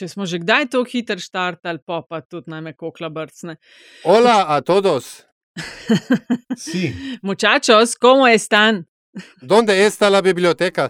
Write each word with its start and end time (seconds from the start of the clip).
če 0.00 0.08
smo 0.08 0.24
že 0.24 0.40
kdaj 0.40 0.70
tako 0.72 0.88
hiter 0.88 1.20
štartali, 1.20 1.82
pa 1.84 2.00
pa 2.00 2.22
tudi 2.24 2.48
najme 2.50 2.72
kokla 2.72 3.10
brcne. 3.12 3.56
Hola 4.04 4.46
a 4.48 4.60
todos. 4.64 5.22
Si. 6.56 6.94
Muchachos, 7.22 7.96
komu 8.00 8.26
je 8.32 8.38
stan? 8.38 8.84
Donde 9.42 9.74
está 9.84 10.08
la 10.08 10.22
biblioteca? 10.22 10.88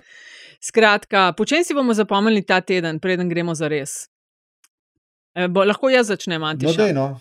Skratka, 0.60 1.32
po 1.32 1.44
čem 1.48 1.64
si 1.64 1.72
bomo 1.74 1.94
zapomnili 1.96 2.42
ta 2.44 2.60
teden, 2.60 3.00
preden 3.00 3.28
gremo 3.32 3.54
za 3.56 3.68
res? 3.68 4.06
E, 5.35 5.49
bo, 5.49 5.65
lahko 5.65 5.88
jaz 5.88 6.11
začnem, 6.13 6.40
No, 6.42 6.47
Antiša. 6.53 6.77
dej, 6.77 6.92
no. 6.92 7.17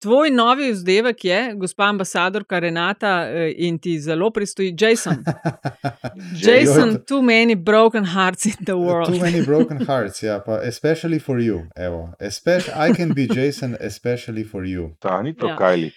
Tvoj 0.00 0.30
novi 0.30 0.70
vzdevek 0.72 1.24
je, 1.24 1.54
gospa 1.56 1.84
ambasadorka 1.84 2.58
Renata, 2.58 3.28
eh, 3.28 3.52
in 3.58 3.78
ti 3.78 3.98
zelo 4.00 4.30
pristoji, 4.30 4.74
Jason. 4.78 5.16
Jason, 6.46 7.04
too 7.04 7.22
many 7.22 7.54
broken 7.54 8.04
hearts 8.04 8.46
in 8.46 8.64
the 8.64 8.72
world. 8.74 9.08
Too 9.08 9.20
many 9.20 9.42
broken 9.42 9.78
hearts, 9.88 10.22
ja, 10.22 10.38
pa 10.40 10.60
especially 10.62 11.18
for 11.18 11.38
you. 11.38 11.66
Evo, 11.76 12.12
especially, 12.20 12.90
I 12.90 12.94
can 12.94 13.12
be 13.14 13.26
Jason, 13.26 13.76
especially 13.80 14.44
for 14.44 14.64
you. 14.64 14.90
Ta 14.98 15.22
ni 15.22 15.34
to 15.34 15.46
Ja. 15.46 15.50
ja. 15.50 15.56
Kajli. 15.56 15.92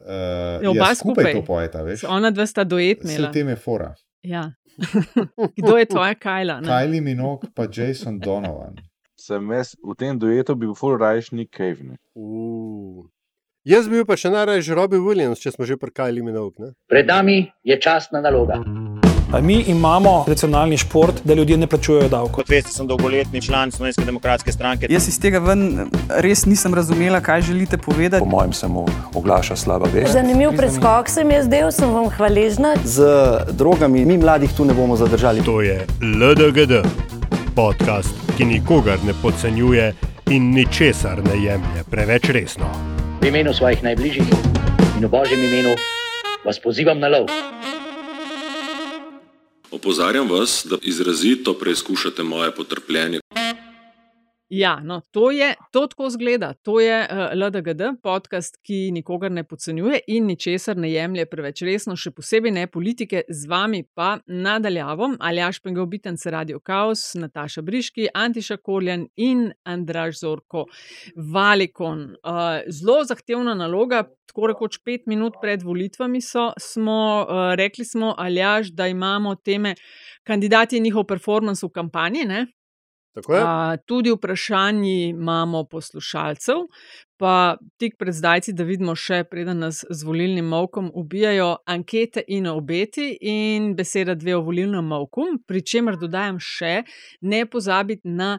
Uh, 0.00 0.62
Ja, 0.62 0.70
oba 0.70 0.88
ja, 0.88 0.94
skupaj 0.94 1.24
skupaj. 1.24 1.32
to 1.32 1.42
pojeta, 1.44 1.82
veš. 1.82 2.04
Ona 2.04 2.30
dva 2.30 2.46
sta 2.46 2.64
duet 2.64 2.98
Se 3.02 3.14
imela. 3.14 3.28
v 3.28 3.32
tem 3.32 3.48
je 3.48 3.56
fora. 3.56 3.94
Ja. 4.22 4.52
Kdo 5.58 5.76
je 5.76 5.84
tvoja 5.86 6.14
Kajla? 6.14 6.60
ne? 6.60 6.66
Kylie 6.68 7.00
Minogue 7.00 7.48
pa 7.54 7.66
Jason 7.66 8.18
Donovan. 8.18 8.74
Sem 9.16 9.50
jaz 9.52 9.76
v 9.78 9.94
tem 9.94 10.18
duetu 10.18 10.54
bil 10.54 10.74
full 10.74 10.98
rajšnik 10.98 11.50
Kevin. 11.50 11.94
Uh. 12.14 13.06
Jaz 13.62 13.86
bi 13.86 13.94
bil 13.94 14.02
pa 14.02 14.16
še 14.18 14.26
najraje 14.26 14.74
Robbie 14.74 14.98
Williams, 14.98 15.38
če 15.38 15.52
smo 15.54 15.62
že 15.62 15.76
prkajali 15.78 16.18
minok. 16.18 16.56
Ne? 16.58 16.68
Pred 16.90 17.06
nami 17.06 17.46
je 17.62 17.76
časna 17.78 18.18
naloga. 18.18 18.56
Mi 19.38 19.60
imamo 19.70 20.24
nacionalni 20.26 20.74
šport, 20.82 21.20
da 21.22 21.36
ljudje 21.38 21.60
ne 21.62 21.68
plačujejo 21.70 22.08
davkov. 22.10 22.42
Kot 22.42 22.50
veste, 22.50 22.72
sem 22.74 22.88
dolgoletni 22.90 23.38
član 23.38 23.70
Slovenske 23.70 24.02
demokratske 24.02 24.50
stranke. 24.50 24.88
Jaz 24.90 25.06
iz 25.06 25.20
tega 25.22 25.38
ven 25.38 25.86
res 26.26 26.42
nisem 26.50 26.74
razumela, 26.74 27.20
kaj 27.22 27.44
želite 27.52 27.78
povedati. 27.78 28.18
Po 28.24 28.32
mojem 28.32 28.52
se 28.52 28.66
mu 28.68 28.82
oglaša 29.14 29.56
slaba 29.56 29.86
vest. 29.94 30.10
Zanimiv 30.12 30.56
preskok 30.58 31.08
se 31.08 31.22
mi 31.24 31.38
je 31.38 31.44
zdel, 31.46 31.70
sem 31.70 31.94
vam 31.94 32.10
hvaležna. 32.16 32.74
Z 32.82 33.06
drogami 33.54 34.02
mi 34.04 34.16
mladih 34.18 34.50
tu 34.56 34.66
ne 34.66 34.74
bomo 34.74 34.98
zadržali. 34.98 35.44
To 35.46 35.60
je 35.62 35.84
LDGD, 36.02 36.82
podcast, 37.54 38.10
ki 38.34 38.50
nikogar 38.56 38.98
ne 39.06 39.14
podcenjuje 39.22 39.92
in 40.34 40.50
ničesar 40.50 41.22
ne 41.22 41.38
jemlje 41.44 41.86
preveč 41.90 42.34
resno. 42.34 43.01
V 43.22 43.30
imenu 43.30 43.54
svojih 43.54 43.78
najbližjih 43.86 44.26
in 44.98 45.06
v 45.06 45.10
božjem 45.10 45.38
imenu 45.38 45.78
vas 46.42 46.58
pozivam 46.58 46.98
na 46.98 47.06
lov. 47.06 47.30
Opozarjam 49.70 50.26
vas, 50.26 50.66
da 50.66 50.76
izrazito 50.82 51.54
preizkušate 51.54 52.26
moje 52.26 52.50
potrpljenje. 52.50 53.22
Ja, 54.52 54.80
no, 54.84 55.00
to 55.10 55.30
je 55.30 55.54
to 55.72 55.86
tako 55.86 56.10
zgleda. 56.10 56.52
To 56.52 56.80
je 56.80 57.08
uh, 57.10 57.46
LDGD, 57.46 57.80
podcast, 58.02 58.58
ki 58.62 58.90
nikogar 58.92 59.32
ne 59.32 59.46
podcenjuje 59.48 60.00
in 60.12 60.26
ničesar 60.28 60.76
ne 60.76 60.90
jemlje 60.92 61.24
preveč 61.30 61.62
resno, 61.64 61.96
še 61.96 62.12
posebej 62.12 62.52
ne 62.52 62.66
politike, 62.68 63.22
z 63.32 63.48
vami 63.48 63.80
pa 63.96 64.18
nadaljavo 64.28 65.14
Aljaš 65.24 65.62
Pengov 65.64 65.88
Bitence 65.88 66.28
Radio 66.30 66.60
Chaos, 66.60 67.14
Nataša 67.16 67.64
Briški, 67.64 68.10
Antiša 68.12 68.60
Korjan 68.60 69.08
in 69.16 69.48
Andraž 69.64 70.20
Zorko 70.20 70.66
Valikon. 71.16 72.10
Uh, 72.20 72.60
zelo 72.68 73.00
zahtevna 73.08 73.56
naloga. 73.56 74.04
Tako 74.28 74.52
rekoč 74.52 74.82
pet 74.84 75.08
minut 75.08 75.40
pred 75.40 75.64
volitvami 75.64 76.20
so, 76.20 76.50
smo 76.60 77.00
uh, 77.24 77.52
rekli, 77.56 77.88
smo, 77.88 78.12
Aljaš, 78.20 78.76
da 78.76 78.84
imamo 78.88 79.34
teme 79.40 79.78
kandidati 80.28 80.76
in 80.76 80.90
njihov 80.90 81.08
performance 81.08 81.64
v 81.64 81.72
kampanji. 81.72 82.28
Ne? 82.28 82.50
A, 83.14 83.76
tudi 83.86 84.10
vprašanji 84.10 85.08
imamo 85.08 85.64
poslušalcev, 85.64 86.62
pa 87.20 87.56
tik 87.76 87.98
pred 87.98 88.14
zdajci, 88.14 88.54
da 88.56 88.64
vidimo 88.64 88.94
še, 88.96 89.22
preden 89.28 89.60
nas 89.66 89.82
z 89.84 90.06
volilnim 90.08 90.48
molkom 90.48 90.90
ubijajo 90.94 91.56
ankete 91.68 92.24
in 92.28 92.48
obeti 92.48 93.10
in 93.20 93.74
beseda 93.76 94.16
dve 94.16 94.36
o 94.36 94.42
volilnem 94.42 94.88
molku, 94.94 95.28
pri 95.46 95.60
čemer 95.62 96.00
dodajam 96.00 96.40
še 96.40 96.82
ne 97.20 97.44
pozabiti 97.46 98.08
na. 98.08 98.38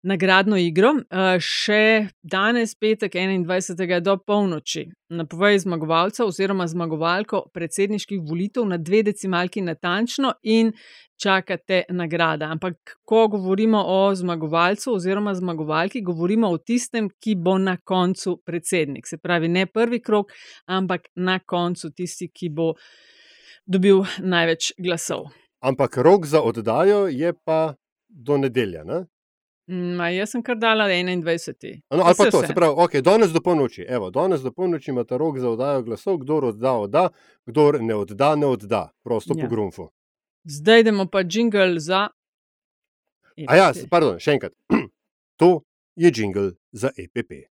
Nagradno 0.00 0.56
igro, 0.56 0.94
uh, 0.96 1.34
še 1.44 2.08
danes, 2.24 2.70
petek 2.80 3.18
21. 3.20 3.98
do 4.00 4.14
polnoči, 4.16 4.86
napovej 5.12 5.58
zmagovalca 5.66 6.24
oziroma 6.24 6.64
zmagovalko 6.64 7.42
predsedniških 7.52 8.22
volitev 8.24 8.64
na 8.64 8.78
dve 8.80 9.02
decimalki 9.04 9.60
natančno 9.60 10.32
in 10.40 10.72
čakate 11.20 11.82
nagrada. 11.92 12.48
Ampak, 12.48 12.94
ko 13.04 13.26
govorimo 13.28 13.82
o 13.84 14.14
zmagovalcu 14.16 14.94
oziroma 14.94 15.36
zmagovalki, 15.36 16.00
govorimo 16.00 16.48
o 16.48 16.56
tistem, 16.56 17.12
ki 17.20 17.36
bo 17.36 17.58
na 17.60 17.76
koncu 17.76 18.38
predsednik. 18.40 19.04
Se 19.04 19.20
pravi, 19.20 19.52
ne 19.52 19.66
prvi 19.68 20.00
krok, 20.00 20.32
ampak 20.64 21.12
na 21.16 21.42
koncu 21.44 21.92
tisti, 21.92 22.32
ki 22.32 22.48
bo 22.48 22.72
dobil 23.68 24.00
največ 24.24 24.72
glasov. 24.80 25.28
Ampak 25.60 26.00
rok 26.00 26.24
za 26.24 26.40
oddajo 26.40 27.04
je 27.12 27.36
pa 27.44 27.74
do 28.08 28.40
nedelja. 28.40 28.88
Ne? 28.88 29.04
Ma, 29.70 30.08
jaz 30.10 30.32
sem 30.34 30.42
kar 30.42 30.56
dala 30.58 30.88
21. 30.88 31.82
No, 31.90 32.02
ali 32.02 32.14
pa 32.18 32.26
to, 32.30 32.40
se 32.42 32.54
pravi, 32.54 32.74
okay, 32.82 33.02
danes 33.06 33.30
do 33.30 33.38
polnoči. 33.40 33.84
Evo, 33.88 34.08
danes 34.10 34.42
do 34.42 34.50
polnoči 34.50 34.90
imate 34.90 35.18
rok 35.18 35.38
za 35.38 35.50
oddajo 35.50 35.84
glasov, 35.86 36.18
kdo 36.24 36.40
odda, 36.50 36.72
odda, 36.72 37.08
kdo 37.46 37.72
ne 37.78 37.94
odda, 37.94 38.34
ne 38.36 38.46
odda. 38.46 38.88
Prosto 39.04 39.34
ja. 39.36 39.44
po 39.44 39.50
grunfu. 39.50 39.86
Zdaj 40.44 40.80
idemo 40.80 41.06
pa 41.06 41.22
jingle 41.22 41.78
za. 41.78 42.08
EPP. 43.36 43.50
A 43.50 43.56
ja, 43.56 43.70
pardon, 43.90 44.18
še 44.18 44.34
enkrat. 44.40 44.56
to 45.40 45.62
je 45.94 46.10
jingle 46.16 46.50
za 46.72 46.90
EPP. 46.98 47.46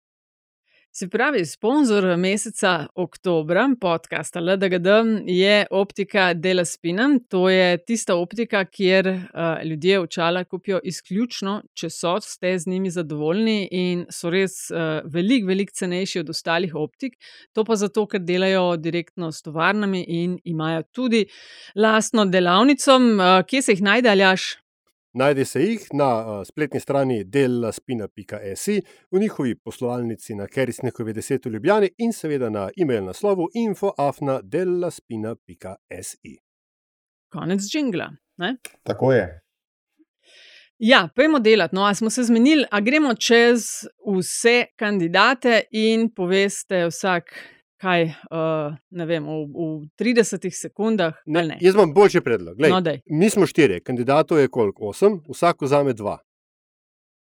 Se 0.91 1.09
pravi, 1.09 1.45
sponzor 1.47 2.17
meseca 2.17 2.87
oktobra 2.95 3.69
podcasta 3.81 4.41
LDGD 4.41 4.87
je 5.27 5.67
optika 5.71 6.35
Dela 6.35 6.65
Spina. 6.65 7.09
To 7.29 7.49
je 7.49 7.85
tista 7.85 8.17
optika, 8.17 8.65
kjer 8.65 9.09
uh, 9.09 9.65
ljudje 9.65 10.01
očala 10.01 10.45
kupijo 10.45 10.81
izključno, 10.85 11.63
če 11.75 11.91
so, 11.91 12.17
ste 12.21 12.59
z 12.59 12.67
njimi 12.67 12.91
zadovoljni 12.91 13.69
in 13.71 14.07
so 14.11 14.31
res 14.31 14.71
uh, 14.71 15.05
veliko, 15.05 15.47
veliko 15.47 15.77
cenejši 15.77 16.21
od 16.25 16.31
ostalih 16.31 16.75
optik. 16.75 17.19
To 17.53 17.65
pa 17.65 17.77
zato, 17.77 18.07
ker 18.07 18.25
delajo 18.25 18.77
direktno 18.77 19.33
s 19.33 19.45
tovarnami 19.45 20.05
in 20.09 20.39
imajo 20.45 20.83
tudi 20.93 21.27
lastno 21.77 22.25
delavnico. 22.25 22.97
Uh, 22.97 23.45
kje 23.47 23.63
se 23.63 23.77
jih 23.77 23.85
najde, 23.93 24.11
aljaš? 24.17 24.55
Najde 25.13 25.45
se 25.45 25.63
jih 25.63 25.89
na 25.93 26.45
spletni 26.45 26.81
strani 26.81 27.25
delaspina.si, 27.25 28.83
v 29.11 29.19
njihovi 29.19 29.55
poslovalnici 29.55 30.35
na 30.35 30.47
Kerisnekovi 30.47 31.13
10 31.13 31.49
v 31.49 31.53
Ljubljani 31.53 31.91
in 31.99 32.13
seveda 32.13 32.51
na 32.51 32.71
e-mail 32.77 33.05
naslovu 33.05 33.49
infoafna.delaspina.si. 33.55 36.39
Konec 37.33 37.61
džingla. 37.61 38.11
Ne? 38.37 38.57
Tako 38.83 39.13
je. 39.13 39.41
Ja, 40.79 41.09
pojmo 41.17 41.39
delati. 41.39 41.75
No, 41.75 41.85
a 41.85 41.95
smo 41.95 42.11
se 42.11 42.23
zmenili, 42.23 42.65
a 42.71 42.81
gremo 42.81 43.15
čez 43.15 43.65
vse 44.17 44.65
kandidate 44.77 45.63
in 45.71 46.15
poveste 46.15 46.87
vsak. 46.87 47.35
Kaj, 47.79 48.09
uh, 48.35 48.75
ne 48.91 49.05
vem, 49.07 49.23
v, 49.23 49.45
v 49.55 49.89
30 50.01 50.51
sekundah. 50.51 51.15
Ne, 51.27 51.45
ne. 51.47 51.59
Jaz 51.63 51.77
imam 51.79 51.93
boljši 51.95 52.21
predlog. 52.27 52.57
Glej, 52.59 52.75
no, 52.75 52.81
mi 53.07 53.31
smo 53.31 53.47
štirje, 53.47 53.85
kandidatov 53.87 54.43
je 54.43 54.49
koliko? 54.51 54.91
Osem, 54.91 55.21
vsak 55.31 55.63
vzame 55.63 55.95
dva. 55.95 56.19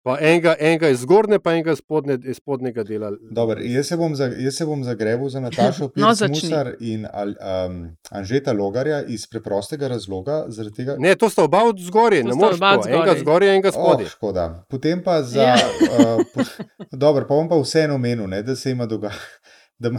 Pa 0.07 0.15
enega, 0.23 0.55
enega 0.61 0.89
iz 0.89 1.03
zgornje, 1.03 1.41
pa 1.43 1.53
enega 1.53 1.75
spodne, 1.77 2.15
iz 2.25 2.39
spodnjega 2.39 2.85
dela. 2.87 3.11
Dobar, 3.35 3.59
jaz, 3.61 3.91
se 3.91 3.97
za, 4.15 4.31
jaz 4.39 4.55
se 4.57 4.67
bom 4.67 4.85
zagrebil 4.85 5.29
za 5.29 5.41
Natašo 5.41 5.89
Pirc-Musar 5.95 6.71
no, 6.71 6.77
in 6.81 7.05
um, 7.05 7.83
Anžeta 8.11 8.55
Logarja 8.55 9.03
iz 9.03 9.27
preprostega 9.27 9.89
razloga. 9.89 10.45
Tega... 10.77 10.97
Ne, 10.99 11.17
to 11.19 11.29
sta 11.29 11.45
oba 11.45 11.65
od 11.67 11.83
zgoraj, 11.83 12.23
ne 12.25 12.39
moreš 12.39 12.63
to. 12.63 12.89
Enega 12.89 13.19
zgoraj, 13.19 13.55
enega 13.59 13.75
spodaj. 13.75 14.07
Oh, 14.07 14.11
škoda. 14.11 14.49
Potem 14.71 15.03
pa 15.03 15.23
za. 15.23 15.43
Ja. 15.43 15.59
uh, 15.59 16.25
po, 16.35 16.47
dobro, 17.05 17.27
pa 17.27 17.35
bom 17.35 17.51
pa 17.51 17.59
vseeno 17.59 17.99
omenil, 17.99 18.31
da 18.43 18.57
se 18.57 18.71
ima 18.71 18.87
dogajati 18.87 19.19
da 19.79 19.91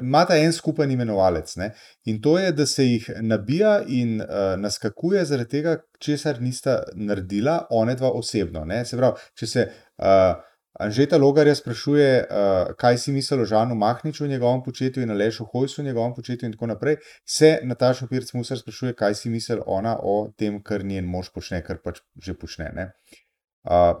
imata 0.00 0.36
en, 0.38 0.46
en 0.46 0.52
skupen 0.52 0.90
imenovalec. 0.90 1.56
Ne? 1.56 1.72
In 2.10 2.20
to 2.22 2.38
je, 2.38 2.52
da 2.52 2.66
se 2.66 2.86
jih 2.86 3.10
nabija 3.20 3.80
in 3.86 4.20
uh, 4.20 4.54
naskakuje 4.60 5.24
zaradi 5.24 5.50
tega, 5.58 5.78
česar 5.98 6.40
nista 6.42 6.82
naredila, 6.94 7.66
one 7.70 7.96
dva 7.98 8.12
osebno. 8.14 8.64
Ne? 8.64 8.84
Se 8.86 8.96
pravi, 8.96 9.18
če 9.38 9.50
se 9.50 9.66
uh, 9.68 10.38
Anžeta 10.78 11.18
Logarja 11.18 11.56
sprašuje, 11.58 12.10
uh, 12.22 12.74
kaj 12.78 12.98
si 13.02 13.12
misli 13.12 13.40
o 13.42 13.46
Žanu 13.50 13.74
Mahniču 13.74 14.24
v 14.24 14.28
njegovem 14.30 14.62
početju 14.62 15.02
in 15.02 15.10
Alešu 15.10 15.48
Hojsu 15.50 15.82
v 15.82 15.88
njegovem 15.90 16.14
početju, 16.14 16.46
in 16.46 16.52
tako 16.54 16.68
naprej, 16.70 17.00
se 17.26 17.58
Nataša 17.62 18.06
Pirc 18.06 18.30
Musar 18.34 18.60
sprašuje, 18.62 18.94
kaj 18.94 19.14
si 19.14 19.30
misli 19.30 19.58
ona 19.66 19.96
o 19.98 20.28
tem, 20.38 20.62
kar 20.62 20.84
njen 20.84 21.10
mož 21.10 21.32
počne, 21.34 21.64
kar 21.66 21.82
pač 21.82 21.98
že 22.22 22.36
počne. 22.38 22.70
Uh, 23.66 23.98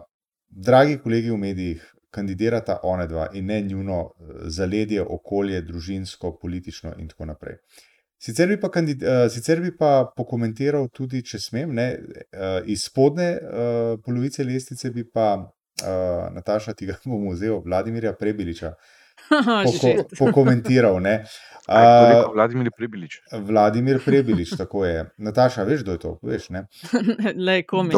dragi 0.48 1.00
kolegi 1.02 1.34
v 1.34 1.40
medijih, 1.42 1.82
kandidirata 2.10 2.80
one 2.82 3.06
dva 3.06 3.28
in 3.34 3.46
ne 3.46 3.60
njuno 3.62 4.00
zaledje, 4.44 5.02
okolje, 5.02 5.60
družinsko, 5.62 6.36
politično 6.42 6.94
in 6.98 7.08
tako 7.08 7.28
naprej. 7.32 7.58
Sicer 8.18 8.48
bi 8.50 8.56
pa, 8.60 8.70
kandid, 8.74 9.02
uh, 9.02 9.28
sicer 9.30 9.60
bi 9.62 9.70
pa 9.76 10.08
pokomentiral 10.16 10.88
tudi, 10.90 11.20
če 11.22 11.38
smem, 11.38 11.74
ne, 11.74 11.86
uh, 12.34 12.56
iz 12.66 12.88
spodne 12.88 13.28
uh, 13.38 13.92
polovice 14.02 14.42
lestvice 14.44 14.90
bi 14.90 15.04
pa 15.06 15.28
uh, 15.38 16.24
Nataša, 16.34 16.74
ti 16.74 16.88
ga 16.88 16.98
bom 17.06 17.28
vzel, 17.30 17.60
Vladimirja 17.64 18.16
Prebiliča, 18.18 18.72
poko, 19.68 19.92
pokomentiral. 20.18 20.98
Ne? 21.02 21.20
Uh, 21.68 22.08
rekel 22.08 22.32
Vladimir 22.32 22.70
Prebilič? 22.76 23.20
Vladimir 23.32 23.98
Prebilič, 24.04 24.56
tako 24.56 24.86
je. 24.88 25.04
Nataša, 25.18 25.62
veš, 25.68 25.82
kdo 25.84 25.92
je 25.92 25.98
to? 25.98 26.12
Veš, 26.22 26.48
ne? 26.50 26.64
Komi. 27.70 27.92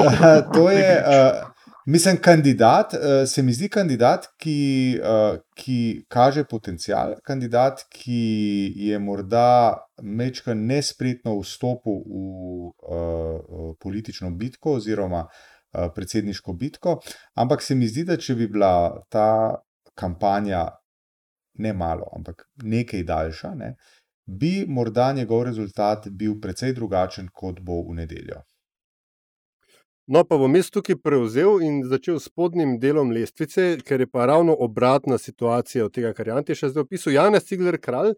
To 0.52 0.70
je, 0.70 0.88
uh, 1.00 1.48
mislim, 1.86 2.16
kandidat, 2.22 2.94
uh, 2.94 3.28
se 3.28 3.42
mi 3.42 3.52
zdi 3.52 3.68
kandidat, 3.68 4.26
ki, 4.38 5.00
uh, 5.02 5.38
ki 5.54 6.04
kaže 6.08 6.44
potencial, 6.44 7.14
kandidat, 7.24 7.84
ki 7.90 8.72
je 8.76 8.98
morda 8.98 9.76
mečka 10.02 10.54
nespretno 10.54 11.38
vstopil 11.40 12.02
v 12.06 12.72
uh, 12.72 13.72
politično 13.80 14.30
bitko 14.30 14.78
oziroma 14.80 15.26
predsedniško 15.70 16.52
bitko, 16.52 16.96
ampak 17.38 17.62
se 17.62 17.74
mi 17.78 17.86
zdi, 17.86 18.02
da 18.04 18.16
če 18.18 18.34
bi 18.34 18.48
bila 18.50 18.90
ta 19.06 19.54
kampanja 19.94 20.64
ne 21.62 21.72
malo, 21.72 22.08
ampak 22.16 22.48
nekaj 22.62 23.04
daljša, 23.06 23.54
ne, 23.54 23.74
bi 24.26 24.64
morda 24.68 25.12
njegov 25.12 25.44
rezultat 25.44 26.08
bil 26.08 26.40
precej 26.40 26.74
drugačen, 26.74 27.28
kot 27.32 27.60
bo 27.60 27.82
v 27.88 28.00
nedeljo. 28.02 28.42
No, 30.10 30.24
pa 30.26 30.34
bom 30.42 30.56
jaz 30.58 30.72
tukaj 30.74 30.96
prevzel 30.98 31.60
in 31.62 31.76
začel 31.86 32.16
s 32.18 32.26
spodnjim 32.26 32.72
delom 32.82 33.12
lestvice, 33.14 33.76
ker 33.86 34.02
je 34.02 34.08
pa 34.10 34.24
ravno 34.26 34.56
obratna 34.66 35.18
situacija 35.22 35.84
od 35.86 35.92
tega, 35.94 36.10
kar 36.18 36.26
je 36.26 36.34
Ante 36.34 36.56
še 36.58 36.72
zdaj 36.72 36.82
opisal. 36.82 37.12
Janez 37.14 37.46
Cigler 37.46 37.78
Kralj, 37.78 38.16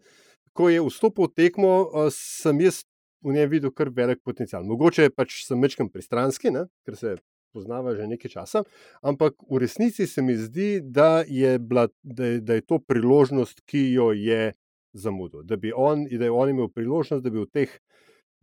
ko 0.57 0.71
je 0.73 0.79
vstopil 0.81 1.29
v 1.29 1.33
tekmo, 1.37 1.73
sem 2.09 2.63
jaz 2.65 2.79
v 3.21 3.35
njej 3.35 3.45
videl 3.51 3.73
kar 3.77 3.93
velik 3.93 4.23
potencial. 4.25 4.65
Mogoče 4.65 5.11
pač 5.13 5.43
sem 5.45 5.61
mečkam 5.61 5.91
pristranski, 5.93 6.49
ne? 6.55 6.65
ker 6.81 6.97
se 6.97 7.13
poznava 7.53 7.93
že 7.93 8.09
nekaj 8.09 8.39
časa, 8.39 8.63
ampak 9.05 9.37
v 9.45 9.61
resnici 9.61 10.09
se 10.09 10.25
mi 10.25 10.33
zdi, 10.33 10.79
da 10.81 11.21
je, 11.29 11.59
bila, 11.61 11.91
da 12.01 12.31
je, 12.31 12.39
da 12.41 12.57
je 12.57 12.65
to 12.65 12.81
priložnost, 12.81 13.61
ki 13.69 13.91
jo 13.93 14.09
je 14.17 14.55
zamudil. 14.97 15.45
Da, 15.45 15.61
on, 15.77 16.07
da 16.09 16.25
je 16.25 16.33
on 16.33 16.57
imel 16.57 16.73
priložnost, 16.73 17.21
da 17.21 17.29
bi 17.29 17.45
v 17.45 17.51
teh, 17.53 17.77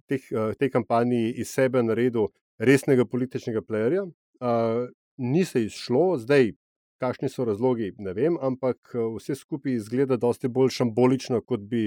teh, 0.07 0.23
eh, 0.31 0.55
tej 0.55 0.71
kampanji 0.71 1.33
iz 1.35 1.51
sebe 1.51 1.83
naredil 1.83 2.31
resnega 2.61 3.07
političnega 3.09 3.65
plejerja. 3.67 4.07
Uh, 4.41 4.89
ni 5.21 5.45
se 5.45 5.65
izšlo, 5.65 6.19
zdaj, 6.21 6.53
kakšni 7.01 7.31
so 7.33 7.47
razlogi, 7.49 7.95
ne 8.05 8.13
vem, 8.13 8.37
ampak 8.45 8.93
vse 9.17 9.35
skupaj 9.41 9.73
izgleda 9.73 10.19
dosti 10.21 10.51
bolj 10.53 10.75
šambolično, 10.77 11.41
kot 11.49 11.65
bi, 11.65 11.87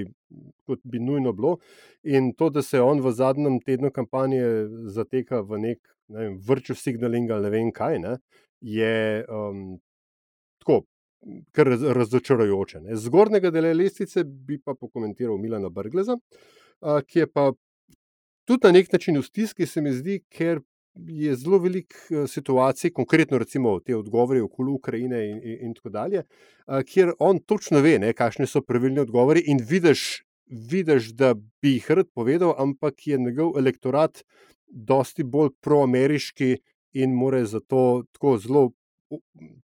kot 0.65 0.81
bi 0.83 1.01
nujno 1.01 1.33
bilo. 1.37 1.59
In 2.03 2.31
to, 2.33 2.49
da 2.49 2.65
se 2.65 2.81
on 2.81 3.01
v 3.01 3.13
zadnjem 3.13 3.59
tednu 3.61 3.93
kampanje 3.93 4.41
zateka 4.89 5.43
v 5.45 5.61
nek 5.67 5.93
ne 6.07 6.19
vem, 6.19 6.39
virtual 6.47 6.77
signaling 6.77 7.31
ali 7.31 7.47
ne 7.47 7.51
vem 7.53 7.69
kaj, 7.75 7.99
ne, 7.99 8.17
je 8.61 9.25
um, 9.29 9.77
tako. 10.63 10.83
Raz- 11.55 11.85
razočarajoče. 11.95 12.81
Ne. 12.83 12.97
Zgornjega 12.99 13.47
dela 13.55 13.69
lestvice 13.71 14.25
bi 14.27 14.57
pa 14.59 14.73
pokomentiral 14.75 15.37
Milana 15.39 15.69
Brgleza, 15.71 16.17
a, 16.81 16.97
ki 16.99 17.21
je 17.21 17.27
pa 17.31 17.45
tudi 18.45 18.67
na 18.67 18.71
nek 18.71 18.91
način 18.93 19.17
v 19.17 19.23
stiski, 19.23 19.65
se 19.65 19.81
mi 19.81 19.93
zdi, 19.93 20.19
ker 20.29 20.61
je 20.95 21.35
zelo 21.35 21.57
veliko 21.57 22.27
situacij, 22.27 22.91
konkretno 22.93 23.37
recimo 23.37 23.79
te 23.79 23.95
odgovore 23.95 24.41
okoli 24.43 24.71
Ukrajine 24.71 25.23
in, 25.29 25.39
in, 25.43 25.57
in 25.61 25.73
tako 25.73 25.89
dalje, 25.89 26.23
a, 26.65 26.83
kjer 26.83 27.13
on 27.19 27.39
točno 27.39 27.81
ve, 27.81 27.97
ne, 27.99 28.13
kakšni 28.13 28.47
so 28.47 28.61
pravilni 28.61 29.01
odgovori 29.01 29.43
in 29.47 29.61
vidiš, 29.69 30.23
vidiš, 30.69 31.13
da 31.17 31.33
bi 31.33 31.77
jih 31.77 31.91
rad 31.91 32.11
povedal, 32.13 32.53
ampak 32.57 33.07
je 33.07 33.17
njegov 33.17 33.57
elektorat 33.57 34.21
dosti 34.67 35.23
bolj 35.23 35.49
proameriški 35.61 36.57
in 36.93 37.13
more 37.15 37.45
zato 37.45 38.03
tako 38.13 38.37
zelo 38.37 38.65
o- 38.65 38.71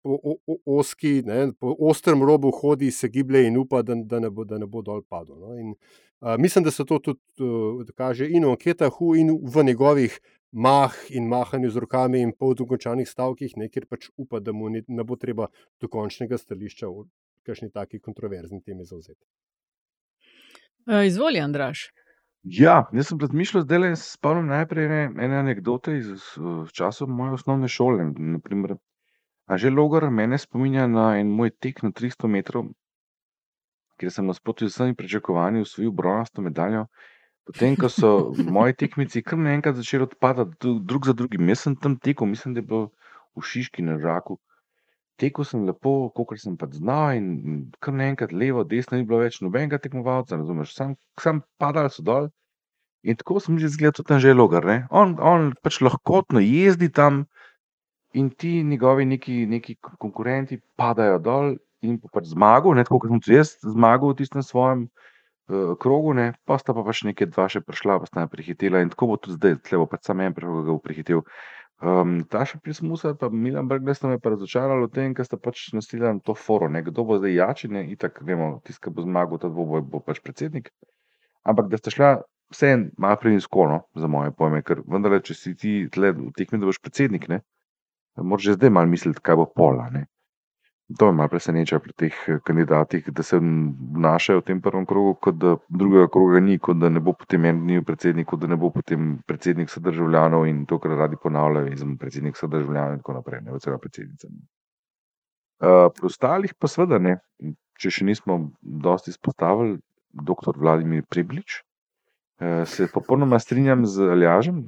po 0.03 0.19
o- 0.23 0.37
o- 0.47 0.79
ozki, 0.79 1.23
ne, 1.27 1.53
po 1.61 1.75
ostrem 1.79 2.23
robu 2.23 2.51
hodi, 2.51 2.91
se 2.91 3.09
giblje 3.09 3.47
in 3.47 3.59
upa, 3.59 3.83
da, 3.83 3.95
da, 3.95 4.21
ne, 4.21 4.31
bo, 4.31 4.45
da 4.45 4.59
ne 4.59 4.67
bo 4.67 4.83
dol 4.83 5.03
padel. 5.03 5.39
No. 5.41 5.57
In, 5.59 5.75
a, 6.21 6.37
mislim, 6.37 6.65
da 6.65 6.71
se 6.71 6.85
to 6.85 6.99
tudi 6.99 7.21
uh, 7.41 7.87
kaže 7.97 8.29
in 8.29 8.45
v 8.45 8.55
anketah, 8.57 9.01
in 9.17 9.35
v 9.43 9.65
njegovih 9.65 10.21
mah 10.53 10.95
in 11.11 11.29
mahanju 11.29 11.71
z 11.71 11.81
rokami 11.85 12.21
in 12.21 12.33
pol 12.39 12.55
dokončanih 12.55 13.09
stavkih, 13.09 13.57
ne, 13.57 13.69
kjer 13.73 13.87
pač 13.89 14.11
upa, 14.17 14.41
da 14.41 14.53
mu 14.53 14.69
ne, 14.71 14.85
ne 14.89 15.05
bo 15.05 15.17
treba 15.17 15.49
do 15.81 15.89
končnega 15.89 16.39
stališča 16.39 16.91
v 16.93 17.07
kakšni 17.47 17.73
taki 17.73 18.01
kontroverzni 18.01 18.63
temi 18.63 18.85
zauzeti. 18.85 19.25
Izvoli, 21.07 21.41
Andraš. 21.41 21.91
Ja, 22.43 22.89
jaz 22.93 23.13
sem 23.13 23.21
razmišljal, 23.23 23.63
zdaj 23.63 23.79
le 23.79 23.89
spomnim 23.97 24.49
najprej 24.51 24.87
ene, 24.89 25.03
ene 25.25 25.37
anekdote 25.39 25.95
iz 25.97 26.09
uh, 26.11 26.67
časov 26.75 27.09
moje 27.09 27.37
osnovne 27.39 27.69
šole. 27.71 28.09
Naprimer, 28.19 28.75
a 29.53 29.57
že 29.61 29.69
logar 29.69 30.09
mene 30.09 30.39
spominja 30.41 30.87
na 30.89 31.21
en 31.21 31.29
moj 31.29 31.51
tek 31.61 31.83
na 31.85 31.91
300 31.93 32.29
metrov, 32.35 32.71
kjer 34.01 34.13
sem 34.15 34.25
nasprotno 34.25 34.69
z 34.69 34.73
vsemi 34.73 34.97
pričakovanji 34.97 35.61
osvojil 35.67 35.93
bronasto 35.93 36.41
medaljo. 36.41 36.87
Potem, 37.45 37.77
ko 37.77 37.91
so 37.93 38.33
moji 38.57 38.79
tekmici 38.81 39.21
kar 39.23 39.39
naenkrat 39.39 39.77
začeli 39.77 40.09
odpadati 40.09 40.57
dru- 40.63 40.81
drug 40.81 41.11
za 41.11 41.13
drugim, 41.13 41.53
jaz 41.53 41.67
sem 41.67 41.77
tam 41.77 41.99
tekel, 41.99 42.31
mislim, 42.33 42.55
da 42.55 42.63
je 42.63 42.69
bilo 42.71 42.89
v 43.37 43.45
Šiški 43.51 43.85
na 43.85 43.99
Žaku. 44.01 44.39
Tekel 45.21 45.45
sem 45.45 45.67
lepo, 45.69 46.09
kot 46.17 46.41
sem 46.41 46.57
pač 46.57 46.79
znal, 46.81 47.19
in 47.19 47.27
kar 47.85 47.93
naenkrat 47.99 48.33
levo, 48.33 48.65
desno 48.65 48.97
ni 48.97 49.05
bilo 49.05 49.21
več 49.21 49.43
nobenega 49.45 49.83
tekmovalca, 49.83 50.39
razumeš, 50.41 50.73
sam, 50.79 50.97
sam 51.21 51.45
padali 51.61 51.93
so 51.93 52.07
dol. 52.07 52.33
In 53.05 53.19
tako 53.19 53.37
sem 53.43 53.59
že 53.59 53.69
zgledal 53.69 54.01
tudi 54.01 54.23
že 54.23 54.33
logar. 54.33 54.65
Ne? 54.65 54.87
On, 54.91 55.19
on 55.21 55.53
pač 55.61 55.83
lahkotno 55.83 56.41
jezdi 56.41 56.89
tam, 56.89 57.27
in 58.15 58.31
ti 58.31 58.63
njegovi 58.65 59.05
neki, 59.07 59.47
neki 59.47 59.77
kon- 59.81 59.97
konkurenti 59.99 60.61
padajo 60.77 61.19
dol, 61.19 61.55
in 61.83 61.99
pač 62.13 62.31
zmagal, 62.31 62.77
ne 62.79 62.85
tako 62.87 63.03
kot 63.03 63.11
sem 63.13 63.23
tudi 63.23 63.39
jaz 63.39 63.57
zmagal 63.65 64.13
v 64.13 64.19
tistem 64.21 64.45
svojem 64.47 64.85
uh, 64.87 65.73
krogu, 65.83 66.15
ne? 66.15 66.33
pa 66.47 66.59
sta 66.59 66.75
pa 66.77 66.85
pač 66.87 67.03
nekaj 67.09 67.33
dva 67.33 67.49
še 67.51 67.63
prišla, 67.67 67.99
pa 68.03 68.09
sta 68.11 68.23
me 68.23 68.31
prehitela, 68.31 68.83
in 68.85 68.93
tako 68.93 69.13
bo 69.13 69.19
tudi 69.19 69.39
zdaj, 69.41 69.59
tle 69.67 69.83
bo 69.83 69.89
pač 69.91 70.07
sam 70.07 70.23
en 70.23 70.37
prišel, 70.37 70.63
ki 70.63 70.69
ga 70.69 70.73
bo 70.73 70.83
prehitel. 70.85 71.25
Um, 71.83 72.21
Taša 72.31 72.61
Prismusa 72.63 73.17
pa 73.19 73.27
Milan 73.27 73.67
Brglez 73.67 73.99
sta 73.99 74.07
me 74.07 74.21
pa 74.23 74.31
razočarala 74.31 74.87
v 74.87 74.93
tem, 74.95 75.15
ker 75.19 75.27
sta 75.27 75.35
pač 75.35 75.73
nasila 75.75 76.13
na 76.15 76.23
to 76.23 76.37
foro, 76.39 76.71
ne? 76.71 76.85
kdo 76.87 77.03
bo 77.03 77.19
zdaj 77.19 77.35
jači, 77.35 77.73
ne, 77.75 77.83
itak 77.91 78.23
vemo, 78.23 78.61
tisti, 78.63 78.85
ki 78.87 78.95
bo 78.95 79.03
zmagal 79.03 79.43
ta 79.43 79.51
dvoboj, 79.51 79.83
bo 79.83 79.99
pač 79.99 80.23
predsednik. 80.23 80.71
Ampak 81.43 81.73
da 81.73 81.83
sta 81.83 81.91
šla 81.91 82.13
vseeno 82.55 82.93
malo 83.03 83.19
prenisko, 83.19 83.67
no, 83.67 83.81
za 83.99 84.07
moje 84.07 84.31
pojme, 84.39 84.63
ker 84.63 84.85
vendarle, 84.87 85.19
če 85.27 85.35
si 85.35 85.57
ti 85.59 85.73
tle 85.91 86.13
v 86.15 86.31
tekmi, 86.39 86.61
da 86.63 86.71
boš 86.71 86.79
predsednik, 86.85 87.27
ne, 87.33 87.41
moraš 88.17 88.45
že 88.45 88.59
zdaj 88.59 88.71
malo 88.71 88.87
misliti, 88.87 89.21
kaj 89.21 89.37
bo 89.37 89.47
pola. 89.47 89.91
Ne. 89.91 90.07
To 90.99 91.07
me 91.07 91.13
malo 91.13 91.29
preseneča 91.29 91.79
pri 91.81 91.93
teh 91.97 92.17
eh, 92.29 92.39
kandidatih, 92.45 93.09
da 93.11 93.23
se 93.23 93.39
vnašajo 93.39 94.41
v 94.41 94.45
tem 94.45 94.61
prvem 94.61 94.87
krogu, 94.87 95.15
kot 95.15 95.39
da 95.41 95.57
drugega 95.69 96.09
kroga 96.13 96.41
ni, 96.41 96.59
kot 96.59 96.77
da 96.77 96.89
ne 96.89 97.01
bo 97.01 97.15
potem 97.17 97.45
en 97.49 97.63
dni 97.63 97.85
predsednik, 97.85 98.27
kot 98.29 98.43
da 98.43 98.51
ne 98.51 98.57
bo 98.57 98.71
potem 98.71 99.15
predsednik 99.27 99.71
vseh 99.71 99.83
državljanov 99.83 100.47
in 100.47 100.67
to, 100.67 100.79
kar 100.83 100.97
radi 100.99 101.17
ponavljajo, 101.23 101.73
in 101.73 101.97
predsednik 101.99 102.37
vseh 102.37 102.51
državljanov 102.51 102.99
in 102.99 103.01
tako 103.01 103.17
naprej, 103.21 103.41
ne 103.47 103.57
vsega 103.57 103.79
predsednica. 103.79 104.29
Uh, 105.63 105.89
pri 105.95 106.11
ostalih 106.11 106.55
pa 106.59 106.69
seveda 106.69 106.99
ne, 106.99 107.17
če 107.79 107.91
še 107.95 108.05
nismo 108.05 108.39
dosti 108.61 109.15
izpostavili, 109.15 109.79
dr. 110.13 110.59
Vladimir 110.59 111.07
Preblič, 111.09 111.63
uh, 112.43 112.67
se 112.67 112.91
popolnoma 112.93 113.39
strinjam 113.41 113.87
z 113.87 114.11
Aljažem. 114.13 114.65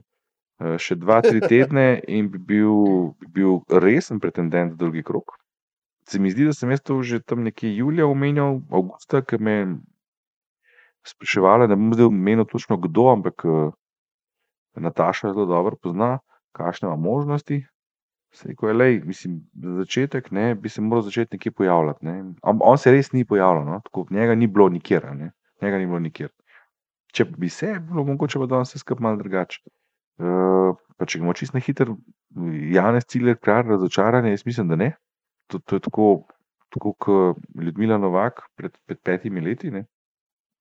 Uh, 0.63 0.77
še 0.79 0.95
dva, 1.01 1.21
tri 1.25 1.41
tedne 1.51 2.01
in 2.07 2.29
bi 2.31 2.39
bil, 2.39 3.15
bi 3.21 3.31
bil 3.41 3.81
resen 3.83 4.21
pretendent 4.23 4.77
za 4.77 4.79
drugi 4.85 5.03
krok. 5.03 5.37
Se 6.07 6.21
mi 6.21 6.31
zdi, 6.31 6.45
da 6.47 6.53
sem 6.53 6.71
jaz 6.71 6.83
to 6.85 7.01
že 7.03 7.23
tam 7.25 7.43
nekje 7.47 7.73
julija 7.75 8.07
omenjal, 8.07 8.61
avgusta, 8.71 9.23
ki 9.25 9.41
me 9.41 9.57
spraševala, 11.05 11.67
ne 11.69 11.77
bom 11.77 11.95
zdaj 11.97 12.11
omenil 12.11 12.47
točno 12.49 12.77
kdo, 12.81 13.09
ampak 13.13 13.45
uh, 13.49 13.73
Nataša 14.77 15.33
zelo 15.33 15.47
dobro 15.47 15.77
pozna, 15.77 16.19
kakšne 16.53 16.89
ima 16.89 16.97
možnosti. 16.97 17.65
Se 18.35 18.49
je 18.49 18.51
rekel, 18.51 18.77
lej, 18.77 19.01
mislim, 19.07 19.37
za 19.55 19.77
začetek 19.79 20.31
ne, 20.31 20.55
bi 20.55 20.69
se 20.69 20.83
moral 20.83 21.03
začeti 21.03 21.37
nekje 21.37 21.53
pojavljati. 21.53 22.05
Ne. 22.07 22.15
On, 22.43 22.59
on 22.63 22.79
se 22.79 22.91
res 22.91 23.13
ni 23.13 23.25
pojavljal, 23.25 23.65
no, 23.65 23.81
tako 23.85 24.07
njega 24.11 24.35
ni 24.35 24.47
bilo 24.47 24.69
nikjer. 24.69 25.07
Ne. 25.15 25.31
Njega 25.63 25.79
ni 25.79 25.87
bilo 25.87 25.99
nikjer. 25.99 26.31
Če 27.15 27.25
bi 27.25 27.49
se, 27.49 27.73
bi 27.79 27.93
bilo 27.93 28.05
mogoče 28.05 28.39
pa 28.39 28.47
danes 28.51 28.75
vse 28.75 28.83
skupaj 28.83 29.03
malo 29.03 29.17
drugače. 29.17 29.61
Uh, 30.15 30.77
pa 30.95 31.07
če 31.11 31.19
gremo 31.19 31.35
čisto 31.35 31.57
na 31.57 31.63
hiter, 31.65 31.91
Janez 32.75 33.07
Ciler, 33.11 33.39
kar 33.43 33.67
razočaranje, 33.67 34.31
jaz 34.31 34.45
mislim, 34.47 34.69
da 34.71 34.79
ne. 34.79 34.93
To, 35.51 35.59
to 35.59 35.77
je 35.77 35.83
tako, 35.87 36.11
tako 36.75 36.93
kot 36.95 37.41
Ljudmila 37.61 37.99
Novak 37.99 38.45
pred, 38.57 38.79
pred 38.87 39.01
petimi 39.03 39.43
leti. 39.43 39.73
Ne. 39.75 39.85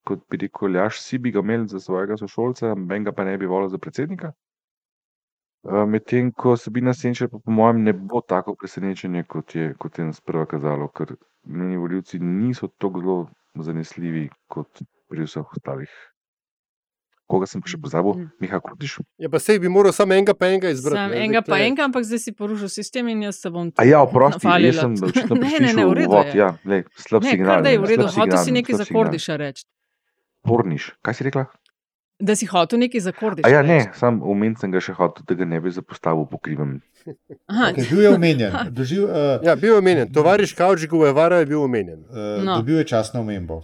Kot 0.07 0.25
bi 0.29 0.39
rekel, 0.41 0.75
Jaš, 0.75 0.99
si 1.03 1.19
bi 1.21 1.31
ga 1.31 1.43
imel 1.45 1.67
za 1.71 1.79
svojega 1.79 2.17
sošolca, 2.19 2.73
ben 2.75 3.05
ga 3.05 3.13
pa 3.15 3.23
ne 3.23 3.37
bi 3.37 3.49
volil 3.49 3.69
za 3.69 3.77
predsednika. 3.77 4.33
Uh, 5.63 5.85
Medtem 5.87 6.33
ko 6.35 6.57
Sabina 6.59 6.91
Senčer, 6.93 7.29
pa 7.31 7.39
po 7.39 7.53
mojem, 7.53 7.85
ne 7.85 7.93
bo 7.93 8.19
tako 8.27 8.57
presenečenje, 8.59 9.23
kot 9.29 9.55
je, 9.55 9.69
kot 9.79 9.99
je 9.99 10.09
nas 10.09 10.19
prva 10.19 10.43
kazalo, 10.49 10.89
ker 10.91 11.13
njeni 11.45 11.77
volivci 11.77 12.19
niso 12.19 12.67
tako 12.67 13.05
zelo 13.05 13.19
zanesljivi 13.69 14.27
kot 14.51 14.83
pri 15.07 15.23
vseh 15.29 15.55
ostalih 15.55 15.93
koga 17.33 17.47
sem 17.47 17.57
pa 17.57 17.65
še 17.65 17.79
pozabil, 17.79 18.13
Miha 18.37 18.59
Kordiš. 18.59 18.99
Ja, 19.17 19.27
pa 19.27 19.39
sej 19.39 19.57
bi 19.57 19.67
moral 19.67 19.89
samo 19.91 20.13
enega 20.13 20.33
pa 20.33 20.45
enega 20.47 20.69
izbrati. 20.69 20.99
Sam 20.99 21.09
ne, 21.09 21.17
enega 21.19 21.41
pa 21.41 21.51
tule- 21.51 21.65
enega, 21.65 21.83
ampak 21.83 22.05
zdaj 22.05 22.21
si 22.21 22.31
porušil 22.31 22.69
sistem 22.69 23.09
in 23.09 23.23
jaz 23.23 23.37
se 23.37 23.49
bom 23.49 23.73
A 23.73 23.83
ja, 23.83 23.99
oprosti, 23.99 24.45
jaz 24.45 24.77
sem 24.77 24.93
očitno 24.93 25.33
Ne, 25.41 25.49
ne, 25.59 25.73
ne, 25.73 25.83
v 25.83 25.93
redu 25.95 26.13
uvod, 26.13 26.27
je. 26.27 26.37
ja, 26.37 26.53
lej, 26.63 26.85
slab 26.95 27.23
Ne, 27.23 27.31
signal, 27.31 27.57
je 27.57 27.65
ne, 27.65 27.73
v 27.75 27.85
redu, 27.87 28.05
hotel 28.07 28.37
si 28.39 28.51
nekaj 28.53 28.75
za. 28.75 28.85
Kordiša 28.85 29.33
reči. 29.35 29.65
Porniš, 30.41 30.93
kaj 30.99 31.13
si 31.13 31.23
rekla? 31.23 31.45
Da 32.19 32.35
si 32.35 32.45
hotel 32.45 32.79
nekaj 32.79 33.01
za 33.01 33.11
Kordiša 33.11 33.43
A 33.43 33.49
ja, 33.49 33.61
ne, 33.61 33.89
sam 33.93 34.21
omenil 34.23 34.55
sem 34.55 34.69
ga 34.69 34.79
še 34.79 34.93
hotel, 34.93 35.25
da 35.25 35.33
ga 35.33 35.45
ne 35.45 35.57
bi 35.57 35.71
zapostavil 35.71 36.23
po 36.25 36.37
krivem. 36.37 36.77
Aha, 37.49 37.73
Okay, 37.73 37.83
bil 37.85 37.99
je 37.99 38.09
omenjen. 38.11 38.51
Doživ, 38.71 39.01
uh, 39.03 39.41
Ja, 39.41 39.55
bil 39.55 39.73
je 39.73 39.77
omenjen. 39.77 40.07
Tovariš 40.09 40.53
Kavčič 40.53 40.87
Guevara 40.87 41.37
je 41.37 41.47
bil 41.47 41.59
omenjen. 41.59 42.05
uh, 42.05 42.39
No. 42.41 42.57
Dobil 42.57 42.77
je 42.77 42.85
časno 42.85 43.19
omembo. 43.19 43.59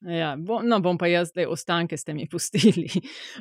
Ja, 0.00 0.36
bo, 0.38 0.60
no, 0.62 0.78
bom 0.80 0.98
pa 0.98 1.08
jaz 1.10 1.32
zdaj 1.32 1.48
ostanke 1.50 1.96
ste 1.96 2.14
mi 2.14 2.28
pustili. 2.30 2.86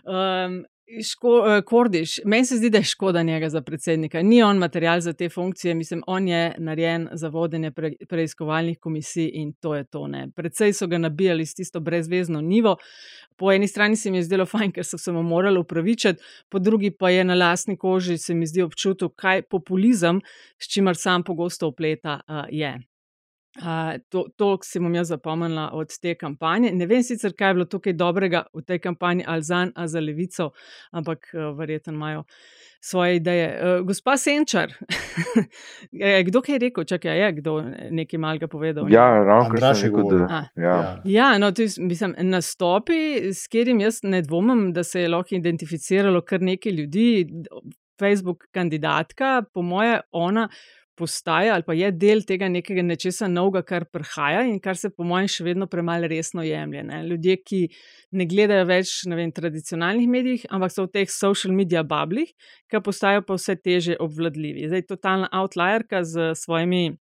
Um, 0.04 0.64
ško, 1.04 1.34
uh, 1.40 1.60
Kordiš, 1.66 2.20
meni 2.26 2.46
se 2.46 2.58
zdi, 2.58 2.70
da 2.70 2.78
je 2.78 2.90
škoda 2.90 3.24
njega 3.24 3.50
za 3.50 3.62
predsednika. 3.62 4.22
Ni 4.22 4.42
on 4.44 4.58
material 4.58 5.02
za 5.02 5.14
te 5.14 5.30
funkcije, 5.30 5.76
mislim, 5.76 6.04
on 6.08 6.28
je 6.28 6.56
narejen 6.58 7.08
za 7.12 7.28
vodenje 7.28 7.72
pre, 7.72 7.92
preiskovalnih 8.10 8.80
komisij 8.80 9.30
in 9.34 9.54
to 9.54 9.76
je 9.76 9.84
to. 9.84 10.08
Ne. 10.08 10.28
Predvsej 10.36 10.74
so 10.74 10.88
ga 10.88 10.98
nabijali 10.98 11.46
s 11.46 11.54
tisto 11.54 11.80
brezvezno 11.80 12.42
nivo. 12.42 12.78
Po 13.36 13.52
eni 13.52 13.68
strani 13.68 13.96
se 13.96 14.12
mi 14.12 14.18
je 14.18 14.24
zdelo 14.24 14.46
fajn, 14.46 14.72
ker 14.72 14.86
so 14.86 14.98
se 14.98 15.12
mu 15.12 15.24
morali 15.24 15.60
upravičiti, 15.60 16.24
po 16.50 16.60
drugi 16.60 16.92
pa 16.92 17.10
je 17.10 17.24
na 17.24 17.36
lastni 17.36 17.78
koži 17.78 18.18
se 18.18 18.34
mi 18.34 18.48
zdi 18.48 18.62
občutek, 18.62 19.12
kaj 19.16 19.42
populizem, 19.42 20.22
s 20.58 20.74
čimer 20.74 20.98
sam 20.98 21.24
pogosto 21.24 21.68
upleta, 21.68 22.22
uh, 22.28 22.46
je. 22.50 22.80
Uh, 23.58 23.98
to, 24.10 24.28
to 24.38 24.58
si 24.62 24.80
bom 24.80 24.94
jaz 24.96 25.10
zapomnila 25.10 25.72
od 25.74 25.90
te 26.02 26.14
kampanje. 26.16 26.70
Ne 26.78 26.86
vem 26.86 27.02
sicer, 27.04 27.34
kaj 27.34 27.50
je 27.50 27.56
bilo 27.58 27.66
tukaj 27.66 27.96
dobrega 27.98 28.44
v 28.54 28.62
tej 28.62 28.80
kampanji, 28.84 29.26
ali 29.28 29.42
za 29.42 29.64
en, 29.66 29.72
ali 29.76 29.90
za 29.90 30.00
levico, 30.00 30.52
ampak 30.92 31.32
uh, 31.34 31.58
verjetno 31.58 31.94
imajo 31.94 32.24
svoje 32.82 33.16
ideje. 33.16 33.48
Uh, 33.58 33.82
gospa 33.86 34.18
Senčar, 34.18 34.74
je 35.92 36.24
kdo 36.30 36.42
kaj 36.46 36.62
rekel? 36.62 36.86
Čakaj, 36.86 37.20
je 37.20 37.32
kdo 37.40 37.56
nekaj 37.90 38.20
malega 38.20 38.48
povedal? 38.48 38.92
Ja, 38.94 39.10
ravno 39.26 39.50
kar 39.50 39.74
sem 39.74 39.88
je 39.88 39.90
rekel, 39.90 40.04
govoril. 40.04 40.28
da. 40.28 40.44
Ja. 40.56 41.02
Ja, 41.06 41.38
no, 41.38 41.52
to 41.52 41.66
je, 41.66 41.74
mislim, 41.80 42.14
nastopi, 42.30 43.34
s 43.34 43.48
katerim 43.48 43.82
jaz 43.82 44.04
ne 44.04 44.22
dvomim, 44.22 44.70
da 44.74 44.84
se 44.84 45.02
je 45.02 45.10
lahko 45.10 45.36
identificiralo 45.36 46.22
kar 46.22 46.42
nekaj 46.42 46.72
ljudi. 46.72 47.28
Facebook 47.98 48.44
kandidatka, 48.54 49.42
po 49.54 49.62
moje, 49.66 50.00
ona 50.12 50.50
postaja 50.98 51.54
ali 51.56 51.66
pa 51.68 51.76
je 51.78 51.92
del 51.94 52.24
tega 52.28 52.50
nekega 52.52 52.84
nečesa 52.86 53.30
novega, 53.32 53.64
kar 53.66 53.86
prihaja 53.94 54.44
in 54.50 54.60
kar 54.64 54.78
se, 54.80 54.90
po 54.90 55.06
mojem, 55.08 55.30
še 55.32 55.46
vedno 55.48 55.70
premalo 55.72 56.10
resno 56.10 56.46
jemlje. 56.46 56.84
Ne. 56.90 57.02
Ljudje, 57.08 57.38
ki 57.46 57.62
ne 58.18 58.28
gledajo 58.30 58.68
več 58.70 58.94
na 59.10 59.20
tradicionalnih 59.40 60.10
medijih, 60.10 60.46
ampak 60.54 60.74
so 60.74 60.88
v 60.88 60.94
teh 61.00 61.12
social 61.14 61.56
media 61.56 61.84
bablih, 61.88 62.34
ki 62.68 62.84
postajajo 62.84 63.26
pa 63.28 63.38
vse 63.38 63.58
teže 63.62 64.00
obvladljivi. 64.04 64.70
Zdaj, 64.72 64.88
totalna 64.90 65.30
outlierka 65.42 66.04
z 66.08 66.34
svojimi 66.36 66.98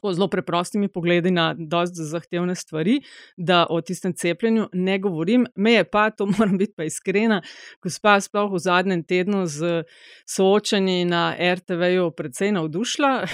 tako 0.00 0.12
zelo 0.12 0.28
preprostimi 0.28 0.88
pogledi 0.88 1.30
na 1.30 1.54
dosti 1.58 2.04
zahtevne 2.04 2.54
stvari, 2.54 3.00
da 3.36 3.66
o 3.70 3.80
tistem 3.80 4.12
cepljenju 4.12 4.68
ne 4.72 4.98
govorim. 4.98 5.46
Me 5.54 5.72
je 5.72 5.84
pa, 5.84 6.10
to 6.10 6.26
moram 6.38 6.58
biti 6.58 6.72
pa 6.76 6.84
iskrena, 6.84 7.42
gospa 7.82 8.20
sploh 8.20 8.52
v 8.52 8.58
zadnjem 8.58 9.02
tednu 9.04 9.46
z 9.46 9.82
soočanji 10.26 11.04
na 11.04 11.34
RTV-ju 11.54 12.10
precej 12.10 12.52
navdušila. 12.52 13.10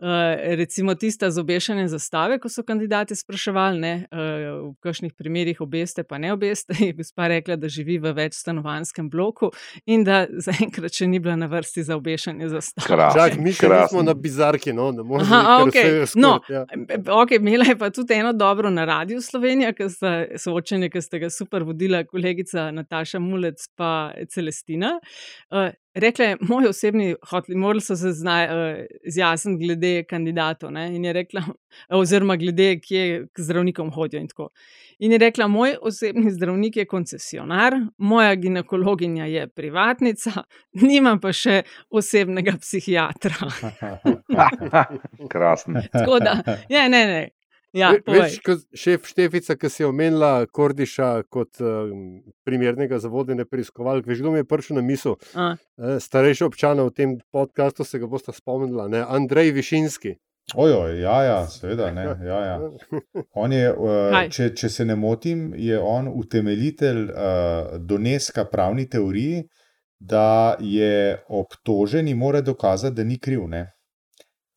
Eh, 0.00 0.56
Recimo 0.56 0.94
tista 0.94 1.30
z 1.30 1.40
obešanjem 1.40 1.88
zastave, 1.88 2.38
ko 2.38 2.48
so 2.48 2.62
kandidati 2.62 3.16
spraševali, 3.16 3.78
ne, 3.80 3.92
eh, 4.10 4.16
v 4.50 4.74
kakšnih 4.80 5.12
primerjih 5.16 5.60
obeste, 5.60 6.04
pa 6.04 6.18
ne 6.18 6.32
obeste. 6.32 6.74
Je 6.78 6.92
gospa 6.92 7.28
rekla, 7.28 7.56
da 7.56 7.68
živi 7.68 7.98
v 7.98 8.12
večstanovanskem 8.12 9.10
bloku 9.10 9.50
in 9.86 10.04
da 10.04 10.26
zaenkrat 10.28 10.92
še 10.92 11.06
ni 11.06 11.18
bila 11.18 11.36
na 11.36 11.46
vrsti 11.46 11.82
za 11.82 11.96
obešanje 11.96 12.48
zastave. 12.48 12.86
Krasno. 12.86 13.20
Čak, 13.20 13.38
mi 13.38 13.54
nismo 13.54 14.02
na 14.02 14.14
bizarki, 14.14 14.72
no, 14.72 14.90
ne 14.92 15.02
moremo 15.02 15.53
Okej. 15.62 15.82
vse 15.82 15.96
je 15.96 16.06
No, 16.14 16.40
ja. 16.48 16.64
Okay, 17.22 17.36
imela 17.36 17.64
je 17.64 17.78
pa 17.78 17.90
tudi 17.90 18.14
eno 18.14 18.32
dobro 18.32 18.70
na 18.70 18.84
radiju 18.84 19.20
Slovenija, 19.20 19.72
ki 19.72 19.88
sta 19.88 20.24
soočenje, 20.38 20.90
ki 20.90 21.02
ste 21.02 21.18
ga 21.18 21.30
super 21.30 21.62
vodila, 21.62 22.04
kolegica 22.04 22.70
Nataša 22.70 23.18
Mulec 23.18 23.66
in 23.78 24.26
Celestina. 24.26 24.98
Uh, 25.50 25.70
rekla 25.94 26.24
je, 26.24 26.36
moj 26.40 26.68
osebni 26.68 27.14
hotli, 27.30 27.54
morali 27.54 27.80
so 27.80 27.96
se 27.96 28.12
znaj, 28.12 28.44
uh, 28.44 28.84
izjasniti 29.06 29.66
glede 29.66 30.04
kandidatov. 30.04 30.72
Ne? 30.72 30.96
In 30.96 31.04
je 31.04 31.12
rekla, 31.12 31.42
oziroma 32.00 32.36
glede, 32.36 32.80
kje 32.80 33.26
k 33.32 33.40
zdravnikom 33.40 33.90
hodijo 33.90 34.20
in 34.20 34.28
tako. 34.28 34.48
In 34.98 35.12
je 35.12 35.18
rekla, 35.18 35.48
moj 35.48 35.76
osebni 35.82 36.30
zdravnik 36.30 36.76
je 36.76 36.86
koncesionar, 36.86 37.74
moja 37.98 38.34
ginekologinja 38.34 39.26
je 39.26 39.48
privatnica, 39.48 40.42
nimam 40.72 41.20
pa 41.20 41.32
še 41.32 41.62
osebnega 41.90 42.56
psihiatra. 42.60 43.50
Krasen. 45.32 45.80
Tako 45.92 46.18
da, 46.18 46.38
ja, 46.68 46.88
ne, 46.88 47.06
ne. 47.06 47.22
Ja, 47.74 47.90
Ve- 47.90 48.02
povej. 48.06 48.20
Veš, 48.22 48.34
ko 48.46 48.54
šef 48.78 49.06
Štefica, 49.10 49.56
ki 49.58 49.68
si 49.68 49.82
je 49.82 49.88
omenila 49.88 50.46
Kordiša 50.46 51.24
kot 51.26 51.58
um, 51.58 52.20
primernega 52.46 53.00
za 53.02 53.10
vodenje 53.10 53.48
preiskovalk, 53.50 54.06
veš, 54.06 54.20
kdo 54.22 54.30
mi 54.30 54.44
je 54.44 54.46
prišel 54.46 54.78
na 54.78 54.84
misel? 54.86 55.16
A. 55.34 55.56
Eh, 55.58 55.96
Starejši 56.00 56.46
občana 56.46 56.86
v 56.86 56.94
tem 56.94 57.16
podkastu 57.34 57.82
se 57.84 57.98
ga 57.98 58.06
boste 58.06 58.30
spomnila, 58.32 58.86
ne? 58.88 59.02
Andrej 59.02 59.50
Višinski. 59.58 60.14
Ojo, 60.54 60.86
ja, 60.86 61.22
ja, 61.24 61.46
seveda. 61.50 61.90
Ne, 61.90 62.04
ja, 62.22 62.40
ja. 62.46 62.56
On 63.42 63.52
je, 63.52 63.66
uh, 63.72 64.22
če, 64.30 64.52
če 64.54 64.70
se 64.70 64.86
ne 64.86 64.94
motim, 64.94 65.50
je 65.58 65.78
on 65.80 66.06
utemeljitelj 66.14 67.08
uh, 67.08 67.74
doneska 67.80 68.44
pravni 68.44 68.86
teoriji, 68.86 69.48
da 69.98 70.54
je 70.60 71.24
obtoženi 71.26 72.14
mora 72.14 72.40
dokazati, 72.40 72.94
da 72.94 73.04
ni 73.04 73.18
kriv. 73.18 73.48
Ne? 73.48 73.72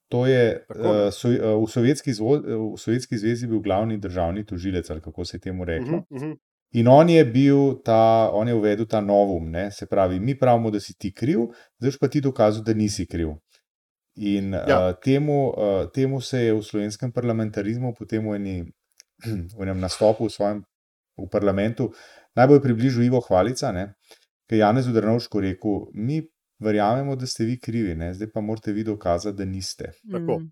To 0.08 0.26
je 0.26 0.66
Tako, 0.68 0.90
uh, 0.90 1.10
so, 1.12 1.30
uh, 1.30 1.64
v, 1.64 1.72
Sovjetski 1.72 2.14
zvo, 2.14 2.38
v 2.40 2.78
Sovjetski 2.80 3.18
zvezi 3.18 3.48
bil 3.48 3.60
glavni 3.60 3.98
državni 3.98 4.46
tožilec, 4.46 4.90
ali 4.90 5.02
kako 5.02 5.26
se 5.26 5.40
temu 5.40 5.66
reklo. 5.66 6.04
Mhm, 6.12 6.26
mhm. 6.26 6.34
In 6.72 6.88
on 6.88 7.10
je 7.10 7.26
bil 7.26 7.80
ta, 7.86 8.30
on 8.34 8.48
je 8.48 8.54
uvedel 8.54 8.86
ta 8.86 9.02
novum, 9.02 9.52
ne? 9.52 9.72
se 9.72 9.86
pravi, 9.86 10.20
mi 10.20 10.36
pravimo, 10.40 10.72
da 10.72 10.80
si 10.80 10.98
ti 10.98 11.14
kriv, 11.14 11.46
zdaj 11.80 11.92
pa 12.00 12.08
ti 12.08 12.22
dokazal, 12.22 12.64
da 12.64 12.74
nisi 12.74 13.06
kriv. 13.08 13.30
In. 14.16 14.54
Ja. 14.54 14.88
uh, 14.88 14.96
temu, 15.04 15.48
uh, 15.48 15.92
temu 15.94 16.22
se 16.22 16.42
je 16.42 16.54
v 16.54 16.64
slovenskem 16.64 17.12
parlamentarizmu, 17.12 17.94
potem 17.94 18.26
v, 18.28 18.36
eni, 18.36 18.56
v 19.58 19.64
enem 19.64 19.80
nastopu 19.80 20.28
v 20.28 20.34
svojem 20.34 20.64
v 21.18 21.30
parlamentu, 21.32 21.92
najbolj 22.36 22.62
približal 22.62 23.04
Ivo 23.04 23.22
Hvalica, 23.22 23.72
ne? 23.72 23.94
ki 24.48 24.56
je 24.56 24.60
Janez 24.60 24.88
Udrnovško 24.88 25.42
rekel: 25.42 25.80
Mi 25.94 26.22
verjamemo, 26.60 27.16
da 27.16 27.28
ste 27.28 27.46
vi 27.46 27.60
krivi, 27.60 27.96
ne? 27.96 28.14
zdaj 28.14 28.32
pa 28.34 28.42
morate 28.42 28.72
vi 28.72 28.84
dokazati, 28.84 29.38
da 29.38 29.46
niste. 29.46 29.92
Tako. 30.12 30.40
Mm. 30.40 30.52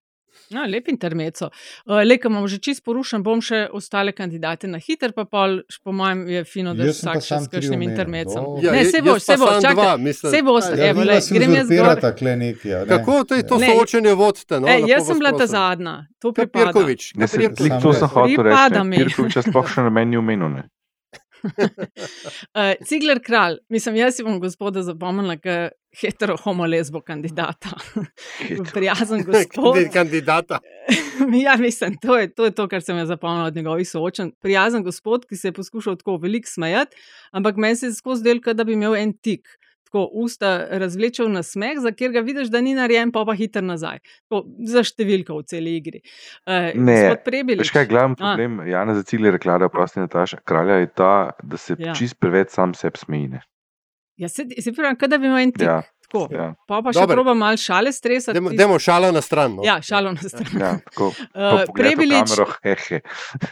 No, 0.50 0.66
lep 0.68 0.88
intermeco. 0.92 1.46
Uh, 1.86 2.02
Le, 2.04 2.18
ko 2.20 2.28
imam 2.28 2.44
že 2.48 2.58
čist 2.60 2.84
porušen, 2.86 3.24
bom 3.24 3.40
še 3.42 3.66
ostale 3.74 4.12
kandidate 4.12 4.68
na 4.68 4.82
hiter, 4.84 5.14
pa 5.16 5.24
pol, 5.26 5.62
po 5.84 5.94
mojem, 5.96 6.26
je 6.28 6.44
fino, 6.44 6.74
da 6.76 6.90
Jaz 6.90 7.00
pa 7.02 7.16
vsak 7.16 7.24
še 7.24 7.40
s 7.46 7.52
kakšnim 7.54 7.86
intermecom. 7.88 8.50
Ja, 8.64 8.76
ne, 8.76 8.84
se 8.86 9.02
bo, 9.02 9.16
jaz 9.16 9.26
se 9.26 9.38
bo, 9.40 9.50
čakaj. 9.64 10.14
Se 10.20 10.44
bo, 10.44 10.58
Ja, 10.60 10.92
evo, 10.92 11.02
vi 11.02 11.08
le, 11.08 11.18
grem 11.40 11.56
jaz 11.56 11.72
gor. 11.72 11.90
a 11.90 11.96
Ne? 12.76 12.86
Kako 12.92 13.18
to 13.24 13.40
je 13.40 13.48
to 13.48 13.58
Ne, 13.64 13.72
soočenje 13.72 14.14
vodite? 14.14 14.60
No, 14.60 14.68
lepo 14.68 14.92
jaz 14.92 15.08
sem 15.08 15.24
bila 15.24 15.32
ta 15.32 15.48
zadnja, 15.48 15.96
to 16.20 16.36
pripada. 16.36 16.72
Pirkovič? 16.74 17.14
Ne, 17.16 17.28
se, 17.28 17.40
Pirkovič? 17.40 17.60
slik, 17.64 17.82
to 17.82 17.94
sem 17.94 18.12
hotel 18.12 18.44
reči. 18.44 18.84
mi. 18.84 18.98
Pirkoviča 18.98 19.46
sploh 19.48 19.72
še 19.72 19.88
na 19.88 19.90
meni 19.90 20.20
omenil. 20.20 20.52
ne. 20.52 20.68
Uh, 21.46 22.74
Cigler 22.90 23.20
kralj, 23.24 23.60
mislim, 23.70 23.96
jaz 23.96 24.18
si 24.18 24.24
bom 24.26 24.40
gospoda 24.42 24.82
zapomnila, 24.84 25.38
kot 25.38 25.76
hetero 26.02 26.36
homo 26.38 26.66
lesbo 26.66 27.02
kandidata. 27.02 27.74
Prijazen 28.76 29.24
gospod. 29.24 29.76
Kandi- 29.76 29.90
Kandidata. 29.94 30.60
ja, 31.46 31.56
mislim, 31.58 31.98
to 32.02 32.18
je, 32.18 32.30
to 32.34 32.46
je 32.46 32.52
to, 32.52 32.68
kar 32.68 32.82
sem 32.82 32.98
jaz 32.98 33.08
zapomnila 33.08 33.48
od 33.48 33.56
njegovih 33.56 33.90
soočenj. 33.90 34.32
Prijazen 34.42 34.84
gospod, 34.84 35.26
ki 35.26 35.36
se 35.36 35.48
je 35.48 35.52
poskušal 35.54 35.96
tako 35.96 36.18
veliko 36.18 36.50
smejati, 36.50 36.96
ampak 37.32 37.56
meni 37.58 37.76
se 37.76 37.88
je 37.88 37.94
skozi 37.94 38.24
del, 38.24 38.40
da 38.54 38.64
bi 38.64 38.74
imel 38.74 38.96
en 38.96 39.14
tik. 39.18 39.48
Tako 39.86 40.10
usta 40.12 40.68
razvlečel 40.82 41.30
na 41.32 41.44
smeh, 41.44 41.78
za 41.80 41.92
katerega 41.94 42.20
vidiš, 42.20 42.50
da 42.52 42.60
ni 42.62 42.74
narejen, 42.76 43.12
pa 43.16 43.22
pa 43.26 43.32
hiter 43.38 43.64
nazaj. 43.64 44.02
Tako, 44.28 44.42
za 44.68 44.82
številko 44.84 45.38
v 45.40 45.44
celi 45.48 45.76
igri. 45.78 46.02
Uh, 46.44 46.74
Ne, 46.76 46.98
gospod 47.06 47.22
Prebilič. 47.24 47.62
Veš 47.64 47.72
kaj 47.72 47.86
je 47.86 47.92
glavni 47.94 48.18
A. 48.18 48.20
problem 48.20 48.58
Jana 48.68 48.96
Zacilija, 48.98 49.32
rekla, 49.38 49.70
prosti 49.72 50.02
Nataša, 50.04 50.42
kralja 50.44 50.82
je 50.84 50.90
ta, 50.92 51.14
da 51.44 51.58
se 51.58 51.78
Ja. 51.80 51.88
ja. 51.88 51.94
čist 51.96 52.20
preveč 52.20 52.52
sam 52.52 52.74
sebi 52.76 53.00
smeji. 53.00 53.40
Ja, 54.18 54.30
se, 54.30 54.46
se 54.62 54.74
pravi, 54.74 55.08
da 55.08 55.18
bi 55.18 55.28
imel 55.28 55.40
en 55.40 55.52
tik. 55.52 55.68
Ja, 55.68 55.82
Tako. 56.06 56.28
ja. 56.36 56.54
Pa 56.68 56.80
pa 56.86 56.94
še 56.94 57.06
proba 57.10 57.34
malo 57.38 57.58
šale 57.60 57.92
stresati. 57.94 58.36
Demo, 58.38 58.52
demo 58.56 58.78
šala 58.80 59.10
na 59.12 59.22
stran. 59.26 59.58
No. 59.58 59.66
Ja, 59.66 59.80
šalo 59.84 60.14
na 60.16 60.30
stran. 60.30 60.54
Ja, 60.62 60.72
tako. 60.86 61.10
Uh, 61.34 61.64
v 61.66 61.76
Prebilič, 61.76 62.32
kamero, 62.32 62.48
hehe. 62.64 63.02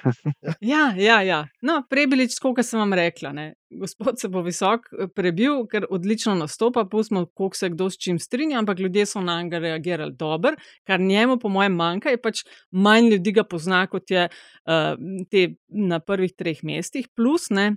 Ja, 0.74 0.86
ja, 0.98 1.20
ja. 1.26 1.42
No, 1.66 1.82
Prebilič, 1.90 2.38
kot 2.42 2.62
sem 2.66 2.80
vam 2.82 2.96
rekla, 2.98 3.34
ne. 3.36 3.48
gospod 3.74 4.20
se 4.22 4.30
bo 4.30 4.44
visok 4.46 4.86
eh, 4.94 5.08
prebil, 5.10 5.64
ker 5.70 5.88
odlično 5.90 6.36
nastopa, 6.38 6.86
pustimo, 6.90 7.26
koliko 7.34 7.58
se 7.58 7.72
kdo 7.74 7.90
s 7.90 7.98
čim 7.98 8.20
strinja, 8.22 8.60
ampak 8.62 8.80
ljudje 8.80 9.08
so 9.10 9.22
na 9.22 9.40
njega 9.42 9.60
reagirali 9.64 10.14
dobro, 10.14 10.54
kar 10.88 11.02
njemu, 11.02 11.40
po 11.42 11.50
mojem, 11.50 11.74
manjka, 11.76 12.14
je 12.14 12.22
pač 12.22 12.44
manj 12.72 13.10
ljudi 13.16 13.34
ga 13.34 13.44
pozna, 13.50 13.88
kot 13.90 14.12
je 14.14 14.28
uh, 14.30 14.94
te 15.32 15.48
na 15.68 16.00
prvih 16.00 16.36
treh 16.38 16.62
mestih, 16.64 17.10
plus 17.16 17.50
ne. 17.50 17.74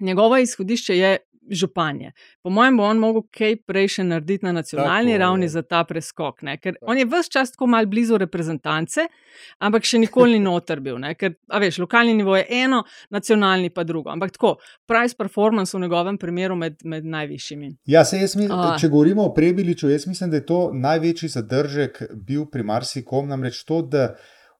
njegovo 0.00 0.36
izhodišče 0.38 0.96
je 0.96 1.16
županje. 1.50 2.12
Po 2.42 2.50
mojem, 2.50 2.76
bo 2.76 2.86
on 2.88 3.00
mogel 3.02 3.24
kaj 3.34 3.56
prej 3.66 3.88
še 3.96 4.04
narediti 4.08 4.46
na 4.46 4.52
nacionalni 4.56 5.14
Tako, 5.14 5.22
ravni 5.22 5.48
ja. 5.48 5.54
za 5.56 5.62
ta 5.62 5.82
preskok. 5.88 6.42
Ne? 6.46 6.56
Ker 6.62 6.78
on 6.82 6.98
je 6.98 7.06
vse 7.08 7.32
čas 7.32 7.52
tako 7.54 7.68
mal 7.70 7.88
blizu 7.90 8.18
reprezentance, 8.20 9.06
ampak 9.58 9.88
še 9.88 10.00
nikoli 10.02 10.38
ni 10.38 10.44
noter 10.44 10.82
bil. 10.84 10.98
Ne? 11.02 11.14
Ker, 11.18 11.36
a 11.50 11.60
veš, 11.62 11.80
lokalni 11.82 12.16
nivo 12.18 12.36
je 12.38 12.46
eno, 12.62 12.82
nacionalni 13.14 13.70
pa 13.74 13.84
drugo. 13.88 14.12
Ampak 14.14 14.34
tako, 14.36 14.56
price 14.88 15.16
performance 15.18 15.76
v 15.76 15.82
njegovem 15.84 16.18
primeru 16.18 16.56
med, 16.56 16.78
med 16.84 17.06
najvišjimi. 17.06 17.74
Ja, 17.90 18.04
se 18.04 18.20
jaz 18.20 18.36
mislim, 18.36 18.56
A. 18.58 18.74
če 18.80 18.90
govorimo 18.92 19.28
o 19.28 19.34
Prebiliču, 19.34 19.90
jaz 19.92 20.06
mislim, 20.06 20.30
da 20.30 20.40
je 20.40 20.46
to 20.46 20.60
največji 20.74 21.28
zadržek 21.36 22.02
bil 22.14 22.48
pri 22.50 22.66
marsikom, 22.66 23.28
namreč 23.28 23.64
to, 23.68 23.82
da 23.82 24.12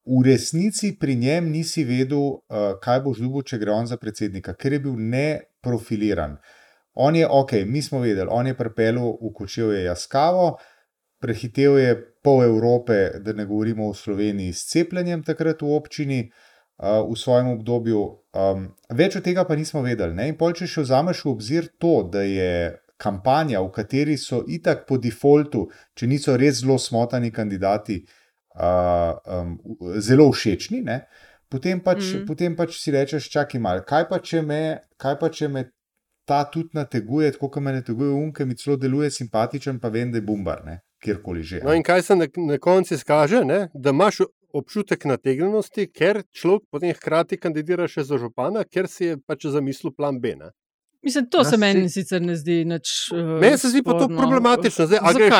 v 0.08 0.22
resnici 0.24 0.94
pri 0.98 1.14
njem 1.20 1.50
nisi 1.52 1.84
vedel, 1.84 2.18
uh, 2.18 2.70
kaj 2.80 3.02
boš 3.04 3.20
dobil, 3.20 3.44
če 3.44 3.58
gre 3.60 3.74
on 3.74 3.88
za 3.90 3.98
predsednika, 4.00 4.54
ker 4.56 4.78
je 4.78 4.80
bil 4.86 4.96
neprofiliran. 4.96 6.38
On 6.98 7.16
je, 7.16 7.26
ok, 7.30 7.52
mi 7.66 7.82
smo 7.82 8.00
vedeli, 8.02 8.28
on 8.30 8.46
je 8.46 8.56
pripeljal 8.58 9.12
v 9.22 9.32
Kočevje 9.34 9.84
Jaskavo, 9.84 10.56
prehitev 11.22 11.78
je 11.78 11.94
pol 12.22 12.42
Evrope, 12.44 13.20
da 13.22 13.32
ne 13.32 13.46
govorimo 13.46 13.88
o 13.88 13.94
Sloveniji, 13.94 14.52
s 14.52 14.66
cepljenjem 14.72 15.22
takrat 15.22 15.62
v 15.62 15.74
občini. 15.76 16.20
Uh, 16.78 17.02
v 17.10 17.16
svojem 17.18 17.48
obdobju, 17.56 18.00
um, 18.38 18.68
več 18.94 19.16
od 19.18 19.24
tega 19.26 19.42
pa 19.42 19.56
nismo 19.58 19.80
vedeli. 19.82 20.14
Ne? 20.14 20.28
In 20.30 20.36
pol, 20.38 20.52
če 20.54 20.68
še 20.70 20.84
vzameš 20.84 21.24
v 21.24 21.30
obzir 21.32 21.64
to, 21.82 22.04
da 22.06 22.22
je 22.22 22.52
kampanja, 23.02 23.62
v 23.62 23.72
kateri 23.74 24.14
so 24.14 24.44
itak 24.46 24.84
po 24.86 24.98
defaultu, 25.02 25.64
če 25.98 26.06
niso 26.06 26.36
res 26.38 26.60
zelo 26.60 26.76
smotani 26.78 27.32
kandidati, 27.34 27.98
uh, 28.58 29.18
um, 29.26 29.56
zelo 29.98 30.30
všečni, 30.30 30.84
ne? 30.86 31.00
potem 31.48 31.80
pač, 31.80 32.02
mm. 32.04 32.24
potem 32.28 32.54
pač 32.54 32.76
si 32.78 32.92
rečeš, 32.92 33.30
čakaj 33.32 33.62
malo, 33.62 33.82
kaj 33.88 34.06
pa 34.10 34.18
če 34.22 34.42
me, 34.44 34.62
kaj 35.00 35.18
pa 35.18 35.30
če 35.32 35.48
me 35.50 35.64
ta 36.28 36.44
tudi 36.44 36.68
nateguje, 36.74 37.32
tako 37.32 37.48
kot 37.48 37.62
me 37.62 37.72
nateguje 37.72 38.32
ki 38.32 38.44
mi 38.44 38.54
celo 38.54 38.76
deluje 38.76 39.10
simpatičen, 39.12 39.78
pa 39.78 39.88
vem, 39.88 40.12
da 40.12 40.18
je 40.18 40.22
bumbar, 40.24 40.60
ne? 40.64 40.78
kjerkoli 40.98 41.42
že. 41.42 41.60
No, 41.62 41.72
in 41.72 41.82
kaj 41.82 42.02
se 42.02 42.16
na, 42.16 42.26
na 42.38 42.58
koncu 42.58 42.94
izkaže, 42.94 43.44
ne? 43.44 43.68
da 43.74 43.90
imaš 43.90 44.16
občutek 44.52 45.04
nategnjenosti, 45.04 45.86
ker 45.88 46.22
človek 46.32 46.62
potem 46.70 46.90
hkrati 46.92 47.36
kandidira 47.38 47.86
še 47.86 48.02
za 48.02 48.18
župana, 48.18 48.64
ker 48.66 48.88
si 48.88 49.04
je 49.04 49.18
pač 49.20 49.46
zamislil 49.48 49.92
plan 49.92 50.18
B. 50.18 50.34
Ne? 50.34 50.50
Mislim, 51.02 51.26
to 51.26 51.38
Ja, 51.38 51.44
se 51.44 51.50
si- 51.50 51.56
meni 51.56 51.86
sicer 51.88 52.20
ne 52.20 52.34
zdi 52.34 52.64
nič. 52.64 53.12
Uh, 53.12 53.38
Meni 53.38 53.58
se 53.58 53.68
zdi 53.68 53.82
pa 53.82 53.94
to 53.94 54.08
problematično. 54.10 54.86
Zdaj, 54.86 54.98
a, 55.00 55.12
greš, 55.12 55.36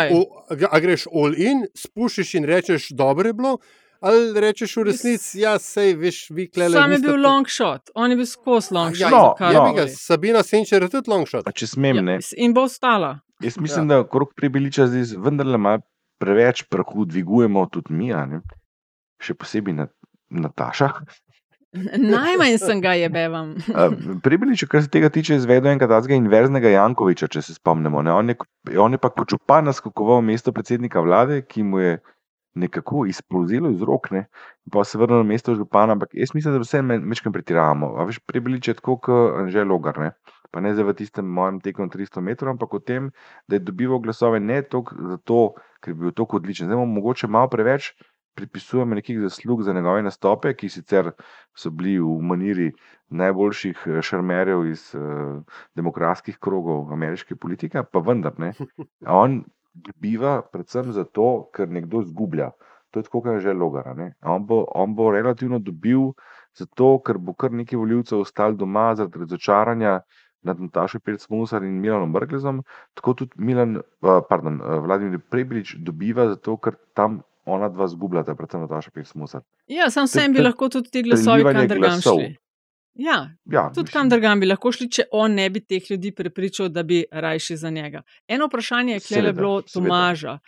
v- 0.52 0.68
a 0.70 0.78
greš 0.78 1.06
all 1.12 1.34
in, 1.34 1.66
spušiš 1.76 2.34
in 2.34 2.44
rečeš, 2.46 2.88
dobro 2.92 3.26
je 3.26 3.34
bilo, 3.34 3.56
ali 4.00 4.40
rečeš 4.40 4.76
v 4.76 4.84
resnici, 4.88 5.40
ja, 5.42 5.56
sej 5.58 5.94
veš, 5.98 6.18
vi 6.30 6.48
klele. 6.50 6.76
Sam 6.76 6.92
je 6.92 6.98
bil 7.02 7.20
long 7.20 7.48
shot, 7.50 7.90
on 7.94 8.10
je 8.10 8.18
bil 8.20 8.28
skozi 8.28 8.74
long 8.74 8.96
Ja, 8.96 9.08
shot. 9.08 9.40
No, 9.40 9.52
za 9.52 9.52
no. 9.52 9.64
karkoli. 9.74 9.94
Sabina 9.96 10.42
Senčer 10.42 10.82
je 10.82 10.90
tudi 10.92 11.10
long 11.10 11.28
shot. 11.28 11.44
Pa 11.44 11.52
če 11.52 11.70
smem, 11.74 12.02
ne. 12.04 12.18
Ja, 12.22 12.34
in 12.38 12.54
bo 12.56 12.66
ostala. 12.68 13.18
Jaz 13.42 13.58
mislim, 13.58 13.90
ja. 13.90 14.02
da 14.02 14.08
krok 14.10 14.34
pribiliča 14.36 14.88
zdaj 14.90 15.14
vendarle 15.22 15.58
malo 15.58 15.84
preveč 16.18 16.64
prahu 16.70 17.04
dvigujemo 17.06 17.66
tudi 17.70 17.94
mi, 17.94 18.12
a 18.12 18.26
ne? 18.26 18.42
še 19.22 19.34
posebej 19.34 19.74
na, 19.74 19.88
Nataša. 20.30 20.90
Najmanj 22.14 22.58
sem 22.62 22.80
ga 22.80 22.94
jebevam. 22.96 23.54
Pribilič, 24.24 24.64
kar 24.70 24.82
se 24.82 24.90
tega 24.92 25.10
tiče, 25.12 25.36
izvedel 25.36 25.72
enega 25.72 25.88
tazga 25.90 26.16
inverznega 26.16 26.72
Jankoviča, 26.72 27.28
če 27.28 27.42
se 27.44 27.56
spomnimo. 27.58 28.02
Ne? 28.02 28.14
On, 28.14 28.30
je, 28.30 28.38
on 28.80 28.94
je 28.96 29.00
pa 29.02 29.10
kot 29.12 29.34
župan 29.34 29.68
naskakoval 29.68 30.22
mesto 30.24 30.54
predsednika 30.54 31.02
vlade, 31.04 31.42
ki 31.44 31.66
mu 31.68 31.82
je 31.82 31.98
nekako 32.58 33.06
izplozilo 33.06 33.70
iz 33.70 33.82
rok, 33.82 34.10
ne? 34.10 34.26
pa 34.72 34.84
se 34.84 34.98
vrnil 34.98 35.22
na 35.22 35.28
mesto 35.28 35.54
župana. 35.54 35.94
Ampak 35.96 36.12
jaz 36.12 36.34
mislim, 36.34 36.54
da 36.54 36.60
vse 36.60 36.82
mečkam 36.82 37.32
pretiravamo. 37.32 37.94
A 37.96 38.04
veš, 38.08 38.18
Pribilič 38.26 38.68
je 38.68 38.76
tako, 38.80 38.98
kot 39.08 39.48
že 39.54 39.64
logar. 39.64 39.98
Ne? 39.98 40.12
Pa 40.50 40.60
ne 40.64 40.74
zdaj 40.74 40.90
v 40.90 40.96
tistem 41.00 41.26
mojem 41.28 41.62
teku 41.64 41.84
na 41.84 41.92
300 41.92 42.24
metrov, 42.24 42.56
ampak 42.56 42.74
o 42.74 42.80
tem, 42.80 43.10
da 43.48 43.56
je 43.56 43.64
dobival 43.64 44.02
glasove 44.04 44.40
ne 44.40 44.62
toliko 44.62 44.96
zato, 45.14 45.40
ker 45.80 45.94
je 45.94 46.00
bil 46.02 46.14
tako 46.16 46.42
odličen. 46.42 46.68
Zdaj 46.68 46.80
mu 46.80 46.86
mogoče 46.98 47.30
malo 47.30 47.50
preveč 47.52 47.92
pripisujemo 48.38 48.94
nekih 48.94 49.20
zaslug 49.20 49.62
za 49.62 49.72
njegove 49.72 50.02
nastope, 50.02 50.54
ki 50.54 50.68
sicer 50.70 51.10
so 51.58 51.70
bili 51.74 51.96
v 51.98 52.18
maniri 52.30 52.68
najboljših 53.20 53.84
eh, 53.86 54.02
šarmerjev 54.02 54.66
iz 54.68 54.84
uh, 54.94 55.42
demokratskih 55.74 56.38
krogov 56.38 56.92
ameriške 56.92 57.36
politike, 57.36 57.82
pa 57.92 58.02
vendar 58.04 58.36
ne. 58.38 58.52
On 59.22 59.40
dobiva 59.86 60.42
predvsem 60.52 60.92
zato, 60.92 61.48
ker 61.54 61.68
nekdo 61.68 62.02
zgublja. 62.02 62.50
To 62.90 63.00
je 63.00 63.04
tako, 63.04 63.20
kot 63.22 63.32
je 63.36 63.40
že 63.40 63.52
logara. 63.52 63.94
ne. 63.94 64.14
On 64.22 64.46
bo, 64.46 64.64
on 64.74 64.94
bo 64.94 65.10
relativno 65.12 65.58
dobil 65.58 66.12
zato, 66.56 66.98
ker 67.04 67.18
bo 67.18 67.34
kar 67.34 67.52
nekaj 67.52 67.78
voljivcev 67.78 68.20
ostalo 68.20 68.56
doma 68.56 68.94
zaradi 68.94 69.18
razočaranja 69.18 70.00
nad 70.42 70.60
Natašo 70.60 70.98
Pirc-Musar 70.98 71.64
in 71.64 71.80
Milanom 71.80 72.12
Brglezom, 72.12 72.62
tako 72.94 73.14
tudi 73.14 73.32
Milan, 73.36 73.76
uh, 73.76 74.20
pardon, 74.28 74.60
uh, 74.60 74.78
Vladimir 74.84 75.20
Prebilič 75.30 75.74
dobiva 75.78 76.28
zato, 76.28 76.56
ker 76.56 76.78
tam 76.94 77.20
ona 77.44 77.68
dva 77.68 77.88
zgubljata, 77.88 78.34
predvsem 78.34 78.60
Nataša 78.60 78.90
Pirc-Musar. 78.94 79.42
Ja, 79.66 79.90
sam 79.90 80.06
sem 80.06 80.32
bi 80.32 80.44
lahko 80.44 80.68
tudi 80.68 80.90
ti 80.90 81.02
glasovi 81.02 81.44
kam 81.44 81.68
drugam 81.68 82.00
šli. 82.00 82.36
Ja, 82.98 83.30
Ja, 83.44 83.70
tudi 83.74 83.92
kam 83.94 84.08
drugam 84.10 84.40
bi 84.40 84.46
lahko 84.50 84.72
šli, 84.74 84.88
če 84.90 85.04
on 85.14 85.36
ne 85.38 85.46
bi 85.54 85.62
teh 85.62 85.84
ljudi 85.90 86.10
prepričal, 86.12 86.68
da 86.68 86.82
bi 86.82 87.04
rajši 87.10 87.56
za 87.56 87.70
njega. 87.70 88.02
Eno 88.28 88.48
vprašanje 88.50 88.96
je 88.96 89.00
klele 89.00 89.28
Seveda, 89.28 89.40
bilo. 89.40 89.60
Tomaža. 89.62 90.38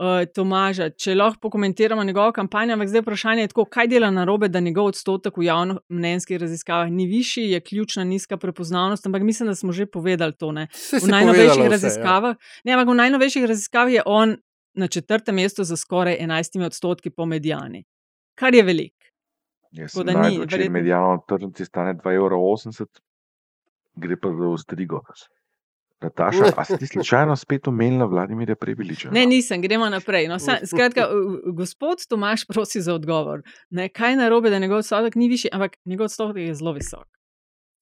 Uh, 0.00 0.22
Tomaža, 0.34 0.88
če 0.96 1.12
lahko 1.14 1.38
pokomentiramo 1.44 2.04
njegovo 2.04 2.32
kampanjo, 2.32 2.78
ampak 2.78 2.88
zdaj 2.88 3.04
vprašanje 3.04 3.44
je 3.44 3.50
tako, 3.52 3.66
kaj 3.76 3.90
dela 3.92 4.08
na 4.10 4.24
robe, 4.24 4.48
da 4.48 4.60
njegov 4.64 4.88
odstotek 4.94 5.36
v 5.36 5.44
javnomnenjskih 5.50 6.40
raziskavah 6.40 6.88
ni 6.90 7.06
višji, 7.10 7.50
je 7.50 7.60
ključna 7.60 8.06
nizka 8.08 8.40
prepoznavnost, 8.40 9.06
ampak 9.06 9.22
mislim, 9.28 9.52
da 9.52 9.54
smo 9.54 9.72
že 9.72 9.86
povedali 9.86 10.32
to. 10.32 10.52
Ne? 10.52 10.66
Saj 10.72 11.04
V 11.04 11.12
najnovejših 11.12 11.60
vse, 11.60 11.68
ja. 11.68 11.74
raziskavah, 11.76 12.40
ne, 12.64 12.72
ampak 12.72 12.88
v 12.88 12.96
najnovejših 13.02 13.44
raziskavah 13.52 13.92
je 13.92 14.02
on 14.06 14.36
na 14.74 14.88
četrtem 14.88 15.36
mestu 15.36 15.64
za 15.64 15.76
skoraj 15.76 16.16
11 16.24 16.66
odstotki 16.66 17.10
po 17.10 17.26
medijani, 17.26 17.84
kar 18.34 18.54
je 18.54 18.62
veliko. 18.64 19.01
Jaz 19.72 19.92
sem 19.92 20.06
najdel, 20.06 20.42
če 20.42 20.56
verjetno- 20.56 20.72
medijano 20.72 21.06
na 21.10 21.20
tržnici 21.22 21.64
stane 21.64 21.94
2,80 21.94 22.82
evra, 22.82 23.00
gre 23.96 24.16
pa 24.16 24.28
za 24.30 24.48
ostrigo. 24.48 25.00
Nataša, 26.00 26.50
a 26.56 26.64
si 26.64 26.76
ti 26.76 26.86
slučajno 26.88 27.36
spet 27.36 27.68
omenila 27.68 28.04
Vladimirja 28.04 28.56
Prebiliča? 28.56 29.10
Ne, 29.10 29.22
nisem, 29.24 29.62
gremo 29.62 29.86
naprej. 29.88 30.26
No, 30.28 30.38
sa, 30.38 30.58
skratka, 30.60 31.06
gospod 31.54 32.02
Tomaš 32.04 32.44
prosi 32.44 32.80
za 32.80 32.94
odgovor. 32.94 33.42
Ne, 33.70 33.88
kaj 33.88 34.10
je 34.10 34.16
narobe, 34.16 34.50
da 34.50 34.58
njegov 34.58 34.78
odstotek 34.78 35.14
ni 35.14 35.28
višji, 35.28 35.50
ampak 35.52 35.76
njegov 35.84 36.04
odstotek 36.04 36.42
je 36.42 36.54
zelo 36.54 36.72
visok. 36.72 37.06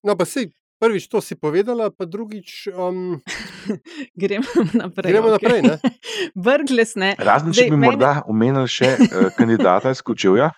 No, 0.02 0.16
pa 0.16 0.24
si 0.24 0.50
prvič 0.78 1.08
to 1.08 1.20
si 1.20 1.34
povedala, 1.34 1.90
pa 1.90 2.04
drugič. 2.04 2.68
Um, 2.68 3.20
Gremo 4.20 4.44
naprej. 4.74 5.12
Gremo 5.12 5.28
okej. 5.30 5.48
naprej, 5.48 5.62
ne? 5.62 5.76
Brgles 6.46 6.94
ne. 6.96 7.14
Razen 7.18 7.52
če 7.52 7.64
bi 7.64 7.70
meni- 7.72 7.86
morda 7.86 8.22
omenili 8.26 8.68
še 8.68 8.94
uh, 8.94 9.28
kandidata 9.32 9.90
iz 9.90 10.02
Kočevja, 10.02 10.50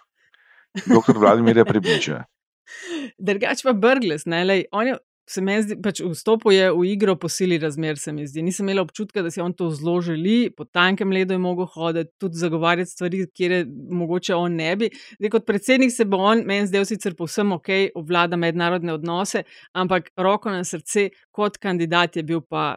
dr. 0.74 1.18
Vladimirja 1.18 1.64
Prebiliča. 1.64 2.24
Drugač 3.28 3.64
pa 3.66 3.72
Brgles, 3.72 4.26
ne, 4.26 4.44
lej, 4.44 4.68
on 4.72 4.92
je. 4.92 5.00
Se 5.30 5.38
meni 5.38 5.62
zdi, 5.62 5.76
pač 5.78 6.00
vstopil 6.02 6.50
je 6.50 6.64
v 6.74 6.80
igro 6.90 7.12
po 7.16 7.28
sili 7.30 7.54
razmer, 7.62 7.94
se 7.96 8.10
mi 8.12 8.24
zdi. 8.26 8.42
Nisem 8.42 8.66
imela 8.66 8.82
občutka, 8.82 9.22
da 9.22 9.30
si 9.30 9.40
on 9.40 9.52
to 9.54 9.68
zelo 9.70 9.94
želi, 10.02 10.50
po 10.50 10.66
tankem 10.66 11.14
ledu 11.14 11.36
je 11.36 11.38
mogel 11.38 11.68
hoditi, 11.70 12.10
tudi 12.18 12.40
zagovarjati 12.40 12.90
stvari, 12.90 13.20
kjer 13.30 13.54
je 13.54 13.60
mogoče 14.02 14.34
on 14.34 14.58
ne 14.58 14.72
bi. 14.76 14.90
Zdaj, 15.20 15.30
kot 15.30 15.46
predsednik 15.46 15.94
se 15.94 16.04
bo 16.10 16.18
on, 16.26 16.42
meni 16.46 16.66
zdel 16.66 16.84
sicer 16.90 17.14
povsem 17.14 17.54
ok, 17.54 17.70
obvlada 18.02 18.36
mednarodne 18.36 18.96
odnose, 18.98 19.44
ampak 19.78 20.10
roko 20.18 20.50
na 20.50 20.66
srce, 20.66 21.12
kot 21.30 21.56
kandidat 21.62 22.18
je 22.18 22.26
bil 22.26 22.42
pa 22.42 22.74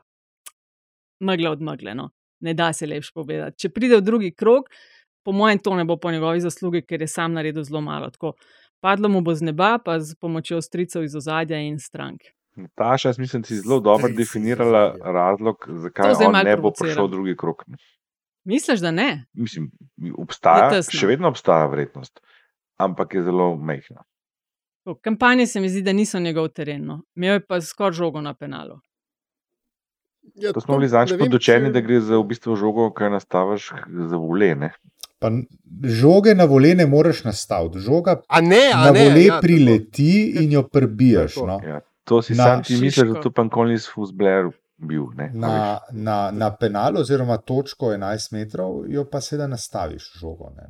megla 1.25 1.58
od 1.58 1.65
megle. 1.65 1.97
No. 1.97 2.12
Ne 2.45 2.53
da 2.53 2.69
se 2.73 2.86
lepš 2.86 3.10
povedati. 3.15 3.65
Če 3.65 3.73
pride 3.73 3.97
v 3.97 4.05
drugi 4.05 4.31
krog, 4.38 4.69
po 5.25 5.31
mojem, 5.31 5.59
to 5.59 5.73
ne 5.75 5.83
bo 5.83 5.97
po 5.97 6.11
njegovi 6.11 6.39
zaslugi, 6.39 6.81
ker 6.81 7.01
je 7.01 7.07
sam 7.07 7.33
naredil 7.33 7.63
zelo 7.63 7.81
malo. 7.81 8.09
Tako, 8.09 8.33
padlo 8.79 9.09
mu 9.09 9.21
bo 9.21 9.33
z 9.33 9.41
neba, 9.43 9.77
pa 9.77 9.99
z 9.99 10.15
pomočjo 10.15 10.61
stricev 10.61 11.03
iz 11.03 11.15
ozadja 11.15 11.57
in 11.59 11.79
strank. 11.79 12.21
Nataša, 12.55 13.09
jaz 13.09 13.19
mislim, 13.19 13.41
da 13.41 13.47
si 13.47 13.57
zelo 13.57 13.79
dobro 13.79 14.07
Stric 14.07 14.17
definirala 14.17 14.95
razlog, 15.01 15.55
To 15.65 15.77
zakaj 15.79 16.13
on 16.21 16.38
ne 16.43 16.57
bo 16.57 16.71
prišel 16.71 17.07
drugi 17.07 17.35
krog. 17.35 17.63
Misliš, 18.45 18.79
da 18.79 18.91
ne? 18.91 19.25
Mislim, 19.33 19.71
obstaja, 20.17 20.81
še 20.83 21.07
vedno 21.07 21.27
obstaja 21.27 21.65
vrednost, 21.65 22.21
ampak 22.77 23.13
je 23.13 23.23
zelo 23.23 23.55
mehna. 23.57 24.05
Tako, 24.85 24.99
Kampanje 25.01 25.47
se 25.47 25.59
mi 25.59 25.69
zdi, 25.69 25.81
da 25.81 25.93
niso 25.93 26.19
njegov 26.19 26.47
teren. 26.49 26.85
No. 26.85 27.01
Imel 27.15 27.33
je 27.33 27.45
pa 27.47 27.57
skoraj 27.61 27.91
žogo 27.93 28.21
na 28.21 28.33
penalu. 28.33 28.77
Ja, 30.35 30.53
To 30.53 30.61
smo 30.61 30.77
bili 30.77 30.88
vem, 30.88 31.19
podočeni, 31.19 31.67
če- 31.67 31.71
da 31.71 31.81
gre 31.81 31.99
za 31.99 32.17
v 32.17 32.23
bistvu 32.23 32.55
žogo, 32.55 32.88
kaj 32.91 33.09
nastaviš 33.09 33.71
za 34.09 34.17
volene. 34.17 34.71
Pa 35.25 35.89
žoge 35.89 36.35
na 36.38 36.45
vole 36.45 36.75
ne 36.77 36.85
moreš 36.85 37.23
nastaviti. 37.25 37.79
Žoga 37.79 38.19
A 38.27 38.41
ne, 38.41 38.69
a 38.73 38.85
na 38.85 38.91
ne, 38.91 39.03
vole 39.03 39.23
ja, 39.25 39.33
tako. 39.33 39.41
prileti 39.47 40.11
in 40.43 40.51
jo 40.51 40.63
prebijaš. 40.67 41.33
Tako. 41.33 41.47
No. 41.47 41.59
Ja, 41.65 41.81
to 42.03 42.21
si 42.21 42.38
Na 42.38 42.43
sam 42.43 42.63
ti 42.63 42.77
misliš, 42.77 43.09
da 43.09 43.21
to 43.21 43.31
pa 43.31 43.43
nikoli 43.43 43.73
nisi 43.73 43.89
fuzbler 43.93 44.51
bil. 44.77 45.03
Ne. 45.15 45.31
Na, 45.33 45.79
na, 45.91 46.31
na 46.31 46.55
penal 46.55 46.97
oziroma 46.97 47.38
točko 47.38 47.85
11 47.85 48.33
metrov 48.33 48.83
jo 48.88 49.05
pa 49.11 49.21
seveda 49.21 49.47
nastaviš 49.47 50.11
žogo. 50.19 50.51
Ne. 50.57 50.69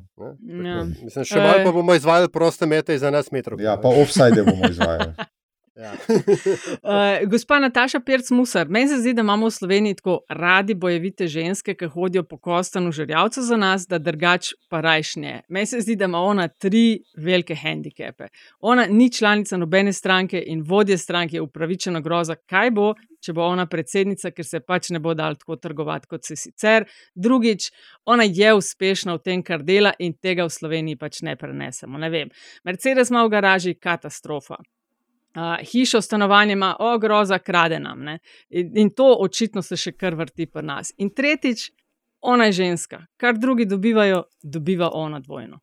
Ja. 0.70 0.84
Mislim, 0.84 1.26
še 1.26 1.42
malo 1.42 1.72
bomo 1.74 1.96
izvajali 1.96 2.30
proste 2.30 2.66
mete 2.66 2.96
iz 2.96 3.02
11 3.02 3.34
metrov. 3.34 3.62
Ja, 3.62 3.78
pa 3.82 3.90
offside 3.90 4.44
bomo 4.46 4.70
izvajali. 4.70 5.14
Ja. 5.76 5.92
uh, 5.92 7.28
gospa 7.32 7.60
Nataša 7.60 8.00
Pirc-Musar, 8.00 8.70
meni 8.70 8.88
se 8.88 8.98
zdi, 8.98 9.14
da 9.14 9.22
imamo 9.22 9.48
v 9.48 9.52
Sloveniji 9.52 9.96
tako 9.96 10.20
radi 10.30 10.74
bojevite 10.74 11.28
ženske, 11.28 11.74
ki 11.76 11.90
hodijo 11.92 12.24
po 12.24 12.38
kostanu 12.38 12.92
žrjavca 12.92 13.42
za 13.42 13.58
nas, 13.58 13.88
da 13.88 14.00
drugač 14.00 14.54
pa 14.70 14.80
rajšnje. 14.82 15.42
Meni 15.50 15.66
se 15.68 15.82
zdi, 15.82 15.96
da 15.96 16.06
ima 16.06 16.22
ona 16.24 16.48
tri 16.48 17.04
velike 17.18 17.56
handikepe. 17.56 18.28
Ona 18.60 18.86
ni 18.90 19.12
članica 19.12 19.58
nobene 19.58 19.94
stranke 19.94 20.44
in 20.48 20.64
vodje 20.68 20.98
stranke 20.98 21.38
je 21.38 21.42
upravičena 21.42 22.00
groza, 22.00 22.36
kaj 22.36 22.72
bo, 22.72 22.94
če 23.20 23.34
bo 23.34 23.44
ona 23.44 23.66
predsednica, 23.66 24.32
ker 24.32 24.48
se 24.48 24.62
pač 24.64 24.90
ne 24.96 25.02
bo 25.04 25.14
dal 25.14 25.36
tako 25.36 25.58
trgovati 25.60 26.08
kot 26.08 26.24
se 26.24 26.38
sicer. 26.40 26.86
Drugič, 27.16 27.68
ona 28.06 28.24
je 28.24 28.54
uspešna 28.54 29.18
v 29.18 29.24
tem, 29.26 29.44
kar 29.44 29.64
dela 29.64 29.92
in 30.00 30.14
tega 30.14 30.48
v 30.48 30.56
Sloveniji 30.56 31.02
pač 31.02 31.20
ne 31.28 31.36
prenesemo. 31.36 32.00
Ne 32.00 32.10
vem. 32.10 32.32
Mercedes 32.64 33.12
ima 33.12 33.26
v 33.26 33.34
garaži 33.36 33.76
katastrofa. 33.76 34.62
Uh, 35.36 35.58
hišo, 35.72 36.02
stanovanje 36.02 36.54
ima, 36.54 36.76
o 36.80 36.98
groza, 36.98 37.40
krade 37.40 37.80
nam. 37.80 38.08
In, 38.50 38.72
in 38.78 38.90
to 38.96 39.10
očitno 39.20 39.62
se 39.62 39.76
še 39.78 39.92
kar 39.92 40.16
vrti 40.16 40.46
pri 40.48 40.64
nas. 40.64 40.94
In 40.98 41.12
tretjič, 41.12 41.70
ona 42.22 42.48
je 42.50 42.60
ženska, 42.62 43.02
kar 43.20 43.38
drugi 43.38 43.66
dobivajo, 43.66 44.24
dobiva 44.44 44.90
ona 44.94 45.20
dvojno. 45.20 45.60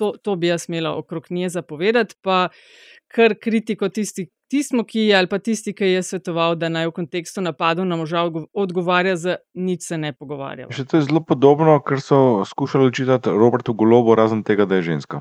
To, 0.00 0.12
to 0.22 0.36
bi 0.36 0.48
jaz 0.48 0.66
imela 0.68 0.96
okrog 0.96 1.28
nje 1.30 1.48
zapovedati, 1.48 2.16
pa 2.22 2.48
kar 3.12 3.36
kritiko 3.40 3.88
tisti, 3.88 4.26
Tismo, 4.46 4.84
ki 4.86 5.08
je 5.08 5.14
ali 5.18 5.26
pa 5.26 5.38
tisti, 5.38 5.72
ki 5.74 5.88
je 5.90 6.02
svetoval, 6.06 6.54
da 6.54 6.68
naj 6.70 6.86
v 6.86 6.92
kontekstu 6.94 7.42
napadov 7.42 7.86
na 7.86 7.96
moža 7.98 8.22
odgovarja, 8.54 9.16
za 9.16 9.36
nič 9.54 9.88
se 9.88 9.98
ne 9.98 10.12
pogovarja. 10.14 10.68
Še 10.70 10.84
to 10.86 11.00
je 11.00 11.06
zelo 11.08 11.24
podobno, 11.26 11.80
kar 11.82 11.98
so 11.98 12.44
skušali 12.46 12.92
čitati 12.94 13.34
Robertu 13.34 13.74
Golobu, 13.74 14.14
razen 14.14 14.44
tega, 14.46 14.68
da 14.70 14.78
je 14.78 14.92
ženska. 14.92 15.20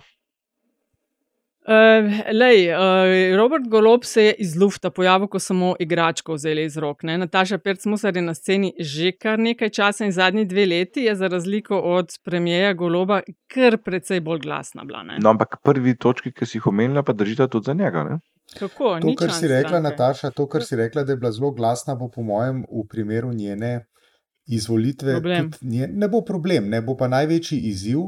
Uh, 1.65 2.11
lej, 2.33 2.67
uh, 2.69 3.37
Robert 3.37 3.67
Golob 3.67 4.03
se 4.05 4.23
je 4.23 4.33
iz 4.37 4.55
lufta 4.55 4.91
pojavil, 4.93 5.27
ko 5.27 5.39
samo 5.39 5.71
igračko 5.79 6.35
vzeli 6.37 6.63
iz 6.63 6.77
rok. 6.77 7.03
Ne? 7.03 7.17
Nataša 7.17 7.57
Percmusar 7.57 8.15
je 8.15 8.21
na 8.21 8.35
sceni 8.37 8.69
že 8.79 9.15
kar 9.17 9.39
nekaj 9.39 9.69
časa 9.69 10.05
in 10.05 10.11
zadnji 10.13 10.45
dve 10.45 10.65
leti 10.65 11.07
je 11.07 11.15
za 11.15 11.27
razliko 11.27 11.79
od 11.79 12.13
premijeja 12.23 12.73
Goloba 12.73 13.21
kar 13.47 13.77
precej 13.77 14.21
bolj 14.21 14.43
glasna 14.45 14.83
bila. 14.83 15.01
No, 15.03 15.29
ampak 15.29 15.57
prvi 15.63 15.95
točki, 15.97 16.31
ki 16.31 16.45
si 16.45 16.57
jih 16.57 16.67
omenila, 16.67 17.03
pa 17.03 17.13
držite 17.13 17.47
tudi 17.47 17.65
za 17.65 17.73
njega. 17.73 18.03
Ne? 18.03 18.19
Kako, 18.59 18.99
to, 19.01 19.15
kar 19.17 19.33
si 19.33 19.47
rekla, 19.47 19.79
stranke. 19.79 19.89
Nataša, 19.89 20.31
to, 20.31 20.45
kar 20.47 20.63
si 20.63 20.75
rekla, 20.75 21.03
da 21.03 21.11
je 21.11 21.17
bila 21.17 21.31
zelo 21.31 21.51
glasna, 21.51 21.95
bo 21.95 22.11
po 22.13 22.21
mojem 22.21 22.61
v 22.69 22.85
primeru 22.89 23.33
njene 23.33 23.87
izvolitve. 24.45 25.17
Nje, 25.61 25.87
ne 25.87 26.07
bo 26.07 26.21
problem, 26.21 26.69
ne 26.69 26.81
bo 26.81 26.93
pa 26.95 27.07
največji 27.07 27.59
izziv 27.73 28.05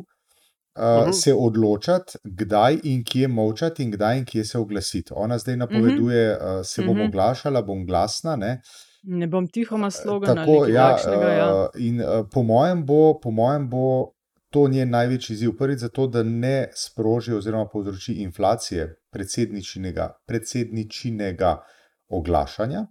uh, 0.77 0.83
uh 0.83 1.07
-huh. 1.07 1.23
se 1.23 1.33
odločiti, 1.33 2.17
kdaj 2.23 2.79
in 2.83 3.03
kje 3.03 3.27
molčati, 3.27 3.83
in 3.83 3.91
kdaj 3.91 4.17
in 4.17 4.25
kje 4.25 4.45
se 4.45 4.57
oglasiti. 4.57 5.13
Ona 5.15 5.37
zdaj 5.37 5.57
napoveduje, 5.57 6.37
uh 6.37 6.41
-huh. 6.41 6.59
uh, 6.59 6.65
se 6.65 6.81
bom 6.81 6.97
uh 6.97 6.97
-huh. 6.97 7.07
oglašala, 7.07 7.61
bom 7.61 7.85
glasna. 7.85 8.35
Ne? 8.35 8.61
Ne 9.03 9.27
bom 9.27 9.47
tiho 9.47 9.77
na 9.77 9.91
slogan. 9.91 10.35
Tako, 10.35 10.65
ja, 10.67 10.89
takšnega, 10.89 11.27
ja. 11.27 11.69
In 11.77 12.01
po 12.33 12.43
mojem 12.43 12.85
bo, 12.85 13.19
po 13.23 13.31
mojem 13.31 13.69
bo 13.69 14.11
to 14.49 14.67
njen 14.67 14.89
največji 14.89 15.33
izziv. 15.33 15.51
Prvič, 15.57 15.79
zato 15.79 16.07
da 16.07 16.23
ne 16.23 16.69
sproži 16.75 17.33
oziroma 17.33 17.67
povzroči 17.67 18.13
inflacije 18.13 18.95
predsedničinega, 19.11 20.09
predsedničinega 20.27 21.57
oglašanja. 22.09 22.85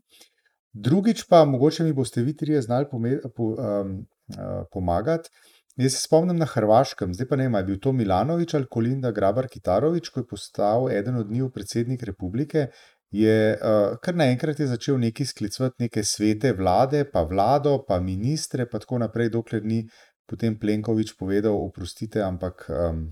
Drugič, 0.72 1.24
pa 1.28 1.44
mogoče 1.44 1.84
mi 1.84 1.92
boste 1.92 2.22
vi 2.22 2.36
trije 2.36 2.62
znali 2.62 2.86
pome, 2.90 3.18
po, 3.36 3.44
um, 3.44 3.56
uh, 3.56 4.66
pomagati. 4.72 5.30
Jaz 5.76 5.92
se 5.92 6.00
spomnim 6.06 6.38
na 6.40 6.46
Hrvaškem, 6.48 7.12
zdaj 7.14 7.26
pa 7.28 7.36
ne 7.36 7.44
vem, 7.44 7.54
je 7.60 7.64
bil 7.68 7.78
to 7.84 7.92
Milanovič 7.92 8.54
ali 8.56 8.68
Kolinda 8.70 9.10
Grabar 9.12 9.48
Kitarovič, 9.52 10.08
ko 10.08 10.22
je 10.22 10.26
postal 10.26 10.88
eden 10.90 11.18
od 11.20 11.30
njih 11.30 11.50
predsednik 11.54 12.02
republike. 12.02 12.70
Je 13.12 13.34
uh, 13.54 13.98
kar 14.02 14.16
naenkrat 14.16 14.60
začel 14.60 14.96
neki 14.98 15.24
sklicovati 15.24 15.84
neke 15.84 16.04
svete 16.04 16.52
vlade, 16.52 17.04
pa 17.12 17.22
vlado, 17.22 17.84
pa 17.88 18.00
ministre, 18.00 18.66
pa 18.66 18.80
tako 18.80 18.98
naprej, 19.04 19.28
dokler 19.36 19.64
ni 19.64 19.84
potem 20.26 20.58
Plenković 20.58 21.12
povedal: 21.18 21.54
Oprostite, 21.54 22.22
ampak 22.24 22.66
um, 22.72 23.04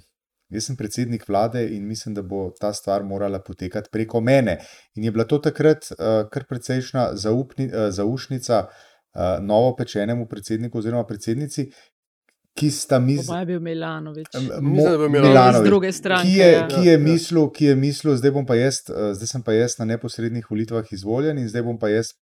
jaz 0.48 0.64
sem 0.66 0.77
predsednik 0.77 1.29
vlade 1.29 1.66
in 1.77 1.87
mislim, 1.88 2.14
da 2.14 2.22
bo 2.22 2.48
ta 2.61 2.72
stvar 2.72 3.05
morala 3.05 3.42
potekati 3.44 3.92
preko 3.92 4.20
mene. 4.20 4.59
In 4.96 5.05
je 5.05 5.12
bila 5.12 5.24
to 5.24 5.38
takrat 5.38 5.92
uh, 5.92 6.24
kar 6.33 6.48
precejšna 6.48 7.11
zaupni, 7.14 7.68
uh, 7.68 7.90
zaušnica 7.92 8.66
uh, 8.66 9.44
novo 9.44 9.77
pečenemu 9.77 10.27
predsedniku 10.29 10.79
oziroma 10.79 11.05
predsednici. 11.07 11.70
Ki 12.55 12.69
sta 12.71 13.01
mislili, 13.03 13.27
da 13.35 13.38
je 13.40 13.47
bil 13.47 13.61
Milanovič, 13.61 14.29
Milanovič 14.62 15.57
z 15.57 15.62
druge 15.64 15.93
strani. 15.93 16.29
Ki 16.31 16.37
je, 16.38 16.51
ja. 16.53 16.67
ki 16.71 16.83
je 16.87 16.99
mislil, 17.03 17.49
ki 17.51 17.64
je 17.64 17.75
mislil 17.75 18.14
zdaj, 18.21 18.31
pa 18.47 18.55
jaz, 18.55 18.85
zdaj 19.19 19.31
sem 19.33 19.43
pa 19.43 19.57
jaz 19.57 19.75
na 19.81 19.88
neposrednih 19.90 20.47
volitvah 20.51 20.93
izvoljen 20.95 21.40
in 21.43 21.49
zdaj 21.51 21.67
bom 21.67 21.81
pa 21.83 21.90
jaz 21.90 22.12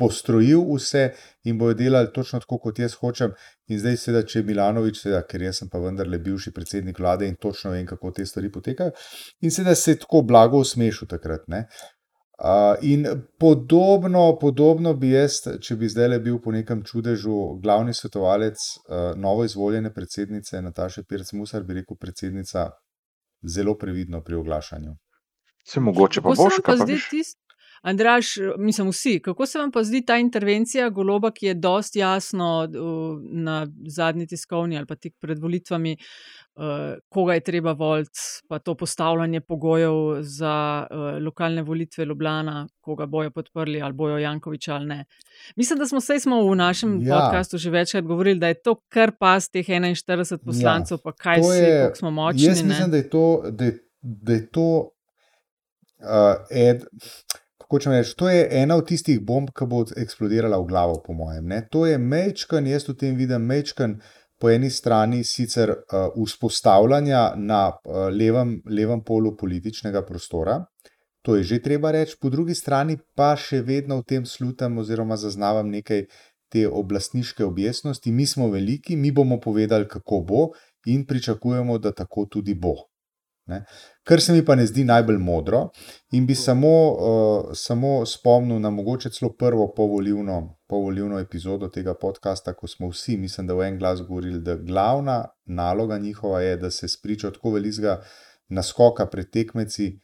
postrojil 0.00 0.64
vse 0.74 1.10
in 1.44 1.58
bojo 1.58 1.74
delali 1.74 2.12
točno 2.14 2.40
tako, 2.40 2.58
kot 2.58 2.78
jaz 2.78 2.94
hočem. 3.00 3.34
In 3.68 3.78
zdaj, 3.78 3.96
seveda, 4.00 4.26
če 4.26 4.40
je 4.40 4.46
Milanovič, 4.48 5.02
seveda, 5.02 5.22
ker 5.28 5.44
jaz 5.46 5.62
sem 5.62 5.70
pa 5.72 5.80
vendarle 5.82 6.18
bivši 6.18 6.52
predsednik 6.56 6.98
vlade 6.98 7.28
in 7.28 7.36
točno 7.36 7.74
vem, 7.74 7.86
kako 7.86 8.14
te 8.16 8.26
stvari 8.26 8.50
potekajo. 8.52 8.94
In 9.42 9.54
seveda 9.54 9.74
se 9.78 9.94
je 9.94 10.00
tako 10.06 10.22
blago 10.26 10.62
usmešil 10.64 11.10
takrat. 11.10 11.46
Ne? 11.52 11.66
Uh, 12.42 12.74
in 12.82 13.06
podobno, 13.38 14.38
podobno 14.40 14.94
bi 14.98 15.12
jaz, 15.12 15.36
če 15.62 15.76
bi 15.78 15.86
zdaj 15.86 16.08
le 16.08 16.16
bil 16.24 16.40
po 16.42 16.50
nekem 16.50 16.80
čudežu 16.82 17.36
glavni 17.62 17.94
svetovalec 17.94 18.58
uh, 18.58 19.12
novo 19.14 19.44
izvoljene 19.46 19.92
predsednice 19.94 20.62
Nataše 20.62 21.04
Pirc-Musar, 21.06 21.62
bi 21.62 21.76
rekel 21.78 21.96
predsednica, 22.00 22.64
zelo 23.46 23.76
previdno 23.78 24.24
pri 24.26 24.40
oglašanju. 24.40 24.96
Se 25.64 25.80
mogoče 25.80 26.22
pa 26.22 26.34
boš, 26.34 26.58
kaj 26.64 26.78
pa 26.78 26.84
zdi 26.84 26.98
tisto? 27.10 27.41
Andraš, 27.82 28.26
mislim, 28.58 28.88
vsi, 28.88 29.20
kako 29.24 29.46
se 29.46 29.58
vam 29.58 29.72
pa 29.72 29.82
zdi 29.84 30.04
ta 30.06 30.16
intervencija 30.16 30.90
goloba, 30.90 31.30
ki 31.30 31.46
je 31.46 31.54
dosti 31.54 31.98
jasno 31.98 32.68
na 33.22 33.66
zadnji 33.86 34.26
tiskovni 34.26 34.76
ali 34.76 34.86
pa 34.86 34.94
tik 34.94 35.14
pred 35.20 35.38
volitvami, 35.38 35.96
koga 37.08 37.34
je 37.34 37.40
treba 37.40 37.72
voliti, 37.72 38.20
pa 38.48 38.58
to 38.58 38.74
postavljanje 38.74 39.40
pogojev 39.40 39.92
za 40.20 40.86
lokalne 41.20 41.62
volitve 41.62 42.04
Ljubljana, 42.04 42.68
koga 42.80 43.06
bojo 43.06 43.30
podprli 43.30 43.82
ali 43.82 43.92
bojo 43.92 44.18
Jankovič 44.18 44.68
ali 44.68 44.86
ne. 44.86 45.04
Mislim, 45.56 45.78
da 45.78 45.86
smo 45.86 46.00
se 46.00 46.14
v 46.50 46.56
našem 46.56 47.02
ja. 47.02 47.18
podkastu 47.18 47.58
že 47.58 47.70
večkrat 47.70 48.04
govorili, 48.04 48.38
da 48.38 48.48
je 48.48 48.62
to 48.62 48.74
kar 48.88 49.12
pas 49.20 49.48
teh 49.48 49.68
41 49.68 50.36
poslancev, 50.36 50.96
ja. 50.96 51.00
pa 51.04 51.12
kaj 51.12 51.42
se, 51.42 51.80
kako 51.82 51.96
smo 51.96 52.10
močni. 52.10 52.44
Jaz 52.44 52.62
mislim, 52.62 52.78
ne? 52.80 52.88
da 52.88 52.96
je 52.96 53.10
to. 53.10 53.42
Da 53.50 53.64
je, 53.64 53.78
da 54.02 54.32
je 54.32 54.50
to 54.50 54.88
Uh, 56.02 56.34
ed, 56.50 56.82
hočem 57.72 57.92
reči, 57.96 58.16
to 58.16 58.28
je 58.28 58.48
ena 58.62 58.76
od 58.76 58.88
tistih 58.88 59.20
bomb, 59.20 59.50
ki 59.56 59.66
bo 59.68 59.84
eksplodirala 59.96 60.58
v 60.60 60.68
glavo, 60.68 60.98
po 61.04 61.16
mojem. 61.16 61.46
Ne? 61.48 61.62
To 61.72 61.86
je 61.88 61.98
mečkan, 61.98 62.68
jaz 62.68 62.88
v 62.88 62.98
tem 63.00 63.16
vidim 63.16 63.46
mečkan. 63.48 64.00
Po 64.42 64.50
eni 64.50 64.72
strani 64.74 65.20
sicer 65.22 65.70
uh, 65.70 66.08
vzpostavljanja 66.18 67.36
na 67.38 67.68
uh, 67.70 68.08
levem, 68.10 68.56
levem 68.66 69.04
polu 69.06 69.36
političnega 69.38 70.02
prostora, 70.02 70.56
to 71.22 71.36
je 71.38 71.46
že 71.46 71.62
treba 71.62 71.92
reči, 71.94 72.18
po 72.18 72.26
drugi 72.26 72.54
strani 72.58 72.98
pa 73.14 73.36
še 73.38 73.62
vedno 73.62 74.00
v 74.00 74.06
tem 74.10 74.26
slutam 74.26 74.82
oziroma 74.82 75.14
zaznavam 75.14 75.70
nekaj 75.70 76.08
te 76.50 76.66
oblastniške 76.66 77.44
objestnosti. 77.46 78.12
Mi 78.12 78.26
smo 78.26 78.50
veliki, 78.50 78.96
mi 78.96 79.14
bomo 79.14 79.38
povedali, 79.40 79.86
kako 79.88 80.20
bo 80.20 80.42
in 80.90 81.06
pričakujemo, 81.06 81.78
da 81.78 81.94
tako 81.94 82.26
tudi 82.26 82.54
bo. 82.54 82.91
Ne? 83.46 83.64
Kar 84.06 84.20
se 84.20 84.32
mi 84.32 84.44
pa 84.44 84.54
ne 84.54 84.66
zdi 84.66 84.84
najbolj 84.84 85.16
modro, 85.18 85.64
in 86.14 86.26
bi 86.26 86.34
samo, 86.34 86.70
uh, 86.92 87.50
samo 87.58 88.06
spomnil 88.06 88.60
na 88.60 88.70
mogoče 88.70 89.10
celo 89.10 89.32
prvo 89.38 89.72
povoljivno, 89.76 90.58
povoljivno 90.68 91.18
epizodo 91.18 91.68
tega 91.68 91.94
podcasta, 91.94 92.54
ko 92.54 92.66
smo 92.66 92.88
vsi, 92.88 93.16
mislim, 93.16 93.46
da 93.46 93.54
v 93.54 93.66
en 93.66 93.78
glas 93.78 94.02
govorili, 94.02 94.40
da 94.40 94.56
glavna 94.56 95.24
naloga 95.44 95.98
njihova 95.98 96.40
je, 96.40 96.56
da 96.56 96.70
se 96.70 96.88
spričo 96.88 97.30
tako 97.30 97.50
velikega 97.50 98.00
naskoka 98.48 99.06
pred 99.06 99.30
tekmeci 99.30 99.98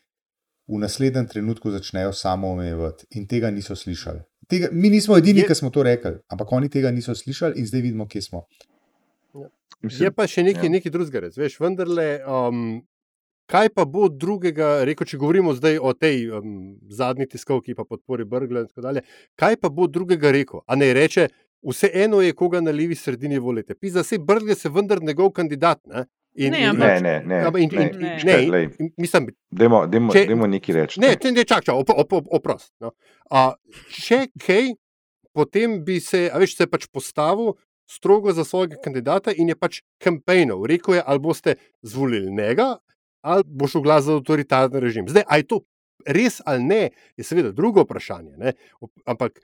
v 0.69 0.79
naslednjem 0.79 1.29
trenutku 1.29 1.71
začnejo 1.71 2.13
samo 2.13 2.51
omejevati. 2.53 3.07
In 3.11 3.27
tega 3.29 3.51
niso 3.51 3.77
slišali. 3.77 4.21
Tega, 4.49 4.69
mi 4.73 4.91
nismo 4.91 5.17
edini, 5.17 5.45
ki 5.47 5.55
smo 5.55 5.71
to 5.71 5.83
rekli, 5.83 6.17
ampak 6.29 6.53
oni 6.53 6.69
tega 6.69 6.91
niso 6.91 7.15
slišali 7.15 7.61
in 7.61 7.67
zdaj 7.67 7.81
vidimo, 7.81 8.09
kje 8.09 8.23
smo. 8.23 8.45
Je 9.83 10.11
pa 10.11 10.27
še 10.27 10.43
nekaj, 10.43 10.67
ja. 10.67 10.73
nekaj 10.75 10.93
drugega, 10.93 11.31
veš, 11.37 11.59
vendarle. 11.61 12.07
Um, 12.27 12.81
Kaj 13.49 13.71
pa 13.73 13.87
bo 13.89 14.11
drugega, 14.13 14.83
rekel, 14.85 15.09
če 15.09 15.19
govorimo 15.21 15.55
zdaj 15.57 15.79
o 15.81 15.95
tej 15.97 16.27
um, 16.37 16.77
zadnji 16.93 17.27
tiskovki, 17.33 17.73
pa 17.77 17.87
podpori 17.89 18.27
Brgla 18.29 18.67
in 18.67 18.69
tako 18.69 18.85
dalje, 18.85 19.03
kaj 19.41 19.57
pa 19.63 19.71
bo 19.73 19.87
drugega 19.89 20.33
rekel? 20.35 20.61
A 20.69 20.77
ne 20.77 20.91
reče, 20.93 21.31
vseeno 21.65 22.21
je, 22.21 22.35
koga 22.37 22.61
na 22.61 22.75
levi 22.77 22.99
sredini 22.99 23.41
volite. 23.41 23.75
Pisa 23.75 24.05
se 24.05 24.19
Brgla, 24.21 24.55
se 24.55 24.69
vendar 24.69 25.01
njegov 25.03 25.33
kandidat. 25.39 25.81
Ne? 25.89 26.05
In, 26.39 26.53
ne, 26.53 26.61
in, 26.61 26.77
ne, 26.77 26.91
ne, 27.01 27.15
ne, 27.25 27.39
in, 27.59 27.71
in, 27.73 27.79
ne, 27.79 27.87
ne, 28.25 28.35
ne, 28.47 28.67
ne. 28.69 28.91
Mislim, 29.01 29.31
demo, 29.51 29.81
demo, 29.91 30.13
če, 30.15 30.27
demo 30.29 30.47
nekaj 30.47 30.77
reči. 30.77 31.01
Ne, 31.03 31.15
ne, 31.25 31.33
ne 31.35 31.45
čakaj, 31.49 31.73
op, 31.75 31.89
op, 31.91 32.13
op, 32.21 32.29
oprost. 32.39 32.69
No. 32.85 32.93
A, 33.33 33.49
če 33.97 34.27
kaj, 34.45 34.75
potem 35.35 35.81
bi 35.89 35.97
se, 36.05 36.27
a 36.29 36.39
veš, 36.39 36.55
se 36.61 36.69
pač 36.71 36.85
postavil 36.93 37.57
strogo 37.89 38.37
za 38.37 38.45
svojega 38.45 38.77
kandidata 38.85 39.33
in 39.33 39.51
je 39.51 39.57
pač 39.57 39.81
kampanjal. 40.05 40.63
Rekel 40.69 40.99
je, 40.99 41.03
ali 41.07 41.25
boste 41.25 41.57
zvolili 41.83 42.31
njega, 42.31 42.77
ali 43.21 43.45
bo 43.47 43.69
šel 43.69 43.83
glas 43.83 44.05
za 44.05 44.17
avtoritarni 44.19 44.81
režim. 44.81 45.09
Zdaj, 45.09 45.27
aj 45.29 45.47
to 45.51 45.61
res 46.07 46.41
ali 46.47 46.65
ne, 46.65 46.83
je 47.17 47.25
seveda 47.25 47.53
drugo 47.53 47.85
vprašanje. 47.87 48.37
Ne? 48.39 48.53
Ampak 49.05 49.41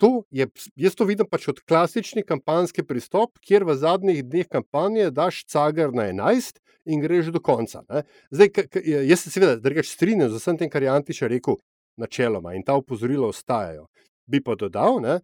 to 0.00 0.24
je, 0.30 0.46
jaz 0.80 0.96
to 0.96 1.04
vidim 1.04 1.28
pač 1.28 1.44
kot 1.50 1.60
klasični 1.68 2.24
kampanjski 2.24 2.82
pristop, 2.88 3.36
kjer 3.44 3.66
v 3.68 3.76
zadnjih 3.76 4.22
dneh 4.24 4.48
kampanje 4.48 5.10
daš 5.12 5.44
cagar 5.44 5.92
na 5.92 6.08
11 6.08 6.60
in 6.88 7.02
greš 7.04 7.28
do 7.34 7.42
konca. 7.44 7.84
Ne? 7.90 8.06
Zdaj, 8.32 8.70
jaz 9.04 9.26
se 9.26 9.32
seveda 9.34 9.58
drugač 9.60 9.92
strinjam 9.92 10.32
z 10.32 10.40
vsem 10.40 10.56
tem, 10.56 10.72
kar 10.72 10.82
je 10.82 10.92
Antiša 10.94 11.28
rekel, 11.28 11.60
načeloma 12.00 12.54
in 12.56 12.64
ta 12.64 12.78
upozorila 12.80 13.28
ostajajo. 13.28 13.86
Bi 14.30 14.40
pa 14.40 14.56
dodal, 14.56 15.02
ne, 15.04 15.20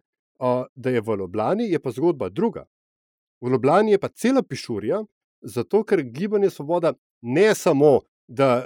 da 0.75 0.89
je 0.93 1.01
v 1.01 1.15
Ljubljani 1.17 1.71
je 1.71 1.79
pa 1.79 1.91
zgodba 1.91 2.29
druga. 2.29 2.67
V 3.41 3.49
Ljubljani 3.49 3.91
je 3.91 3.99
pa 3.99 4.09
cela 4.09 4.43
pišurja, 4.43 5.03
zato 5.41 5.83
ker 5.83 6.01
gibanje 6.03 6.49
Svoboda 6.49 6.93
ne 7.21 7.55
samo 7.55 7.99
da 8.27 8.65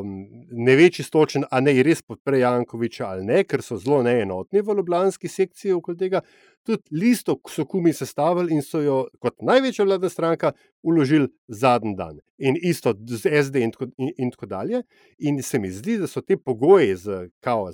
um, 0.00 0.28
ne 0.50 0.76
ve 0.76 0.90
čistočen, 0.90 1.44
a 1.50 1.60
ne 1.60 1.74
res 1.82 2.04
podpre 2.06 2.38
Jankoviča 2.38 3.08
ali 3.08 3.24
ne, 3.26 3.40
ker 3.44 3.62
so 3.62 3.76
zelo 3.82 3.98
neenotni 4.06 4.62
v 4.62 4.76
ljubljanski 4.78 5.28
sekciji 5.28 5.74
okoli 5.74 5.98
tega. 5.98 6.20
Tudi 6.62 6.94
listo 6.94 7.34
so 7.50 7.64
kumi 7.66 7.90
sestavili 7.92 8.54
in 8.54 8.62
so 8.62 8.78
jo 8.80 9.00
kot 9.18 9.42
največja 9.42 9.84
vladna 9.88 10.08
stranka 10.08 10.52
uložili 10.86 11.26
zadnji 11.48 11.96
dan. 11.98 12.20
In 12.38 12.54
isto 12.62 12.94
z 12.94 13.32
SD 13.42 13.64
in 13.64 13.74
tako, 13.74 13.90
in, 13.98 14.12
in 14.16 14.30
tako 14.30 14.46
dalje. 14.46 14.84
In 15.18 15.42
se 15.42 15.58
mi 15.58 15.70
zdi, 15.70 15.98
da 15.98 16.06
so 16.06 16.22
te 16.22 16.36
pogoji 16.36 16.94
za, 16.96 17.24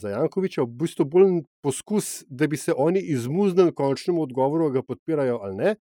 za 0.00 0.09
Jankoviča 0.09 0.62
v 0.62 0.72
bistvu 0.81 1.04
bolj 1.04 1.42
poskus, 1.61 2.24
da 2.28 2.46
bi 2.46 2.57
se 2.57 2.72
oni 2.72 3.04
izmuznili 3.04 3.74
končnemu 3.74 4.22
odgovoru, 4.22 4.70
ga 4.70 4.83
podpirajo 4.83 5.38
ali 5.42 5.57
ne. 5.57 5.76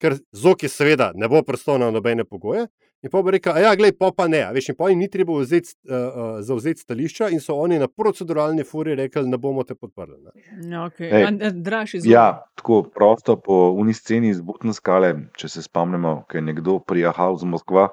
Ker 0.00 0.16
Zoki 0.32 0.68
seveda 0.68 1.12
ne 1.14 1.28
bo 1.28 1.42
prostor 1.42 1.80
na 1.80 1.90
nobene 1.90 2.24
pogoje, 2.24 2.66
In 3.00 3.08
pa 3.08 3.22
bi 3.24 3.32
rekel, 3.32 3.56
ja, 3.62 3.72
gledaj, 3.76 3.94
pa, 3.96 4.10
pa 4.12 4.26
ne, 4.28 4.42
veš, 4.52 4.72
in 4.72 4.76
pa 4.76 4.90
jim 4.90 5.00
ni 5.00 5.08
treba 5.08 5.38
vzeti, 5.40 5.72
uh, 5.88 5.94
uh, 5.94 6.32
zauzeti 6.44 6.84
stališča, 6.84 7.30
in 7.32 7.40
so 7.40 7.56
oni 7.56 7.78
na 7.80 7.88
proceduralni 7.88 8.64
furi 8.68 8.94
rekli, 8.98 9.24
ne 9.28 9.38
bomo 9.40 9.64
te 9.64 9.74
podprli. 9.74 10.18
Ja, 10.68 10.84
okay. 10.84 11.08
Ej, 11.08 12.04
ja, 12.10 12.26
tako 12.60 12.82
prosto 12.92 13.38
po 13.40 13.70
unisceni 13.80 14.34
iz 14.34 14.42
Butnskale, 14.44 15.14
če 15.40 15.48
se 15.48 15.64
spomnimo, 15.64 16.20
ker 16.28 16.42
je 16.42 16.48
nekdo 16.52 16.76
prijahal 16.84 17.40
z 17.40 17.48
Moskva 17.48 17.88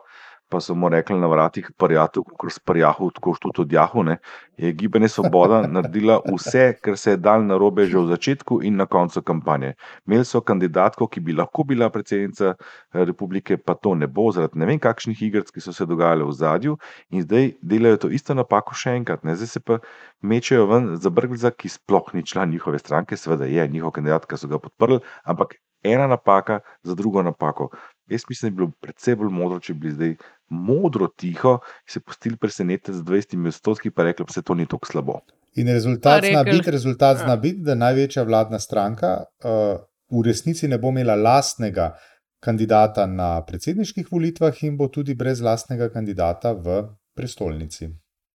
pa 0.50 0.60
so 0.60 0.76
mu 0.76 0.90
rekli 0.90 1.20
na 1.20 1.28
vratih, 1.28 1.72
prijatelj, 1.78 2.24
kot 2.38 2.52
s 2.52 2.60
prijahom, 2.60 3.12
tako 3.16 3.34
kot 3.44 3.60
od 3.60 3.72
Jahu, 3.72 4.04
ne, 4.04 4.18
je 4.58 4.72
gibanje 4.74 5.10
Svoboda 5.10 5.62
naredila 5.76 6.20
vse, 6.26 6.74
kar 6.82 6.98
se 6.98 7.12
je 7.12 7.18
dal 7.18 7.46
na 7.46 7.58
robe 7.58 7.86
že 7.86 7.98
v 7.98 8.08
začetku 8.08 8.62
in 8.64 8.76
na 8.76 8.86
koncu 8.86 9.22
kampanje. 9.22 9.74
Imeli 10.08 10.26
so 10.26 10.42
kandidatko, 10.42 11.08
ki 11.08 11.20
bi 11.20 11.36
lahko 11.36 11.64
bila 11.64 11.90
predsednica 11.90 12.54
eh, 12.54 13.06
republike, 13.06 13.58
pa 13.58 13.76
to 13.76 13.96
ne 13.96 14.08
bo, 14.08 14.32
zaradi 14.32 14.60
ne 14.60 14.66
vem 14.66 14.80
kakšnih 14.80 15.22
igr, 15.30 15.44
ki 15.54 15.62
so 15.62 15.74
se 15.74 15.86
dogajale 15.86 16.24
v 16.24 16.32
zadju, 16.32 16.78
in 17.12 17.28
zdaj 17.28 17.54
delajo 17.62 18.04
to 18.06 18.10
isto 18.10 18.34
napako 18.34 18.76
še 18.76 18.98
enkrat. 19.02 19.24
Ne. 19.24 19.36
Zdaj 19.36 19.48
se 19.48 19.60
pa 19.60 19.80
mečejo 20.22 20.68
ven 20.72 20.96
za 20.96 21.10
brglza, 21.10 21.52
ki 21.52 21.70
sploh 21.70 22.14
ni 22.14 22.26
član 22.26 22.50
njihove 22.50 22.80
stranke, 22.80 23.18
seveda 23.18 23.46
je 23.46 23.68
njihov 23.68 23.92
kandidat, 24.00 24.26
ki 24.26 24.40
so 24.40 24.48
ga 24.48 24.60
podprli, 24.64 25.00
ampak 25.24 25.60
ena 25.84 26.08
napaka 26.08 26.60
za 26.84 26.96
drugo 26.96 27.24
napako. 27.24 27.70
Jaz 28.10 28.24
mislim, 28.30 28.50
da 28.50 28.54
bi 28.54 28.58
bilo 28.62 28.72
predvsej 28.82 29.16
bolj 29.20 29.32
modro, 29.36 29.60
če 29.60 29.74
bi 29.74 29.92
zdaj 29.92 30.14
modro, 30.50 31.08
tiho 31.08 31.58
se 31.88 32.00
pustili 32.00 32.38
presenetiti 32.38 32.94
z 32.94 33.04
20 33.04 33.48
odstotki, 33.48 33.92
pa 33.92 34.04
rekli, 34.08 34.26
da 34.26 34.34
se 34.34 34.42
to 34.42 34.56
ni 34.56 34.66
tako 34.66 34.88
slabo. 34.88 35.20
In 35.58 35.68
rezultat 35.68 36.24
zna 36.24 36.44
biti, 36.44 36.72
rezultat 36.72 37.18
zna 37.18 37.36
ja. 37.36 37.42
biti, 37.42 37.64
da 37.66 37.76
največja 37.76 38.24
vladna 38.24 38.60
stranka 38.60 39.18
uh, 39.44 39.80
v 40.14 40.24
resnici 40.24 40.68
ne 40.68 40.78
bo 40.78 40.94
imela 40.94 41.16
lastnega 41.16 41.96
kandidata 42.40 43.08
na 43.10 43.42
predsedniških 43.46 44.12
volitvah 44.12 44.64
in 44.64 44.78
bo 44.78 44.88
tudi 44.88 45.16
brez 45.16 45.42
lastnega 45.42 45.90
kandidata 45.90 46.54
v 46.54 46.84
prestolnici. 47.18 47.90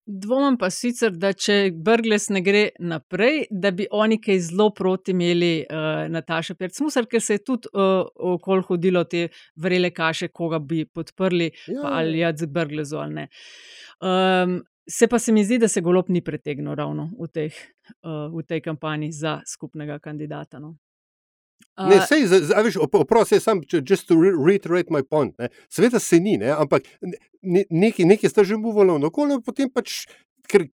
Dvomim 0.07 0.57
pa 0.59 0.67
sicer, 0.75 1.13
da 1.15 1.31
če 1.31 1.71
Brgles 1.79 2.27
ne 2.35 2.41
gre 2.43 2.63
naprej, 2.83 3.45
da 3.51 3.71
bi 3.71 3.87
oni 3.95 4.19
kaj 4.23 4.41
zelo 4.49 4.67
proti 4.75 5.15
imeli 5.15 5.53
uh, 5.63 6.09
Nataša 6.11 6.57
Percmusar, 6.59 7.07
ker 7.07 7.23
se 7.23 7.39
je 7.39 7.45
tudi 7.47 7.71
uh, 7.71 8.03
okol 8.35 8.65
hodilo 8.67 9.05
te 9.07 9.29
vrele 9.63 9.93
kaše, 9.95 10.33
koga 10.35 10.59
bi 10.59 10.83
podprli, 10.87 11.53
ja. 11.71 11.87
ali 12.01 12.19
jaz 12.19 12.43
z 12.43 12.51
Brglezo 12.51 12.99
ali 12.99 13.21
ne. 13.21 13.29
Um, 14.03 14.59
se 14.91 15.07
pa 15.07 15.23
se 15.23 15.33
mi 15.33 15.45
zdi, 15.47 15.61
da 15.63 15.69
se 15.71 15.81
golop 15.81 16.11
ni 16.11 16.25
pretegnil 16.25 16.75
ravno 16.75 17.13
v, 17.21 17.31
teh, 17.31 17.63
uh, 18.03 18.27
v 18.35 18.43
tej 18.43 18.61
kampanji 18.67 19.13
za 19.15 19.39
skupnega 19.47 20.01
kandidata. 20.03 20.59
No. 20.59 20.75
Ne, 21.89 22.01
sej, 22.07 22.27
zaviš, 22.27 22.77
oprosti, 22.81 23.41
sam, 23.41 23.61
just 23.91 24.09
to 24.09 24.15
reiterate 24.47 24.91
my 24.91 25.03
point. 25.03 25.39
Ne. 25.39 25.49
Sveda 25.69 25.99
se 25.99 26.21
ni, 26.21 26.37
ne, 26.39 26.51
ampak 26.53 26.83
nekaj, 27.71 28.07
nekaj 28.07 28.31
ste 28.31 28.45
že 28.45 28.57
muvali 28.61 28.99
na 28.99 29.09
okolje, 29.09 29.41
potem 29.45 29.71
pač, 29.73 30.05
ker 30.49 30.69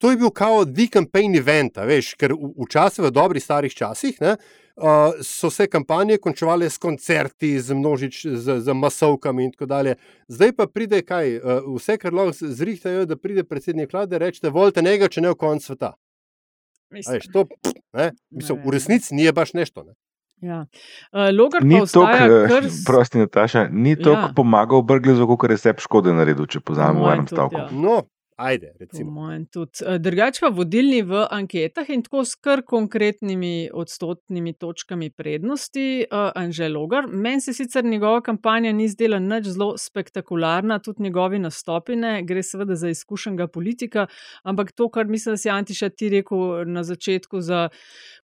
to 0.00 0.10
je 0.10 0.16
bil 0.16 0.30
kao 0.30 0.64
the 0.64 0.88
campaign 0.88 1.36
event, 1.36 1.76
veš, 1.76 2.14
ker 2.16 2.32
v, 2.32 2.54
v 2.56 2.66
v 3.04 3.10
dobrih 3.12 3.44
starih 3.44 3.74
časih, 3.74 4.16
ne, 4.20 4.36
uh, 4.80 5.12
so 5.22 5.50
se 5.50 5.66
kampanje 5.66 6.16
končevale 6.18 6.70
s 6.70 6.78
koncerti, 6.78 7.60
z 7.60 7.76
množič, 7.76 8.26
z, 8.26 8.60
z 8.60 8.72
masovkami 8.72 9.44
in 9.44 9.52
tako 9.52 9.66
dalje. 9.66 9.96
Zdaj 10.28 10.52
pa 10.56 10.66
pride 10.66 11.02
kaj, 11.02 11.36
uh, 11.36 11.76
vse, 11.76 11.98
kar 11.98 12.16
lahko 12.16 12.32
zrihtajo, 12.32 13.04
da 13.04 13.16
pride 13.16 13.44
predsednik 13.44 13.92
vlade, 13.92 14.18
reče, 14.18 14.48
volite 14.48 14.82
njega, 14.82 15.08
če 15.08 15.20
ne 15.20 15.34
v 15.34 15.36
konc 15.36 15.64
sveta. 15.64 15.92
Mislim. 16.90 17.20
Veš, 17.20 17.28
to, 17.32 17.44
pff, 17.44 17.76
ne, 17.92 18.12
mislim, 18.30 18.62
v 18.64 18.72
resnici 18.72 19.14
ni 19.14 19.28
baš 19.32 19.52
nešto. 19.54 19.84
Ne. 19.84 19.94
Ja. 20.40 20.64
Uh, 21.12 21.28
Logar 21.36 21.64
ni 21.64 21.82
to, 21.86 22.04
kar... 22.06 22.30
prosti 22.88 23.18
Nataša, 23.18 23.68
ni 23.72 23.96
to, 23.96 24.12
ja. 24.12 24.30
pomagal 24.36 24.82
Brglezu, 24.82 25.28
kako 25.28 25.50
je 25.52 25.58
sebi 25.60 25.84
škode 25.84 26.14
naredil, 26.16 26.48
če 26.48 26.62
pozamemo 26.64 27.04
v 27.08 27.12
enem 27.18 27.28
stavku. 27.28 27.60
Ja. 27.60 27.68
No, 27.72 28.00
Ajde, 28.40 28.72
eh, 29.86 29.98
Drugače 29.98 30.40
pa 30.40 30.48
vodilni 30.48 31.02
v 31.02 31.26
anketah 31.30 31.90
in 31.92 32.00
tako 32.02 32.22
s 32.24 32.38
kar 32.40 32.62
konkretnimi 32.64 33.68
odstotnimi 33.72 34.54
točkami 34.56 35.10
prednosti, 35.10 36.06
uh, 36.08 36.30
Anže 36.34 36.68
Logar. 36.68 37.06
Meni 37.06 37.40
se 37.40 37.52
sicer 37.52 37.84
njegova 37.84 38.22
kampanja 38.24 38.72
ni 38.72 38.88
zdela 38.88 39.18
nič 39.18 39.50
zelo 39.52 39.74
spektakularna, 39.78 40.78
tudi 40.78 41.02
njegovi 41.02 41.38
nastopine, 41.38 42.22
gre 42.22 42.42
seveda 42.42 42.74
za 42.80 42.88
izkušenega 42.88 43.46
politika, 43.46 44.06
ampak 44.42 44.72
to, 44.72 44.88
kar 44.88 45.06
mislim, 45.06 45.32
da 45.32 45.36
si 45.36 45.50
Antiša 45.50 45.88
ti 45.88 46.08
rekel 46.08 46.64
na 46.66 46.82
začetku 46.82 47.40
za 47.40 47.68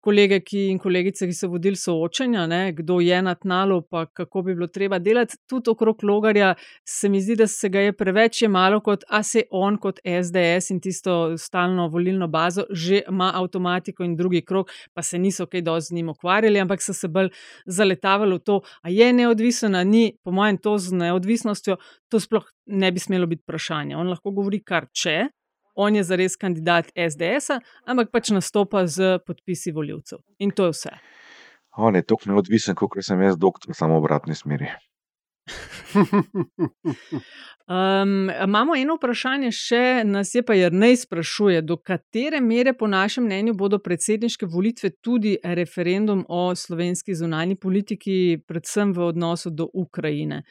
kolege 0.05 0.39
ki 0.45 0.67
in 0.69 0.79
kolegice, 0.79 1.27
ki 1.27 1.33
so 1.33 1.49
vodili 1.49 1.75
soočenja, 1.75 2.45
ne, 2.47 2.61
kdo 2.77 2.99
je 3.01 3.21
na 3.25 3.33
tnalu, 3.35 3.81
pa 3.81 4.05
kako 4.05 4.43
bi 4.45 4.55
bilo 4.55 4.67
treba 4.67 4.99
delati, 4.99 5.37
tudi 5.49 5.73
okrog 5.73 6.03
Logarja, 6.03 6.53
se 6.85 7.09
mi 7.09 7.21
zdi, 7.21 7.35
da 7.35 7.47
se 7.47 7.69
ga 7.73 7.87
je 7.87 7.93
preveč 7.97 8.41
je 8.41 8.49
malo 8.49 8.79
kot, 8.85 9.03
a 9.09 9.23
se 9.23 9.47
on 9.49 9.79
kot 9.81 9.99
SDS 10.05 10.69
in 10.69 10.79
tisto 10.79 11.37
stalno 11.37 11.87
volilno 11.87 12.27
bazo 12.27 12.65
že 12.69 13.01
ima 13.09 13.31
avtomatiko 13.35 14.03
in 14.03 14.15
drugi 14.15 14.41
krok, 14.45 14.71
pa 14.93 15.01
se 15.01 15.19
niso 15.19 15.45
kaj 15.45 15.61
dosti 15.61 15.89
z 15.89 15.95
njim 15.95 16.09
ukvarjali, 16.09 16.59
ampak 16.59 16.81
so 16.81 16.93
se 16.93 17.07
bolj 17.07 17.29
zaletavali 17.65 18.35
v 18.35 18.39
to, 18.39 18.61
a 18.81 18.89
je 18.89 19.13
neodvisen, 19.13 19.75
a 19.75 19.83
ni, 19.83 20.17
po 20.23 20.31
mojem, 20.31 20.57
to 20.57 20.77
z 20.77 20.93
neodvisnostjo, 20.93 21.77
to 22.09 22.19
sploh 22.19 22.45
ne 22.65 22.91
bi 22.91 22.99
smelo 22.99 23.27
biti 23.27 23.43
vprašanje. 23.43 23.97
On 23.97 24.09
lahko 24.09 24.31
govori 24.31 24.61
kar 24.63 24.87
če. 24.93 25.27
On 25.75 25.95
je 25.95 26.03
zares 26.07 26.37
kandidat 26.39 26.91
SDS, 26.95 27.59
ampak 27.85 28.11
pač 28.11 28.31
nastopa 28.31 28.85
z 28.87 29.19
podpisi 29.27 29.73
voljivcev. 29.75 30.21
In 30.39 30.55
to 30.55 30.69
je 30.69 30.75
vse. 30.75 30.93
On 31.77 31.95
je 31.95 32.05
tako 32.07 32.31
neodvisen, 32.31 32.75
kot 32.79 32.95
sem 33.03 33.21
jaz, 33.21 33.35
doktor, 33.37 33.75
samo 33.75 33.97
v 33.99 34.05
obratni 34.05 34.35
smeri. 34.35 34.71
Um, 37.67 38.29
imamo 38.43 38.75
eno 38.77 38.93
vprašanje, 38.95 39.49
še 39.51 40.03
nas 40.05 40.35
je 40.35 40.43
pa 40.45 40.53
Jrnej 40.53 40.99
sprašuje, 41.01 41.63
do 41.65 41.79
katere 41.81 42.37
mere, 42.41 42.75
po 42.77 42.85
našem 42.87 43.25
mnenju, 43.25 43.55
bodo 43.57 43.79
predsedniške 43.81 44.45
volitve 44.45 44.91
tudi 45.01 45.33
referendum 45.43 46.21
o 46.29 46.53
slovenski 46.55 47.15
zunanji 47.17 47.57
politiki, 47.57 48.37
predvsem 48.45 48.93
v 48.93 49.07
odnosu 49.07 49.49
do 49.49 49.65
Ukrajine. 49.73 50.43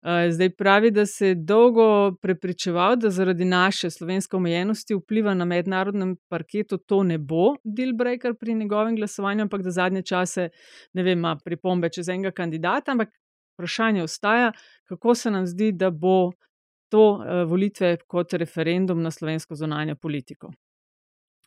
Uh, 0.00 0.32
zdaj 0.32 0.54
pravi, 0.56 0.90
da 0.96 1.04
se 1.06 1.34
je 1.34 1.34
dolgo 1.34 2.14
prepričeval, 2.22 2.96
da 2.96 3.10
zaradi 3.12 3.44
naše 3.44 3.90
slovenske 3.90 4.36
omejenosti 4.36 4.96
vpliva 4.96 5.34
na 5.34 5.44
mednarodnem 5.44 6.16
parketu 6.32 6.78
to 6.78 7.02
ne 7.02 7.18
bo 7.18 7.58
deal 7.64 7.92
breaker 7.92 8.32
pri 8.40 8.54
njegovem 8.54 8.96
glasovanju, 8.96 9.42
ampak 9.44 9.62
da 9.62 9.70
zadnje 9.70 10.02
čase, 10.08 10.48
ne 10.92 11.02
vem, 11.02 11.18
ima 11.18 11.36
pripombe 11.44 11.92
čez 11.92 12.08
enega 12.08 12.32
kandidata, 12.32 12.96
ampak 12.96 13.12
vprašanje 13.52 14.02
ostaja, 14.02 14.52
kako 14.88 15.14
se 15.14 15.30
nam 15.30 15.46
zdi, 15.46 15.72
da 15.72 15.90
bo 15.90 16.32
to 16.92 17.06
uh, 17.12 17.48
volitve 17.48 17.96
kot 18.06 18.32
referendum 18.32 19.02
na 19.02 19.10
slovensko 19.10 19.54
zonanje 19.54 19.94
politiko. 19.94 20.52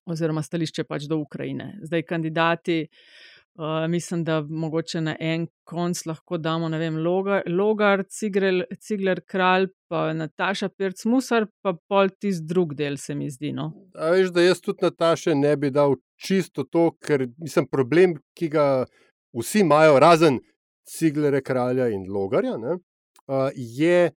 Oziroma, 0.05 0.41
stališče 0.41 0.83
pač 0.83 1.05
do 1.09 1.17
Ukrajine. 1.17 1.75
Zdaj, 1.81 2.03
kandidati, 2.09 2.77
uh, 3.57 3.85
mislim, 3.89 4.23
da 4.23 4.39
mogoče 4.41 5.01
na 5.01 5.15
en 5.19 5.47
konc 5.63 6.01
lahko 6.05 6.37
damo, 6.37 6.69
ne 6.69 6.79
vem, 6.81 6.97
Logar, 6.97 7.43
Logar 7.47 8.03
Cigler, 8.09 8.63
Cigler 8.81 9.21
Kralj, 9.25 9.69
pa 9.89 10.07
Nataša 10.13 10.69
Pirc 10.69 11.05
Musar, 11.05 11.45
pa 11.61 11.75
pol 11.87 12.09
tisti 12.09 12.45
drug 12.45 12.73
del, 12.73 12.97
se 12.97 13.15
mi 13.15 13.29
zdi. 13.29 13.53
No? 13.53 13.71
A 13.93 14.13
veš, 14.13 14.33
da 14.33 14.45
jaz 14.45 14.61
tudi 14.65 14.85
Nataše 14.85 15.35
ne 15.35 15.55
bi 15.57 15.69
dal 15.73 15.97
čisto 16.17 16.65
to, 16.65 16.89
ker 17.01 17.27
mislim, 17.37 17.69
problem, 17.69 18.17
ki 18.37 18.49
ga 18.53 18.67
vsi 19.35 19.61
imajo, 19.65 19.99
razen 19.99 20.41
Ciglere, 20.85 21.41
kralja 21.41 21.87
in 21.89 22.05
logarja, 22.11 22.57
ne, 22.61 22.77
je 23.55 24.11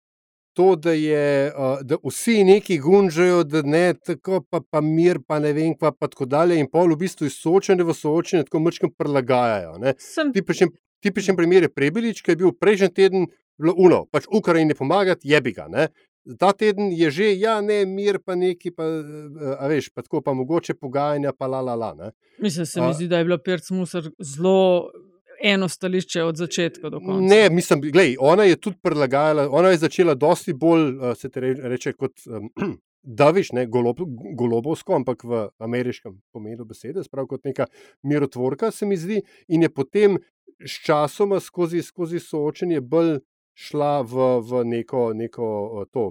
to, 0.59 0.76
da, 0.76 0.92
je, 0.92 1.52
uh, 1.54 1.78
da 1.87 1.96
vsi 2.02 2.42
neki 2.44 2.81
gunžajo, 2.83 3.44
da 3.44 3.62
ne 3.62 3.94
tako, 3.94 4.40
pa, 4.50 4.59
pa 4.70 4.81
mir, 4.83 5.20
pa 5.26 5.38
ne 5.38 5.52
vem, 5.54 5.76
pa, 5.78 5.92
pa 5.94 6.09
tako 6.11 6.26
dalje. 6.26 6.57
In 6.59 6.66
pol 6.66 6.90
v 6.96 6.98
bistvu 7.04 7.28
iz 7.28 7.37
soočene 7.38 7.87
v 7.87 7.94
soočene 7.94 8.42
tako 8.48 8.64
mrčkem 8.64 8.90
prilagajajo. 8.98 9.76
Sem... 10.02 10.33
Tipičen, 10.35 10.72
tipičen 11.04 11.38
primer 11.38 11.68
je 11.68 11.70
Prebelič, 11.70 12.24
ki 12.26 12.35
je 12.35 12.40
bil 12.42 12.57
prejšnji 12.59 12.90
teden 12.90 13.31
Uno, 13.59 14.04
pač 14.11 14.26
Ukrajini 14.35 14.74
pomagati, 14.74 15.31
jebi 15.31 15.54
ga. 15.54 15.68
Ne? 15.70 15.88
Ta 16.38 16.50
teden 16.54 16.90
je 16.94 17.11
že, 17.11 17.33
ja, 17.38 17.61
ne, 17.62 17.85
mir, 17.87 18.18
pa 18.18 18.35
neki, 18.38 18.74
pa, 18.74 18.87
a 19.59 19.70
veš, 19.70 19.92
pa 19.94 20.02
tako, 20.02 20.24
pa 20.26 20.35
mogoče 20.35 20.74
pogajanja, 20.74 21.33
pa 21.38 21.46
la, 21.46 21.62
la, 21.62 21.78
la. 21.78 21.94
Ne? 21.94 22.11
Mislim, 22.42 22.66
se 22.66 22.83
mi 22.83 22.90
zdi, 22.94 23.07
da 23.11 23.22
je 23.22 23.31
bila 23.31 23.38
Pirc 23.38 23.70
Musar 23.70 24.11
zelo 24.18 24.90
eno 25.42 25.68
stališče 25.68 26.22
od 26.22 26.37
začetka 26.37 26.90
do 26.90 27.01
konca. 27.01 27.35
Ne, 27.35 27.51
mislim, 27.51 27.81
gledaj, 27.81 28.16
ona 28.20 28.44
je 28.44 28.57
tudi 28.57 28.77
predlagala, 28.83 29.48
ona 29.51 29.68
je 29.68 29.79
začela 29.85 30.14
dosti 30.14 30.53
bolj, 30.53 30.90
uh, 30.96 31.16
se 31.16 31.31
reče, 31.35 31.92
kot 31.92 32.12
um, 32.27 32.51
Daviš, 33.03 33.53
ne 33.53 33.64
golob, 33.66 34.01
golobovsko, 34.37 34.96
ampak 34.98 35.22
v 35.24 35.44
ameriškem 35.64 36.18
pomenu 36.33 36.64
besede, 36.68 37.05
sprav 37.05 37.27
kot 37.31 37.44
neka 37.46 37.66
mirotvorka, 38.03 38.70
se 38.70 38.87
mi 38.87 38.96
zdi, 38.96 39.22
in 39.48 39.62
je 39.62 39.70
potem 39.70 40.18
s 40.61 40.83
časoma 40.85 41.40
skozi, 41.40 41.83
skozi 41.83 42.20
soočenje 42.20 42.81
bolj 42.81 43.20
šla 43.55 44.03
v, 44.03 44.27
v 44.44 44.64
neko, 44.64 45.12
neko 45.14 45.87
to, 45.92 46.11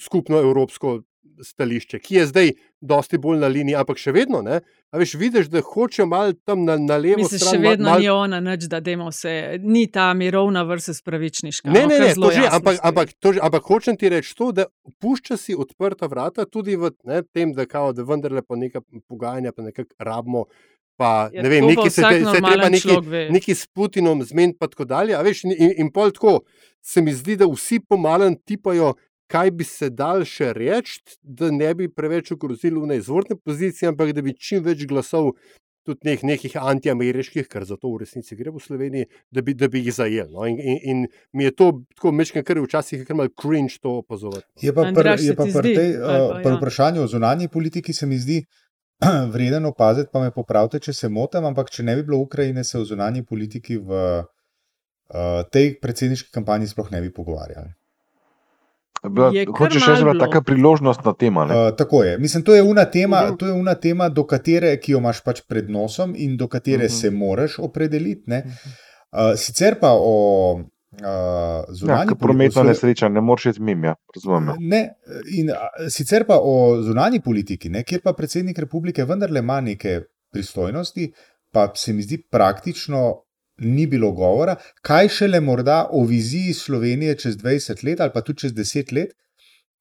skupno 0.00 0.38
evropsko 0.38 1.00
stališče, 1.42 1.98
ki 1.98 2.14
je 2.14 2.26
zdaj 2.26 2.50
dosti 2.80 3.18
bolj 3.18 3.38
na 3.42 3.48
liniji, 3.50 3.76
ampak 3.80 3.98
še 3.98 4.12
vedno, 4.14 4.40
ne, 4.44 4.60
veš, 4.94 5.14
vidiš, 5.18 5.48
da 5.52 5.62
hoče 5.64 6.06
malo 6.08 6.34
tam 6.44 6.64
na, 6.64 6.76
na 6.78 6.98
levo 7.00 7.22
Mislim, 7.22 7.40
stran. 7.40 7.56
Še 7.56 7.62
vedno 7.62 7.88
mal, 7.88 7.96
mal... 7.96 8.02
ni 8.02 8.10
ona, 8.12 8.40
nič, 8.44 8.66
da 8.70 8.80
demo 8.84 9.10
se, 9.12 9.32
ni 9.62 9.86
ta 9.92 10.10
mirovna 10.14 10.64
vrsta 10.68 10.94
spravičniška. 10.96 11.72
Ne, 11.74 11.86
ne, 11.90 11.98
ne, 12.04 12.12
to 12.18 12.30
že, 12.34 12.44
ampak, 12.50 12.78
ampak, 12.82 13.16
to 13.18 13.34
že, 13.36 13.42
ampak 13.44 13.70
hočem 13.70 13.98
ti 14.00 14.12
reči 14.12 14.36
to, 14.38 14.52
da 14.56 14.68
pušča 15.02 15.38
si 15.40 15.56
odprta 15.58 16.10
vrata 16.10 16.46
tudi 16.46 16.78
v 16.80 16.92
ne, 17.08 17.24
tem, 17.26 17.56
da 17.56 17.66
kao, 17.70 17.92
da 17.96 18.06
vendarle 18.06 18.44
po 18.44 18.58
neka 18.60 18.84
pogajanja, 19.08 19.54
pa 19.56 19.66
nekako 19.70 19.90
rabimo. 19.98 20.46
Pa, 20.94 21.26
ja, 21.34 21.42
ne 21.42 21.50
vem, 21.50 21.64
neki 21.66 21.90
se, 21.90 22.02
se 22.06 22.38
treba 22.38 22.68
neki, 22.70 22.94
neki 23.34 23.54
s 23.58 23.66
Putinom 23.66 24.20
zmeniti, 24.22 24.60
pa 24.60 24.68
tako 24.70 24.86
dalje. 24.86 25.16
Veš, 25.26 25.40
in, 25.48 25.54
in, 25.56 25.72
in 25.82 25.88
pol 25.90 26.14
tako 26.14 26.44
se 26.84 27.02
mi 27.02 27.10
zdi, 27.10 27.34
da 27.40 27.48
vsi 27.50 27.80
pomalen 27.82 28.36
tipajo, 28.46 28.92
kaj 29.30 29.50
bi 29.50 29.64
se 29.64 29.90
dal 29.90 30.24
še 30.28 30.52
reči, 30.56 31.00
da 31.22 31.50
ne 31.50 31.74
bi 31.74 31.88
preveč 31.88 32.32
ogrozili 32.32 32.80
v 32.80 32.94
neizvorne 32.94 33.36
pozicije, 33.36 33.92
ampak 33.92 34.12
da 34.16 34.22
bi 34.22 34.36
čim 34.36 34.64
več 34.64 34.84
glasov, 34.88 35.34
tudi 35.84 36.08
nek, 36.08 36.22
nekih 36.24 36.56
antiameriških, 36.56 37.48
kar 37.50 37.66
za 37.68 37.76
to 37.76 37.92
v 37.92 38.02
resnici 38.04 38.36
gre 38.38 38.52
v 38.54 38.62
Sloveniji, 38.62 39.08
da 39.34 39.44
bi, 39.44 39.54
da 39.58 39.68
bi 39.68 39.84
jih 39.84 39.94
zajel. 39.94 40.30
No? 40.32 40.46
In, 40.48 40.58
in, 40.58 40.78
in 40.82 41.06
mi 41.36 41.44
je 41.44 41.54
to 41.56 41.70
tako 41.94 42.14
mečkaj, 42.16 42.44
kar 42.46 42.60
včasih 42.64 43.02
je 43.02 43.08
kar 43.08 43.18
mal 43.20 43.28
cringe 43.40 43.76
to 43.82 43.98
opazovati. 44.00 44.46
Je 44.64 44.72
pa 44.72 44.88
pri 44.94 45.74
uh, 46.00 46.56
vprašanju 46.56 47.04
o 47.04 47.10
zunanji 47.10 47.48
politiki 47.52 47.92
se 47.92 48.08
mi 48.08 48.18
zdi. 48.18 48.42
Vreden 49.34 49.66
opaziti, 49.68 50.08
pa 50.12 50.22
me 50.22 50.30
popravite, 50.32 50.80
če 50.80 50.94
se 50.96 51.08
motim, 51.12 51.44
ampak 51.44 51.68
če 51.70 51.84
ne 51.84 51.96
bi 51.98 52.06
bilo 52.06 52.22
Ukrajine, 52.24 52.64
se 52.64 52.78
o 52.78 52.84
zunanji 52.88 53.24
politiki 53.26 53.76
v 53.76 54.02
uh, 54.22 55.42
tej 55.52 55.74
predsedniški 55.82 56.32
kampanji 56.32 56.70
sploh 56.70 56.92
ne 56.94 57.02
bi 57.04 57.12
pogovarjali. 57.12 57.74
Hočeš 59.58 59.86
reči, 59.88 60.04
da 60.04 60.10
je 60.10 60.18
taka 60.18 60.40
priložnostna 60.42 61.12
tema? 61.12 61.44
Uh, 61.44 61.76
tako 61.76 62.02
je. 62.04 62.18
Mislim, 62.18 62.44
to 62.44 62.54
je 62.54 62.62
una 62.62 62.84
tema, 62.84 63.24
uh 63.24 63.30
-huh. 63.30 63.38
to 63.38 63.46
je 63.46 63.52
una 63.52 63.74
tema 63.74 64.08
do 64.08 64.26
katere, 64.26 64.80
ki 64.80 64.92
jo 64.92 64.98
imaš 64.98 65.20
pač 65.24 65.40
pred 65.48 65.70
nosom 65.70 66.14
in 66.16 66.36
do 66.36 66.48
katere 66.48 66.84
uh 66.84 66.90
-huh. 66.90 67.00
se 67.00 67.10
moraš 67.10 67.58
opredeliti. 67.58 68.30
-huh. 68.30 68.44
uh, 68.46 69.36
sicer 69.36 69.80
pa 69.80 69.90
o. 69.92 70.60
Uh, 70.94 71.74
zunanji 71.74 72.10
ja, 72.10 72.14
prometna 72.14 72.62
nesreča, 72.62 73.08
ne 73.08 73.20
moreš 73.20 73.46
iti 73.46 73.62
mimo, 73.62 73.86
ja, 73.86 73.94
razumem. 74.14 74.56
Ne, 74.58 74.94
in, 75.36 75.50
a, 75.50 75.88
sicer 75.90 76.26
pa 76.26 76.38
o 76.42 76.82
zunanji 76.82 77.20
politiki, 77.20 77.68
ne, 77.68 77.82
kjer 77.82 78.00
pa 78.04 78.12
predsednik 78.12 78.58
republike 78.58 79.04
vendarle 79.04 79.38
ima 79.38 79.60
neke 79.60 80.00
pristojnosti, 80.32 81.12
pa 81.52 81.72
se 81.74 81.92
mi 81.92 82.02
zdi 82.02 82.26
praktično 82.30 83.23
ni 83.56 83.86
bilo 83.86 84.12
govora, 84.12 84.56
kaj 84.82 85.08
šele 85.08 85.40
morda 85.40 85.88
o 85.92 86.04
viziji 86.04 86.54
Slovenije 86.54 87.18
čez 87.18 87.36
20 87.36 87.84
let 87.86 88.00
ali 88.00 88.10
pa 88.14 88.20
tudi 88.20 88.40
čez 88.40 88.52
10 88.52 88.92
let, 88.92 89.14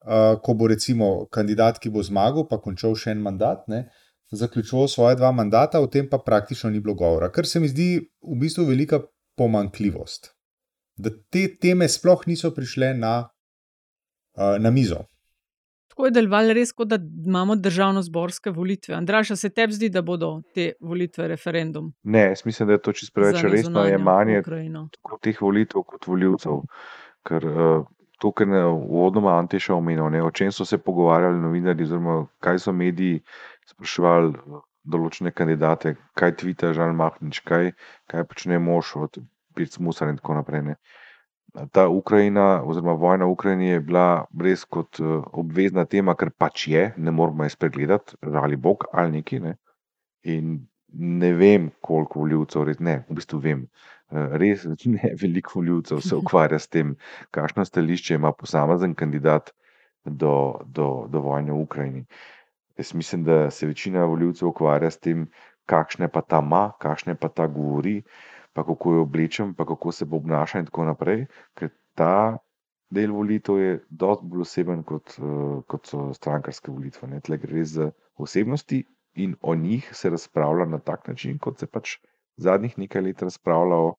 uh, 0.06 0.40
ko 0.44 0.54
bo 0.54 0.68
recimo 0.68 1.26
kandidat, 1.32 1.80
ki 1.80 1.90
bo 1.90 2.04
zmagal, 2.04 2.48
pa 2.50 2.62
končal 2.62 2.96
še 2.96 3.12
en 3.16 3.24
mandat, 3.24 3.66
ne, 3.68 3.88
zaključoval 4.34 4.88
svoje 4.88 5.16
dva 5.16 5.32
mandata, 5.32 5.82
o 5.82 5.88
tem 5.88 6.10
pa 6.10 6.18
praktično 6.18 6.70
ni 6.70 6.80
bilo 6.80 6.96
govora. 6.96 7.32
Kar 7.32 7.48
se 7.48 7.60
mi 7.60 7.70
zdi 7.70 7.90
v 8.22 8.40
bistvu 8.42 8.66
velika 8.70 9.02
pomankljivost, 9.38 10.34
da 10.98 11.10
te 11.30 11.48
teme 11.62 11.90
sploh 11.90 12.28
niso 12.28 12.54
prišle 12.54 12.94
na, 12.98 13.16
uh, 14.38 14.58
na 14.62 14.72
mizo. 14.72 15.06
Tako 15.94 16.08
je 16.08 16.12
delovalo 16.12 16.54
res, 16.58 16.72
kot 16.74 16.90
da 16.90 16.98
imamo 16.98 17.54
državno-zborske 17.56 18.50
volitve. 18.52 18.96
Andraša, 18.98 19.36
se 19.38 19.50
tebi 19.54 19.76
zdi, 19.78 19.92
da 19.94 20.02
bodo 20.02 20.40
te 20.54 20.72
volitve 20.82 21.28
referendum? 21.30 21.92
Ne, 22.04 22.24
jaz 22.32 22.42
mislim, 22.46 22.68
da 22.68 22.74
je 22.74 22.82
to 22.82 22.94
čisto 22.98 23.14
preveč 23.14 23.44
resno 23.44 23.84
jemanje 23.86 24.42
tako 24.42 25.20
teh 25.22 25.42
volitev 25.42 25.86
kot 25.86 26.08
voljivcev. 26.08 26.64
Ker 27.30 27.46
uh, 27.46 27.86
to, 28.18 28.32
kar 28.32 28.50
je 28.50 28.64
uvodoma 28.66 29.38
Antiša 29.38 29.76
omenil, 29.76 30.10
ne, 30.10 30.24
o 30.24 30.32
čem 30.32 30.52
so 30.52 30.66
se 30.66 30.82
pogovarjali 30.82 31.40
novinarji, 31.46 31.86
oziroma 31.86 32.18
kaj 32.42 32.60
so 32.66 32.74
mediji 32.74 33.22
spraševali 33.70 34.34
eh, 34.34 34.66
določene 34.84 35.32
kandidate, 35.32 35.94
kaj 36.18 36.36
tvita 36.42 36.74
Žan 36.74 36.98
Mahnič, 36.98 37.44
kaj, 37.46 37.72
kaj 38.10 38.28
počne 38.34 38.58
mož 38.60 38.96
od 38.98 39.22
Pirc 39.54 39.78
Musar 39.78 40.10
in 40.10 40.18
tako 40.18 40.42
naprej. 40.42 40.66
Ne 40.74 40.80
ta 41.72 41.88
Ukrajina, 41.88 42.64
oziroma 42.66 42.94
vojna 42.94 43.26
v 43.26 43.32
Ukrajini, 43.32 43.68
je 43.68 43.80
bila 43.80 44.26
res 44.42 44.66
kot 44.66 45.00
uh, 45.00 45.22
obvezna 45.38 45.86
tema, 45.86 46.16
ker 46.18 46.32
pač 46.34 46.68
je, 46.68 46.86
ne 46.98 47.12
moramo 47.12 47.46
je 47.46 47.54
spregledati, 47.54 48.18
ali 48.22 48.58
bog 48.58 48.86
ali 48.94 49.20
neki. 49.20 49.40
Ne? 49.40 49.56
In 50.34 50.56
ne 50.94 51.34
vem, 51.38 51.70
koliko 51.82 52.24
voljivcev, 52.24 52.66
res 52.70 52.80
ne, 52.80 53.04
v 53.10 53.20
bistvu 53.20 53.42
vem. 53.44 53.66
Uh, 54.10 54.34
res 54.42 54.66
ne, 54.96 55.14
veliko 55.22 55.60
voljivcev 55.60 56.02
se 56.02 56.18
ukvarja 56.18 56.60
s 56.60 56.74
tem, 56.74 56.96
kakšno 57.32 57.66
stališče 57.70 58.18
ima 58.18 58.34
posamezen 58.34 58.98
kandidat 58.98 59.54
do, 60.06 60.60
do, 60.66 61.08
do 61.10 61.22
vojne 61.22 61.54
v 61.54 61.62
Ukrajini. 61.62 62.06
Jaz 62.78 62.96
mislim, 62.98 63.24
da 63.24 63.52
se 63.54 63.70
večina 63.70 64.08
voljivcev 64.10 64.50
ukvarja 64.50 64.90
s 64.90 64.98
tem, 64.98 65.28
kakšne 65.70 66.10
pa 66.10 66.26
ta 66.26 66.42
ima, 66.42 66.72
kakšne 66.82 67.14
pa 67.16 67.30
ta 67.30 67.46
govori 67.48 68.02
pa 68.54 68.64
kako 68.64 68.94
jo 68.94 69.02
oblečem, 69.02 69.54
pa 69.54 69.66
kako 69.66 69.92
se 69.92 70.06
bo 70.06 70.18
obnašal, 70.18 70.62
in 70.62 70.66
tako 70.70 70.86
naprej. 70.90 71.26
Ker 71.58 71.70
ta 71.96 72.38
del 72.94 73.12
volitev 73.12 73.60
je 73.60 73.78
precej 73.90 74.22
bolj 74.22 74.46
oseben 74.46 74.84
kot, 74.84 75.16
uh, 75.20 75.64
kot 75.68 75.90
so 75.90 76.12
strankarske 76.14 76.72
volitve. 76.72 77.10
Tle 77.26 77.40
gre 77.42 77.60
res 77.60 77.76
za 77.78 77.92
osebnosti 78.16 78.84
in 79.16 79.36
o 79.42 79.56
njih 79.56 79.90
se 79.94 80.10
razpravlja 80.10 80.66
na 80.66 80.80
tak 80.80 81.08
način, 81.08 81.38
kot 81.40 81.60
se 81.60 81.68
pač 81.68 81.98
zadnjih 82.38 82.78
nekaj 82.78 83.02
let 83.02 83.22
razpravlja 83.22 83.76
o 83.76 83.92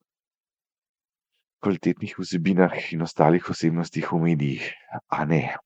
kvalitetnih 1.64 2.16
vsebinah 2.18 2.92
in 2.92 3.02
ostalih 3.02 3.50
osebnostih 3.50 4.12
v 4.12 4.18
medijih, 4.20 4.64
a 5.08 5.24
ne. 5.24 5.56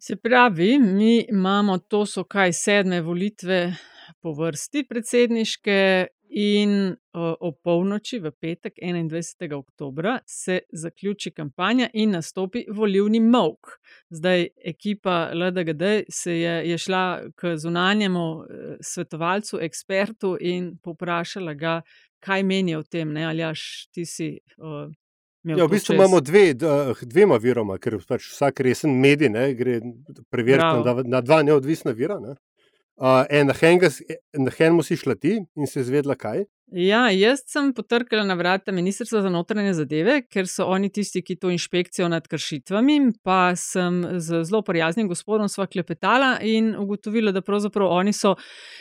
Se 0.00 0.16
pravi, 0.16 0.78
mi 0.78 1.26
imamo 1.28 1.78
to, 1.78 2.06
so 2.06 2.24
kaj 2.24 2.54
sedme 2.56 3.02
volitve 3.04 3.74
po 4.22 4.32
vrsti 4.32 4.86
predsedniške, 4.88 6.06
In 6.30 6.94
uh, 6.94 7.32
ob 7.42 7.56
polnoči, 7.66 8.20
v 8.22 8.30
petek, 8.30 8.76
21. 8.78 9.50
oktober, 9.56 10.20
se 10.26 10.60
zaključi 10.72 11.32
kampanja 11.34 11.88
in 11.92 12.14
nastopi 12.14 12.62
volivni 12.70 13.18
mok. 13.20 13.72
Zdaj, 14.14 14.46
ekipa 14.64 15.32
LDGD 15.34 16.04
se 16.08 16.36
je, 16.38 16.54
je 16.70 16.78
šla 16.78 17.02
k 17.34 17.56
zunanjemu 17.56 18.28
uh, 18.30 18.46
svetovalcu, 18.80 19.58
ekspertu 19.58 20.36
in 20.40 20.76
poprašala 20.82 21.54
ga, 21.54 21.80
kaj 22.22 22.46
meni 22.46 22.76
o 22.78 22.82
tem. 22.82 23.10
Ne? 23.12 23.26
Ali 23.26 23.42
jaš 23.42 23.88
ti 23.90 24.06
si. 24.06 24.36
Uh, 24.58 24.86
Ja, 25.44 25.64
v 25.64 25.70
bistvu 25.72 25.94
imamo 25.94 26.18
dve, 26.20 26.52
dvema 27.00 27.38
viroma, 27.40 27.78
ker 27.80 27.94
pač 28.04 28.26
vsak 28.28 28.60
resen 28.60 28.98
medij 29.00 29.30
ne, 29.32 29.46
gre 29.56 29.78
preveriti 30.28 30.82
na, 30.84 30.92
na 31.16 31.20
dva 31.24 31.38
neodvisna 31.40 31.94
vira. 31.96 32.18
Ne. 32.20 32.34
Uh, 33.00 33.24
na 34.36 34.50
Henmu 34.52 34.82
si 34.84 34.96
šla 34.96 35.14
ti 35.16 35.38
in 35.56 35.66
si 35.66 35.80
izvedela 35.80 36.18
kaj? 36.20 36.44
Ja, 36.70 37.08
jaz 37.10 37.40
sem 37.50 37.72
potrkala 37.74 38.22
na 38.28 38.36
vrata 38.38 38.72
Ministrstva 38.72 39.22
za 39.24 39.30
notranje 39.32 39.72
zadeve, 39.74 40.20
ker 40.30 40.46
so 40.46 40.68
oni 40.70 40.90
tisti, 40.92 41.22
ki 41.24 41.34
to 41.40 41.50
inšpekcijo 41.50 42.06
nad 42.12 42.28
kršitvami. 42.30 42.98
Pa 43.26 43.56
sem 43.58 44.04
z 44.22 44.44
zelo 44.44 44.60
prijaznim 44.62 45.08
gospodom 45.08 45.48
sva 45.48 45.66
klepetala 45.66 46.36
in 46.46 46.74
ugotovila, 46.78 47.32
da 47.32 47.42
pravzaprav 47.42 47.90
oni 47.90 48.12
so 48.12 48.36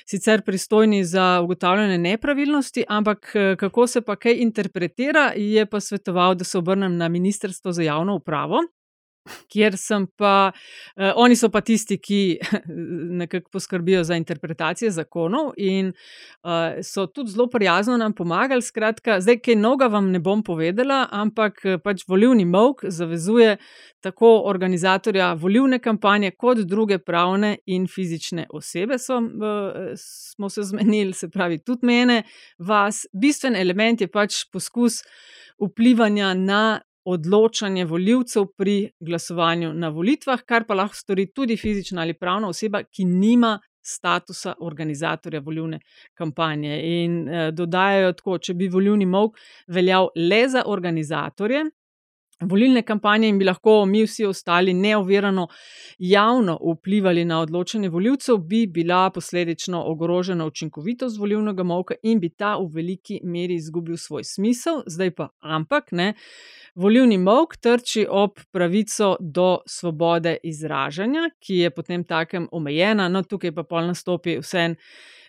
sicer 0.05 0.43
pristojni 0.45 1.01
za 1.03 1.39
ugotavljanje 1.43 1.97
nepravilnosti, 1.97 2.83
ampak 2.87 3.31
kako 3.57 3.87
se 3.87 4.01
pa 4.01 4.15
kaj 4.15 4.37
interpretira, 4.43 5.31
je 5.35 5.65
pa 5.65 5.79
svetoval, 5.79 6.35
da 6.35 6.43
se 6.43 6.57
obrnem 6.57 6.97
na 6.97 7.09
Ministrstvo 7.09 7.71
za 7.71 7.83
javno 7.83 8.15
upravo. 8.21 8.61
Kjer 9.51 9.77
sem 9.77 10.07
pa, 10.17 10.51
uh, 10.51 11.11
oni 11.15 11.35
so 11.35 11.49
pa 11.49 11.61
tisti, 11.65 11.97
ki 11.97 12.21
nekako 13.21 13.49
poskrbijo 13.51 14.03
za 14.03 14.17
interpretacije 14.19 14.91
zakonov 14.91 15.53
in 15.57 15.91
uh, 16.43 16.79
so 16.83 17.05
tudi 17.07 17.31
zelo 17.31 17.49
prijazno 17.49 17.97
nam 17.97 18.13
pomagali. 18.13 18.61
Skratka, 18.61 19.19
zdaj, 19.21 19.39
kaj 19.45 19.55
novega 19.55 19.87
vam 19.87 20.11
ne 20.11 20.19
bom 20.19 20.43
povedala, 20.43 21.07
ampak 21.11 21.61
pač 21.83 22.05
volivni 22.07 22.45
mok 22.45 22.83
zavezuje 22.87 23.57
tako 24.03 24.41
organizatorja 24.47 25.33
volivne 25.33 25.79
kampanje, 25.79 26.31
kot 26.31 26.63
druge 26.67 26.99
pravne 26.99 27.57
in 27.65 27.87
fizične 27.87 28.47
osebe. 28.49 28.99
So, 28.99 29.17
uh, 29.17 29.93
smo 29.97 30.49
se 30.49 30.63
zmenili, 30.63 31.13
se 31.13 31.29
pravi, 31.29 31.59
tudi 31.59 31.85
mene, 31.85 32.23
vas. 32.57 33.05
Bistven 33.13 33.55
element 33.55 34.01
je 34.01 34.07
pač 34.07 34.43
poskus 34.51 35.01
vplivanja 35.59 36.33
na 36.33 36.79
odločanje 37.09 37.85
voljivcev 37.85 38.45
pri 38.57 38.91
glasovanju 38.99 39.73
na 39.73 39.89
volitvah, 39.89 40.43
kar 40.45 40.65
pa 40.67 40.77
lahko 40.77 40.95
stori 40.95 41.29
tudi 41.33 41.57
fizična 41.57 42.01
ali 42.01 42.13
pravna 42.13 42.49
oseba, 42.49 42.83
ki 42.83 43.05
nima 43.05 43.57
statusa 43.81 44.53
organizatorja 44.59 45.39
volivne 45.39 45.79
kampanje. 46.13 46.79
In 47.03 47.19
eh, 47.27 47.51
dodajajo 47.51 48.13
tako, 48.13 48.37
če 48.37 48.53
bi 48.53 48.67
volivni 48.69 49.05
mok 49.05 49.37
veljal 49.67 50.11
le 50.15 50.43
za 50.49 50.63
organizatorje. 50.65 51.65
Volilne 52.41 52.85
kampanje 52.87 53.27
in 53.27 53.37
bi 53.37 53.43
lahko 53.43 53.85
mi 53.85 54.05
vsi 54.05 54.23
ostali 54.25 54.73
neovirano 54.73 55.47
javno 55.97 56.53
vplivali 56.63 57.25
na 57.25 57.41
odločanje 57.41 57.89
voljivcev, 57.89 58.37
bi 58.37 58.67
bila 58.67 59.09
posledično 59.09 59.83
ogrožena 59.85 60.45
učinkovitost 60.45 61.19
volilnega 61.19 61.63
molka 61.63 61.95
in 62.03 62.19
bi 62.19 62.29
ta 62.29 62.55
v 62.57 62.69
veliki 62.73 63.19
meri 63.23 63.59
izgubil 63.59 63.97
svoj 63.97 64.23
smisel. 64.23 64.83
Zdaj 64.87 65.11
pa, 65.15 65.27
ampak 65.41 65.91
ne, 65.91 66.13
volilni 66.75 67.17
molk 67.17 67.57
trči 67.57 68.05
ob 68.09 68.39
pravico 68.51 69.17
do 69.19 69.57
svobode 69.67 70.37
izražanja, 70.43 71.29
ki 71.39 71.59
je 71.65 71.69
potem 71.75 72.03
takem 72.03 72.47
omejena, 72.51 73.09
no 73.09 73.23
tukaj 73.23 73.51
pa 73.51 73.67
pol 73.67 73.91
nastopi 73.91 74.39
vse 74.39 74.65
en 74.69 74.79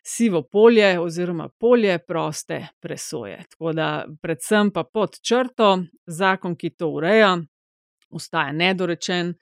sivo 0.03 0.43
polje 0.43 1.01
oziroma 1.01 1.49
polje 1.49 1.99
proste 1.99 2.67
presoje. 2.81 3.45
Tako 3.51 3.73
da, 3.73 4.07
predvsem 4.23 4.71
pa 4.71 4.85
pod 4.85 5.21
črto, 5.21 5.83
zakon, 6.07 6.57
ki 6.57 6.71
to 6.71 6.89
ureja, 6.89 7.39
ostaja 8.11 8.53
nedorečen, 8.53 9.35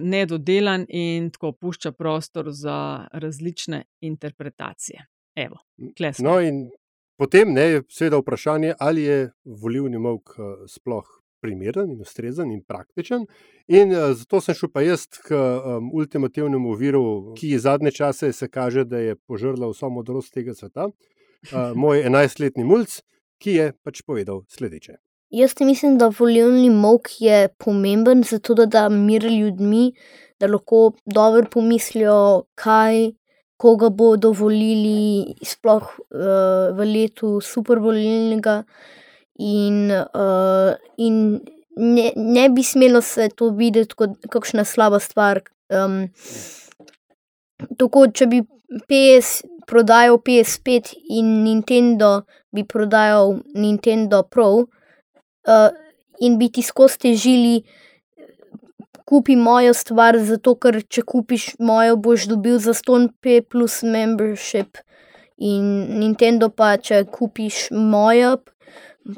nedodelan 0.00 0.86
in 0.88 1.30
tako 1.30 1.52
pušča 1.52 1.92
prostor 1.92 2.46
za 2.50 3.06
različne 3.12 3.84
interpretacije. 4.00 5.06
Evo, 5.36 5.56
no, 6.18 6.40
in 6.40 6.70
potem 7.16 7.52
ne, 7.52 7.62
je 7.62 7.82
seveda 7.88 8.18
vprašanje, 8.18 8.74
ali 8.80 9.02
je 9.02 9.30
volivni 9.44 9.98
mok 9.98 10.34
sploh 10.66 11.22
primeren 11.40 11.90
in 11.90 12.00
ustrezen 12.00 12.52
in 12.52 12.62
praktičen. 12.62 13.26
In 13.68 13.92
uh, 13.92 14.12
zato 14.16 14.40
sem 14.44 14.56
šel 14.56 14.70
pa 14.72 14.84
jaz 14.84 15.06
k 15.24 15.34
um, 15.34 15.90
ultimativnemu 15.94 16.74
viru, 16.78 17.04
ki 17.38 17.58
zadnje 17.58 17.92
čase 18.00 18.32
se 18.32 18.48
kaže, 18.48 18.84
da 18.84 19.02
je 19.02 19.16
požrla 19.16 19.70
vso 19.70 19.90
modrost 19.92 20.32
tega 20.34 20.54
sveta, 20.54 20.88
uh, 20.88 21.58
moj 21.82 22.02
11-letni 22.04 22.64
mulj, 22.64 23.00
ki 23.42 23.58
je 23.58 23.68
pač 23.84 24.02
povedal 24.06 24.42
sledeče. 24.48 24.98
Jaz 25.30 25.52
mislim, 25.60 25.98
da 26.00 26.08
volilni 26.08 26.70
mok 26.72 27.10
je 27.20 27.48
pomemben, 27.60 28.22
zato 28.24 28.54
da 28.54 28.64
da 28.66 28.88
mir 28.88 29.26
ljudmi, 29.28 29.92
da 30.40 30.48
lahko 30.48 30.92
dobro 31.04 31.46
pomislijo, 31.50 32.44
kaj. 32.54 33.12
Koga 33.58 33.88
bodo 33.90 34.30
volili, 34.38 35.34
sploh 35.42 35.82
uh, 35.82 36.68
v 36.78 36.84
letu 36.86 37.40
supervolilnega, 37.42 38.52
uh, 38.62 38.98
in 39.38 39.88
ne, 41.76 42.12
ne 42.16 42.48
bi 42.50 42.62
smelo 42.62 43.00
se 43.00 43.28
to 43.28 43.50
videti 43.54 43.94
kot 43.94 44.16
kakšna 44.30 44.64
slaba 44.64 44.98
stvar. 45.00 45.42
Um, 45.70 46.08
tako, 47.78 48.06
če 48.10 48.26
bi 48.26 48.42
PS 48.90 49.42
prodajal 49.68 50.18
PS5 50.24 50.94
in 51.18 51.42
Nintendo 51.44 52.22
bi 52.50 52.64
prodajal 52.64 53.38
Nintendo 53.54 54.22
Pro, 54.22 54.50
uh, 54.54 55.70
in 56.20 56.38
bi 56.38 56.48
ti 56.52 56.62
skozi 56.62 56.98
težili. 56.98 57.62
Kupi 59.08 59.36
mojo 59.40 59.72
stvar, 59.72 60.18
zato 60.20 60.52
ker 60.60 60.82
če 60.84 61.02
kupiš 61.08 61.54
mojo, 61.64 61.96
boš 61.96 62.26
dobil 62.28 62.58
za 62.60 62.74
ston 62.76 63.08
P 63.24 63.40
plus 63.40 63.80
membership. 63.82 64.82
In 65.40 65.64
Nintendo 66.00 66.50
pa, 66.52 66.74
če 66.76 67.06
kupiš 67.08 67.68
mojo, 67.72 68.34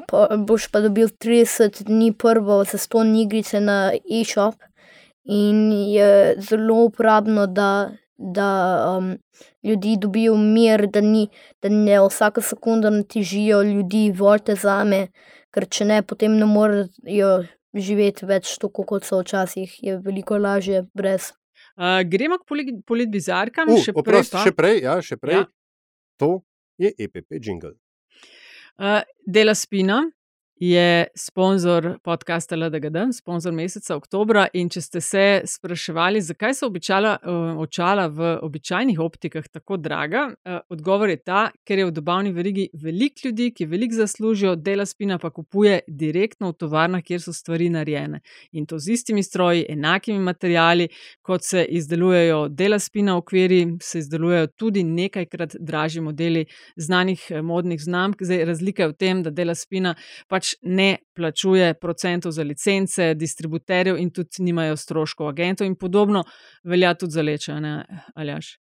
pa 0.07 0.37
boš 0.37 0.67
pa 0.71 0.81
dobil 0.81 1.07
30 1.09 1.83
dni 1.83 2.13
prvo 2.13 2.63
za 2.63 2.77
ston 2.77 3.15
igrice 3.15 3.59
na 3.59 3.91
e-shop. 4.11 4.55
In 5.23 5.71
je 5.71 6.35
zelo 6.39 6.83
uporabno, 6.85 7.47
da, 7.47 7.91
da 8.17 8.47
um, 8.97 9.17
ljudi 9.63 9.97
dobijo 9.97 10.37
mir, 10.37 10.87
da, 10.87 11.01
ni, 11.01 11.27
da 11.61 11.69
ne 11.69 11.99
vsaka 12.01 12.41
sekunda 12.41 12.89
ne 12.89 13.03
težijo 13.03 13.61
ljudi, 13.61 14.11
volite 14.11 14.55
za 14.55 14.83
me, 14.83 15.07
ker 15.53 15.67
če 15.69 15.85
ne, 15.85 16.01
potem 16.01 16.39
ne 16.39 16.45
morejo 16.45 17.43
živeti 17.73 18.25
več 18.25 18.57
tako, 18.57 18.83
kot 18.83 19.05
so 19.05 19.21
včasih, 19.21 19.77
je 19.83 19.97
veliko 20.01 20.37
lažje 20.37 20.85
brez. 20.93 21.31
Uh, 21.77 22.01
gremo 22.03 22.37
k 22.41 22.49
politbizarkam, 22.85 23.69
Uh, 23.69 23.77
še 23.79 23.93
prej. 23.93 24.01
oprosti, 24.01 24.35
pa- 24.35 24.43
še 24.43 24.51
prej, 24.51 24.81
ja, 24.83 24.97
še 25.01 25.17
prej. 25.17 25.35
Ja. 25.37 25.45
To 26.17 26.41
je 26.81 26.91
EPP 26.97 27.37
jingle. 27.39 27.75
Uh, 28.79 29.01
Dela 29.25 29.53
Spina 29.55 30.11
je 30.61 31.07
sponzor 31.15 31.97
podcasta 32.03 32.55
LDGD, 32.55 32.95
sponzor 33.13 33.53
meseca 33.53 33.95
oktobra. 33.95 34.43
In 34.53 34.67
če 34.69 34.81
ste 34.85 35.01
se 35.01 35.23
spraševali, 35.49 36.19
zakaj 36.21 36.53
so 36.53 36.67
običala, 36.69 37.15
uh, 37.17 37.57
očala 37.63 38.05
v 38.13 38.35
običajnih 38.45 38.99
optikah 39.01 39.47
tako 39.49 39.79
draga, 39.81 40.27
uh, 40.29 40.59
odgovor 40.69 41.09
je 41.09 41.17
ta, 41.17 41.47
ker 41.65 41.81
je 41.81 41.87
v 41.89 41.95
dobavni 41.95 42.33
verigi 42.35 42.67
veliko 42.77 43.25
ljudi, 43.25 43.47
ki 43.57 43.65
veliko 43.71 43.97
zaslužijo, 44.03 44.53
Dela 44.55 44.85
Spina 44.85 45.17
pa 45.17 45.31
kupuje 45.33 45.79
direktno 45.87 46.51
v 46.51 46.57
tovarnah, 46.61 47.01
kjer 47.01 47.25
so 47.25 47.33
stvari 47.33 47.71
narejene. 47.73 48.21
In 48.53 48.69
to 48.69 48.77
z 48.77 48.93
istimi 48.99 49.25
stroji, 49.25 49.65
enakimi 49.69 50.21
materiali, 50.21 50.91
kot 51.25 51.41
se 51.41 51.65
izdelujejo 51.65 52.51
Dela 52.53 52.79
Spina 52.79 53.17
okviri, 53.17 53.63
se 53.81 54.05
izdelujejo 54.05 54.53
tudi 54.53 54.85
nekajkrat 54.85 55.57
dražji 55.57 56.05
modeli 56.05 56.45
znanih 56.77 57.27
eh, 57.31 57.41
modnih 57.41 57.81
znamk. 57.81 58.21
Zdaj, 58.21 58.45
razlika 58.45 58.85
je 58.85 58.93
v 58.93 58.97
tem, 59.01 59.25
da 59.25 59.33
Dela 59.33 59.57
Spina 59.57 59.97
pač 60.29 60.50
ne 60.61 60.97
plačuje 61.15 61.73
procentov 61.73 62.31
za 62.31 62.43
licence, 62.43 63.13
distributerjev 63.13 63.97
in 63.97 64.11
tudi 64.11 64.43
nimajo 64.43 64.77
stroškov 64.77 65.27
agentov, 65.27 65.67
in 65.67 65.75
podobno 65.75 66.23
velja 66.63 66.93
tudi 66.93 67.11
za 67.11 67.21
leče, 67.21 67.59
ne, 67.61 67.85
Aljaš. 68.15 68.57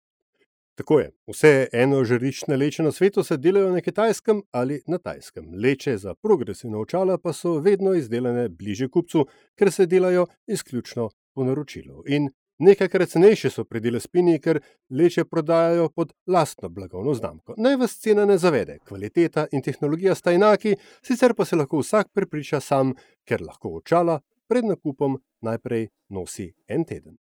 Tako 0.78 1.00
je. 1.00 1.08
Vse 1.26 1.50
eno 1.74 2.04
žariščne 2.06 2.56
leče 2.56 2.84
na 2.86 2.92
svetu 2.94 3.24
se 3.26 3.36
delajo 3.36 3.72
na 3.74 3.80
kitajskem 3.82 4.42
ali 4.54 4.76
na 4.86 4.98
tajskem. 4.98 5.48
Leče 5.62 5.96
za 5.98 6.14
progresivna 6.14 6.78
očala 6.78 7.16
pa 7.18 7.32
so 7.32 7.56
vedno 7.58 7.96
izdelane 7.98 8.48
bliže 8.48 8.86
kupcu, 8.88 9.24
ker 9.58 9.72
se 9.74 9.86
delajo 9.86 10.26
izključno 10.46 11.08
po 11.34 11.44
naročilu. 11.44 12.04
In 12.06 12.30
nekajkrat 12.58 13.08
cenejše 13.08 13.50
so 13.50 13.64
pri 13.64 13.80
delu 13.80 14.00
spini, 14.00 14.38
ker 14.40 14.60
leče 14.90 15.24
prodajajo 15.24 15.88
pod 15.88 16.12
lastno 16.26 16.68
blagovno 16.68 17.14
znamko. 17.14 17.54
Naj 17.56 17.76
vas 17.76 17.98
cena 18.00 18.24
ne 18.26 18.38
zavede, 18.38 18.78
kvaliteta 18.88 19.46
in 19.52 19.62
tehnologija 19.62 20.14
sta 20.14 20.32
enaki, 20.32 20.76
sicer 21.02 21.34
pa 21.34 21.44
se 21.44 21.56
lahko 21.56 21.82
vsak 21.82 22.12
prepriča 22.14 22.60
sam, 22.60 22.94
ker 23.24 23.42
lahko 23.42 23.76
očala 23.80 24.20
pred 24.48 24.64
nakupom 24.64 25.18
najprej 25.40 25.88
nosi 26.08 26.52
en 26.68 26.84
teden. 26.84 27.16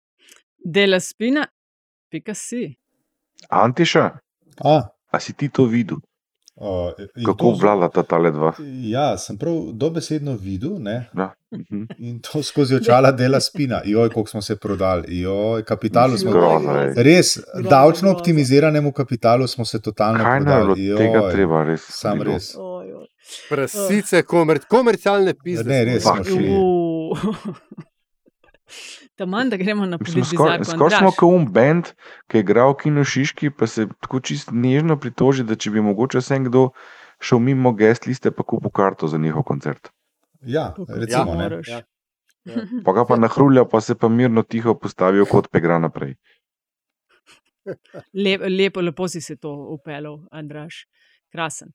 Dela 0.65 1.01
spina, 1.01 1.47
pika 2.11 2.35
si. 2.35 2.69
Antiša, 3.51 4.11
A, 4.65 4.89
a 5.13 5.21
si 5.21 5.33
ti 5.33 5.49
to 5.49 5.67
videl? 5.67 6.01
Uh, 6.57 7.25
Kako 7.27 7.49
obvladata 7.49 8.03
ta 8.03 8.19
le 8.19 8.31
dva? 8.31 8.53
Ja, 8.83 9.19
sem 9.19 9.39
prav 9.39 9.55
dobesedno 9.73 10.37
videl. 10.41 10.77
Ne? 10.79 11.09
Ja. 11.17 11.35
mhm. 11.55 11.83
In 11.99 12.21
to 12.21 12.43
skozi 12.43 12.75
očala 12.77 13.13
dela 13.13 13.41
spina. 13.41 13.81
Joj, 13.85 14.09
koliko 14.09 14.31
smo 14.31 14.43
se 14.43 14.57
prodali, 14.57 15.21
joj, 15.21 15.63
kapitalu 15.65 16.19
smo 16.19 16.33
Groza 16.33 16.73
je. 16.73 16.95
Res, 17.03 17.39
davčno 17.71 18.11
optimiziranemu 18.11 18.93
kapitalu 18.93 19.47
smo 19.47 19.65
se 19.65 19.81
totalno 19.83 20.25
Kaj 20.25 20.41
prodali. 20.41 20.75
bilo 20.75 20.99
tega 20.99 21.19
Joj, 21.19 21.33
treba 21.33 21.65
res? 21.65 21.81
Sam 21.89 22.19
bilo? 22.19 22.33
res. 22.33 22.55
Prasice, 23.49 24.23
komer, 24.23 24.61
komercialne 24.69 25.35
pizde. 25.45 25.69
Ne, 25.71 25.85
res 25.85 26.03
smo 26.03 26.25
šli. 26.25 26.51
Uh. 28.67 29.07
Taman, 29.17 29.51
da 29.51 29.57
gremo 29.57 29.87
na 29.87 29.99
Mislim, 30.01 30.25
Skoraj 30.25 30.65
skor 30.65 30.93
smo 30.99 31.11
kot 31.11 31.33
un 31.33 31.47
bend, 31.53 31.93
ki 32.29 32.39
je 32.39 32.45
igral 32.45 32.75
v 32.75 32.79
Kino 32.83 33.05
Šiški, 33.05 33.51
pa 33.51 33.67
se 33.67 33.87
tako 34.01 34.21
čist 34.21 34.53
nežno 34.53 34.99
pritoži, 35.01 35.47
da 35.47 35.57
če 35.57 35.71
bi 35.71 35.85
mogoče 35.85 36.21
vsem 36.21 36.49
kdo 36.49 36.69
šel 37.23 37.41
mimo 37.41 37.73
gest 37.73 38.07
liste, 38.07 38.31
pa 38.31 38.43
kupil 38.43 38.71
karto 38.71 39.09
za 39.09 39.19
njihov 39.19 39.47
koncert. 39.49 39.91
Ja, 40.43 40.75
recimo. 40.77 41.25
kot 41.25 41.33
ne. 41.33 41.43
moraš. 41.43 41.69
Ja. 41.69 41.83
Pa 42.87 42.93
ga 42.95 43.03
pa 43.03 43.17
nahrulja, 43.19 43.65
pa 43.67 43.81
se 43.83 43.97
pa 43.99 44.07
mirno 44.09 44.45
tiho 44.47 44.77
postavijo, 44.79 45.25
kot 45.27 45.49
pa 45.51 45.59
igra 45.59 45.81
naprej. 45.83 46.13
Lep, 48.15 48.45
lepo, 48.47 48.81
lepo 48.81 49.09
si 49.11 49.19
se 49.21 49.35
to 49.37 49.51
upeljal, 49.75 50.21
Andraš. 50.31 50.85
Krasen. 51.35 51.73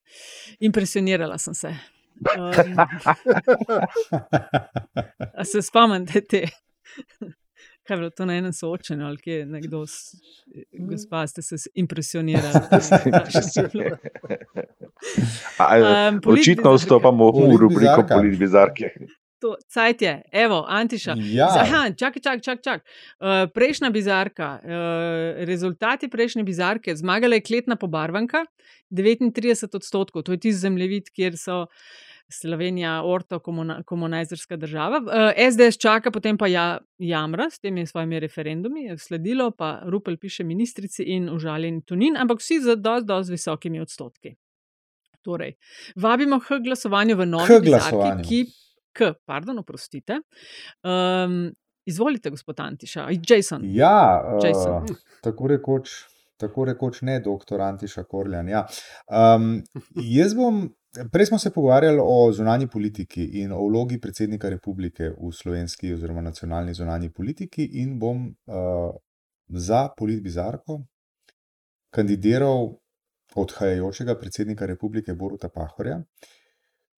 Impresionirala 0.63 1.35
sem 1.37 1.53
se. 1.53 1.73
Um, 2.21 2.77
A 5.39 5.43
se 5.43 5.61
spomnite 5.61 6.21
te? 6.21 6.47
Kaj 7.83 7.95
je 7.95 7.97
bilo 7.97 8.09
to 8.09 8.25
na 8.25 8.35
enem 8.35 8.53
soočenju, 8.53 9.05
ali 9.05 9.17
kje 9.17 9.33
je 9.33 9.45
nekdo, 9.45 9.85
s- 9.85 10.15
gospa, 10.71 11.27
ste 11.27 11.41
se 11.41 11.55
impresionirali? 11.73 12.53
Um, 15.59 16.21
Očitno 16.25 16.73
vstopamo 16.73 17.31
v 17.31 17.57
rubriko 17.57 18.05
politbizarke. 18.07 18.89
To, 19.39 19.55
cajt 19.67 20.01
je, 20.01 20.21
evo, 20.31 20.65
Antiša. 20.69 21.15
Ja. 21.17 21.47
Aha, 21.55 21.89
čakaj, 21.89 22.21
čakaj, 22.21 22.39
čakaj. 22.39 22.61
Čak. 22.61 22.79
Uh, 23.17 23.49
prejšnja 23.49 23.89
bizarka, 23.89 24.59
uh, 24.59 24.69
rezultati 25.43 26.05
prejšnje 26.07 26.43
bizarke, 26.43 26.93
zmagala 26.95 27.35
je 27.35 27.41
kletna 27.41 27.75
pobarvanka, 27.75 28.45
39 28.93 29.75
odstotkov, 29.75 30.21
to 30.21 30.31
je 30.31 30.39
tisti 30.39 30.59
zemljevid, 30.59 31.09
kjer 31.09 31.33
so 31.37 31.65
Slovenija, 32.31 33.01
orto, 33.05 33.39
komuna, 33.39 33.83
komunajzerska 33.83 34.57
država. 34.57 35.01
SDS 35.51 35.77
čaka, 35.81 36.11
potem 36.11 36.37
pa 36.37 36.47
ja, 36.47 36.77
jamra 36.97 37.49
s 37.51 37.59
temi 37.59 37.85
svojimi 37.87 38.19
referendumi, 38.19 38.97
sledilo 38.97 39.51
pa 39.51 39.81
Rupel 39.85 40.17
piše 40.17 40.43
ministrici 40.43 41.03
in 41.03 41.29
užaljen 41.29 41.81
Tunin, 41.81 42.17
ampak 42.17 42.39
vsi 42.39 42.61
z 42.61 42.75
dosti, 42.75 43.07
dosti 43.07 43.31
visokimi 43.31 43.81
odstotki. 43.81 44.35
Torej, 45.21 45.53
vabimo 45.95 46.39
k 46.39 46.57
glasovanju 46.63 47.15
v 47.15 47.25
novi 47.25 47.59
glasovanju. 47.65 48.23
ki 48.25 48.45
K, 48.93 49.13
pardon, 49.25 49.59
oprostite. 49.59 50.19
Um, 50.83 51.51
izvolite, 51.85 52.29
gospod 52.29 52.59
Antiša, 52.59 53.07
Jason. 53.29 53.61
Ja, 53.65 54.23
Jason. 54.43 54.83
uh, 54.83 54.97
tako 55.23 55.47
rekoč. 55.47 55.89
Tako 56.41 56.65
rekoč 56.65 57.01
ne, 57.05 57.19
doktor 57.21 57.61
Antiša 57.61 58.03
Korljan. 58.03 58.47
Ja. 58.49 58.65
Um, 59.05 59.61
jaz 59.93 60.33
bom, 60.33 60.63
prej 61.11 61.25
smo 61.25 61.39
se 61.39 61.51
pogovarjali 61.53 61.99
o 62.03 62.31
zunanji 62.33 62.67
politiki 62.67 63.23
in 63.23 63.51
o 63.51 63.67
vlogi 63.67 63.99
predsednika 64.01 64.49
republike 64.49 65.09
v 65.09 65.31
slovenski 65.31 65.93
oziroma 65.93 66.21
nacionalni 66.21 66.73
zunanji 66.73 67.09
politiki, 67.09 67.69
in 67.73 67.99
bom 67.99 68.27
uh, 68.27 68.95
za 69.47 69.89
politbizarko 69.97 70.81
kandidiral 71.91 72.69
odhajajočega 73.35 74.15
predsednika 74.19 74.65
republike 74.65 75.13
Boruta 75.13 75.49
Pahorja, 75.49 76.01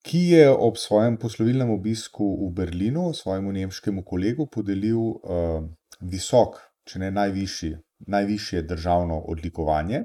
ki 0.04 0.20
je 0.20 0.50
ob 0.50 0.78
svojem 0.78 1.18
poslovilnem 1.18 1.70
obisku 1.70 2.26
v 2.48 2.52
Berlinu 2.54 3.14
svojemu 3.14 3.52
nemškemu 3.52 4.04
kolegu 4.04 4.48
podelil 4.52 5.00
uh, 5.00 5.64
visok, 6.02 6.58
če 6.84 7.00
ne 7.00 7.12
najvišji, 7.12 7.78
najvišje 8.08 8.62
državno 8.68 9.22
odlikovanje. 9.32 10.04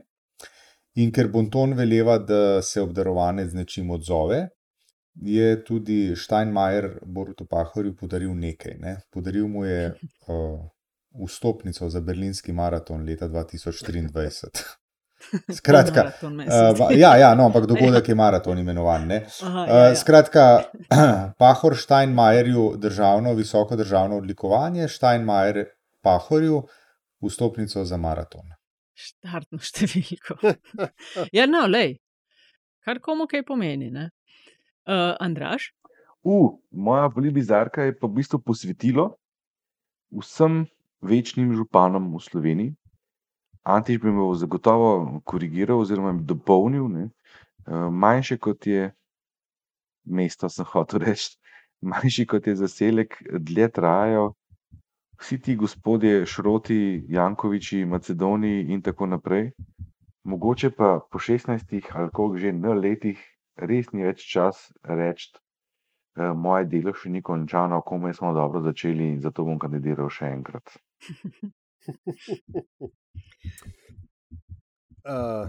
In 0.98 1.12
ker 1.14 1.28
Bonton 1.30 1.76
veleva, 1.78 2.18
da 2.18 2.62
se 2.62 2.80
obdarovanec 2.82 3.52
z 3.52 3.54
nečim 3.60 3.90
odzove, 3.94 4.48
je 5.22 5.64
tudi 5.64 6.16
Steinmeier 6.16 6.90
Borutu 7.06 7.46
Pahorju 7.46 7.94
podaril 7.96 8.34
nekaj. 8.34 8.74
Ne? 8.78 8.96
Podaril 9.10 9.48
mu 9.48 9.64
je 9.64 9.92
uh, 9.92 10.58
vstopnico 11.26 11.88
za 11.90 12.00
berlinski 12.00 12.52
maraton 12.52 13.06
leta 13.06 13.28
2023. 13.28 14.62
Skratka, 15.58 16.04
uh, 16.22 16.90
ja, 16.94 17.16
ja, 17.16 17.34
no, 17.34 17.48
ampak 17.50 17.66
dogodek 17.66 18.08
je 18.08 18.14
maraton 18.14 18.58
imenovan. 18.58 19.06
Ne? 19.06 19.24
Aha, 19.42 19.62
Uh, 19.62 19.68
ja, 19.68 19.88
ja. 19.88 19.96
Skratka, 19.96 20.62
Pahor 21.42 21.76
Steinmeierju 21.76 22.74
državno, 22.76 23.34
visoko 23.34 23.76
državno 23.76 24.16
odlikovanje, 24.16 24.88
Steinmeier 24.88 25.64
Pahorju 26.02 26.62
vstopnico 27.22 27.84
za 27.84 27.96
maraton. 27.96 28.57
Štartno 28.98 29.60
številko. 29.70 30.38
ja, 31.36 31.46
no, 31.46 31.66
lej, 31.70 31.98
kar 32.82 33.00
komu 33.04 33.28
kaj 33.30 33.44
pomeni. 33.46 33.92
Ne? 33.94 34.08
Uh, 34.88 35.14
Andraš? 35.22 35.70
Uh, 36.26 36.58
moja 36.74 37.06
politbizarka 37.12 37.86
je 37.86 37.94
pa 37.94 38.08
v 38.08 38.18
bistvu 38.18 38.42
posvetilo 38.42 39.12
vsem 40.10 40.66
večnim 41.00 41.54
županom 41.54 42.10
v 42.16 42.20
Sloveniji. 42.20 42.74
Antiš 43.62 44.00
bi 44.00 44.10
me 44.12 44.24
zagotovo 44.36 45.20
korigiral 45.24 45.80
oziroma 45.80 46.14
dopolnil. 46.16 46.88
Ne? 46.88 47.04
Eh, 47.68 47.90
Manjše 47.90 48.38
kot 48.38 48.66
je 48.66 48.90
mesto, 50.04 50.48
sem 50.48 50.64
hotel 50.64 51.04
reči, 51.04 51.36
manjši 51.90 52.26
kot 52.26 52.46
je 52.46 52.56
zaselek, 52.56 53.18
dlje 53.38 53.68
trajajo. 53.68 54.32
Vsi 55.18 55.40
ti 55.42 55.56
gospodje, 55.56 56.26
Šroti, 56.26 57.04
Jankoviči, 57.08 57.84
Macedoniji 57.84 58.66
in 58.72 58.82
tako 58.82 59.06
naprej. 59.06 59.50
Mogoče 60.24 60.70
pa 60.70 61.00
po 61.10 61.18
16 61.18 61.90
ali 61.94 62.10
koliko 62.12 62.38
že 62.38 62.52
na 62.52 62.74
letih 62.74 63.18
res 63.56 63.92
ni 63.92 64.04
več 64.04 64.22
čas 64.32 64.72
reči, 64.84 65.32
eh, 66.16 66.32
moje 66.34 66.64
delo 66.70 66.94
še 66.94 67.10
ni 67.10 67.22
končano, 67.22 67.80
komaj 67.82 68.14
smo 68.14 68.32
dobro 68.34 68.62
začeli 68.62 69.12
in 69.14 69.20
zato 69.20 69.44
bom 69.44 69.58
kandidiral 69.58 70.10
še 70.10 70.32
enkrat. 70.32 70.76
Uh, 75.08 75.48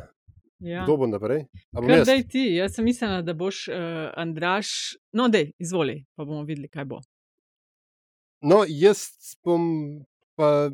Ja. 0.59 0.83
Kdo 0.83 0.97
bo 0.97 1.07
naprej? 1.07 1.45
A 1.71 1.79
bom 1.79 1.87
Kar 1.87 2.01
jaz? 2.01 2.07
daj 2.07 2.23
ti, 2.27 2.41
jaz 2.57 2.75
sem 2.75 2.83
mislila, 2.83 3.21
da 3.23 3.31
boš 3.33 3.67
uh, 3.71 4.11
Andraš. 4.19 4.95
No, 5.15 5.29
dej, 5.31 5.53
izvoli, 5.59 6.01
pa 6.19 6.25
bomo 6.27 6.43
videli, 6.43 6.67
kaj 6.67 6.85
bo. 6.85 6.99
No, 8.41 8.63
jaz 8.67 9.07
bom 9.43 10.03
pa 10.39 10.69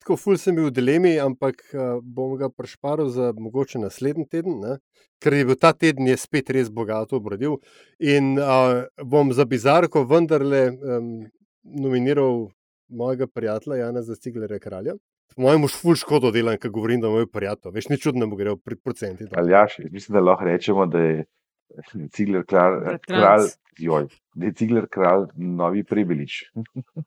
tako 0.00 0.16
ful 0.16 0.38
sem 0.38 0.54
bil 0.54 0.68
v 0.70 0.76
dilemi, 0.76 1.16
ampak 1.18 1.64
uh, 1.74 1.98
bom 2.00 2.36
ga 2.38 2.48
prešparil 2.48 3.08
za 3.10 3.32
mogoče 3.34 3.80
naslednji 3.82 4.28
teden, 4.30 4.60
ne? 4.62 4.76
ker 5.18 5.34
je 5.34 5.46
bil 5.48 5.56
ta 5.58 5.72
teden 5.72 6.06
je 6.06 6.16
spet 6.20 6.52
res 6.54 6.70
bogato 6.70 7.18
obrodil. 7.18 7.58
In 7.98 8.36
uh, 8.38 8.86
bom 9.02 9.32
za 9.34 9.44
bizarko 9.48 10.04
vendarle 10.06 10.68
um, 10.70 11.10
nominiral 11.64 12.46
mojega 12.88 13.26
prijatelja 13.26 13.80
Jana 13.82 14.02
Zaciglerja 14.06 14.60
kralja. 14.62 14.94
Po 15.34 15.42
mojem, 15.42 15.66
už 15.66 15.74
ful 15.80 15.98
škodo 15.98 16.30
delam, 16.30 16.56
ko 16.60 16.70
govorim, 16.70 17.00
da 17.02 17.10
je 17.10 17.16
moj 17.16 17.26
prijatelj. 17.26 17.74
Veš, 17.74 17.88
ni 17.90 17.98
čudno, 17.98 18.22
da 18.22 18.30
mu 18.30 18.38
gre 18.38 18.54
pri 18.56 18.78
procentih. 18.78 19.26
dol. 19.26 19.40
Aljaš, 19.42 19.80
mislim, 19.90 20.14
da 20.14 20.22
lahko 20.22 20.46
rečemo, 20.46 20.86
da 20.86 21.02
je 21.02 21.24
Cigler 22.14 22.44
kralj, 22.44 22.80
Bratranec. 22.84 23.04
kralj, 23.06 23.50
joj, 23.78 24.08
je 24.34 24.52
Cigler 24.52 24.88
kralj 24.88 25.28
novi 25.36 25.84
prebelič. 25.84 26.44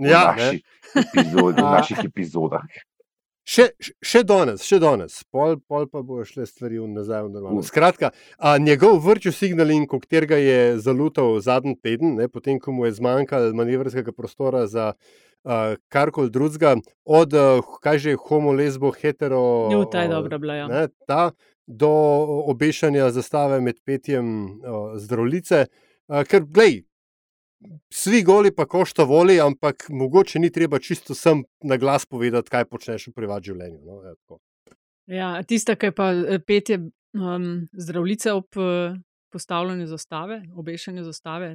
Ja, 0.00 0.32
naši 0.32 0.62
ne. 0.94 1.02
epizodi, 1.02 1.60
v 1.60 1.66
naših 1.76 1.98
epizodah. 2.08 2.64
Še, 3.50 3.66
še- 4.00 4.22
danes, 4.24 4.62
še 4.64 4.78
danes, 4.80 5.18
pol, 5.32 5.56
pol 5.68 5.84
pa 5.90 6.00
bo 6.06 6.20
šle 6.24 6.46
stvari 6.46 6.78
nazaj 6.78 7.24
v 7.26 7.32
normalno. 7.34 7.60
Uh. 7.60 7.66
Skratka, 7.66 8.12
a, 8.38 8.54
njegov 8.62 9.00
virtual 9.04 9.34
signaling, 9.34 9.88
katerega 9.90 10.38
je 10.38 10.78
zalutal 10.78 11.34
zadnji 11.42 11.74
teden, 11.82 12.14
ne, 12.20 12.28
potem 12.32 12.60
ko 12.62 12.72
mu 12.72 12.86
je 12.86 12.94
zmanjkalo 13.00 13.50
manevrskega 13.58 14.14
prostora 14.14 14.64
za 14.70 14.92
uh, 14.94 15.74
karkoli 15.90 16.30
drugega, 16.30 16.76
od 17.04 17.34
uh, 17.34 17.74
kaj 17.82 17.98
že 18.06 18.16
homo, 18.28 18.54
lesbo, 18.54 18.92
hetero. 18.94 19.68
Jo, 19.72 19.82
ta 19.90 20.06
je 20.06 20.14
dobra 20.14 20.38
bila, 20.38 20.60
ja. 20.62 20.70
Ne, 20.70 20.86
ta, 21.10 21.32
do 21.72 21.90
obešanja 22.46 23.10
zastave 23.10 23.60
med 23.60 23.78
petjem 23.80 24.26
uh, 24.56 24.94
zdravnice. 24.96 25.66
Uh, 26.06 26.22
ker, 26.24 26.42
glej, 26.42 26.82
Svi 27.90 28.22
goli 28.22 28.48
pa 28.50 28.64
košta 28.64 29.04
voli, 29.04 29.34
ampak 29.36 29.84
mogoče 29.90 30.38
ni 30.38 30.48
treba 30.48 30.78
čisto 30.78 31.12
sem 31.14 31.42
na 31.60 31.76
glas 31.76 32.06
povedati, 32.06 32.48
kaj 32.48 32.64
počneš 32.64 33.08
v 33.08 33.12
privatnem 33.12 33.44
življenju. 33.44 33.80
No? 33.84 33.98
Ja, 34.00 34.14
tako. 34.16 34.38
Ja, 35.06 35.42
tista, 35.42 35.74
ki 35.76 35.90
pa 35.92 36.06
eh, 36.14 36.38
petje 36.40 36.78
um, 37.12 37.44
zdravnice 37.74 38.32
ob 38.32 38.56
uh, 38.56 38.96
postavljanju 39.28 39.86
zastave, 39.86 40.40
obešanju 40.54 41.04
zastave. 41.04 41.50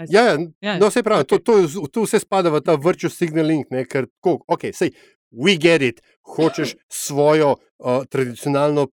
Je- 0.00 0.08
Ja, 0.10 0.22
ja, 0.24 0.36
Ja, 0.60 0.78
no, 0.78 0.90
se 0.90 1.02
pravi, 1.02 1.24
to, 1.24 1.38
to, 1.38 1.60
z- 1.68 1.86
to 1.92 2.02
vse 2.02 2.18
spada 2.18 2.50
v 2.50 2.58
ta 2.60 2.74
virtual 2.74 3.10
signaling, 3.10 3.66
ne, 3.70 3.84
ker 3.84 4.06
tako, 4.08 4.40
ok, 4.48 4.72
sej, 4.74 4.90
we 5.30 5.54
get 5.56 5.82
it, 5.82 6.02
hočeš 6.26 6.74
svojo 7.06 7.54
uh, 7.78 8.02
tradicionalno 8.04 8.88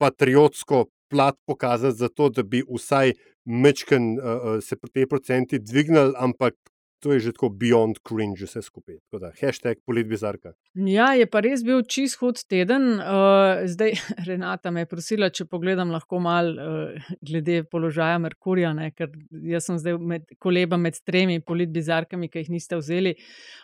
patriotsko 0.00 0.86
plat 1.10 1.36
pokazati, 1.46 1.98
zato 1.98 2.28
da 2.30 2.42
bi 2.42 2.62
vsaj 2.64 3.12
mečken 3.44 4.12
uh, 4.18 4.24
uh, 4.24 4.58
se 4.62 4.76
te 4.92 5.06
procenti 5.06 5.58
dvignili, 5.58 6.14
ampak 6.16 6.54
to 7.00 7.12
je 7.12 7.20
že 7.20 7.32
tako 7.32 7.48
beyond 7.48 7.98
cringe 8.08 8.44
vse 8.44 8.62
skupaj. 8.62 8.98
Tako 9.08 9.18
da, 9.22 9.30
hashtag 9.40 9.80
politbizarka. 9.86 10.52
Ja, 10.74 11.10
je 11.16 11.26
pa 11.26 11.40
res 11.44 11.64
bil 11.64 11.82
čist 11.88 12.20
hud 12.20 12.40
teden. 12.48 13.00
Uh, 13.00 13.64
zdaj, 13.72 13.96
Renata 14.28 14.70
me 14.70 14.84
je 14.84 14.90
prosila, 14.90 15.30
če 15.32 15.48
pogledam 15.48 15.92
lahko 15.94 16.20
mal 16.22 16.52
uh, 16.52 17.12
glede 17.24 17.62
položaja 17.72 18.20
Merkurja, 18.20 18.74
ne, 18.76 18.90
ker 18.92 19.12
jaz 19.48 19.70
sem 19.70 19.80
zdaj 19.80 19.96
med, 20.12 20.28
koleba 20.38 20.78
med 20.80 21.00
tremi 21.06 21.40
politbizarkami, 21.40 22.28
ki 22.28 22.44
jih 22.44 22.52
niste 22.58 22.78
vzeli. 22.80 23.16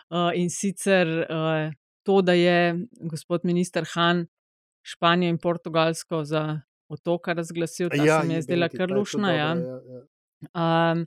Uh, 0.09 0.31
in 0.37 0.49
sicer 0.53 1.13
uh, 1.27 1.69
to, 2.07 2.21
da 2.25 2.33
je 2.37 2.57
gospod 3.05 3.45
minister 3.45 3.85
Han 3.93 4.25
Španijo 4.87 5.33
in 5.35 5.37
Portugalsko 5.37 6.23
za 6.23 6.61
otoka 6.89 7.33
razglasil, 7.33 7.89
ta 7.89 8.03
ja, 8.03 8.21
se 8.21 8.27
mi 8.27 8.33
je 8.37 8.41
zdela 8.41 8.69
je 8.71 8.77
kar 8.77 8.91
lušna. 8.91 9.33
Ja. 9.33 9.49
ja, 9.55 9.79
ja. 9.91 10.03
Um, 10.53 11.01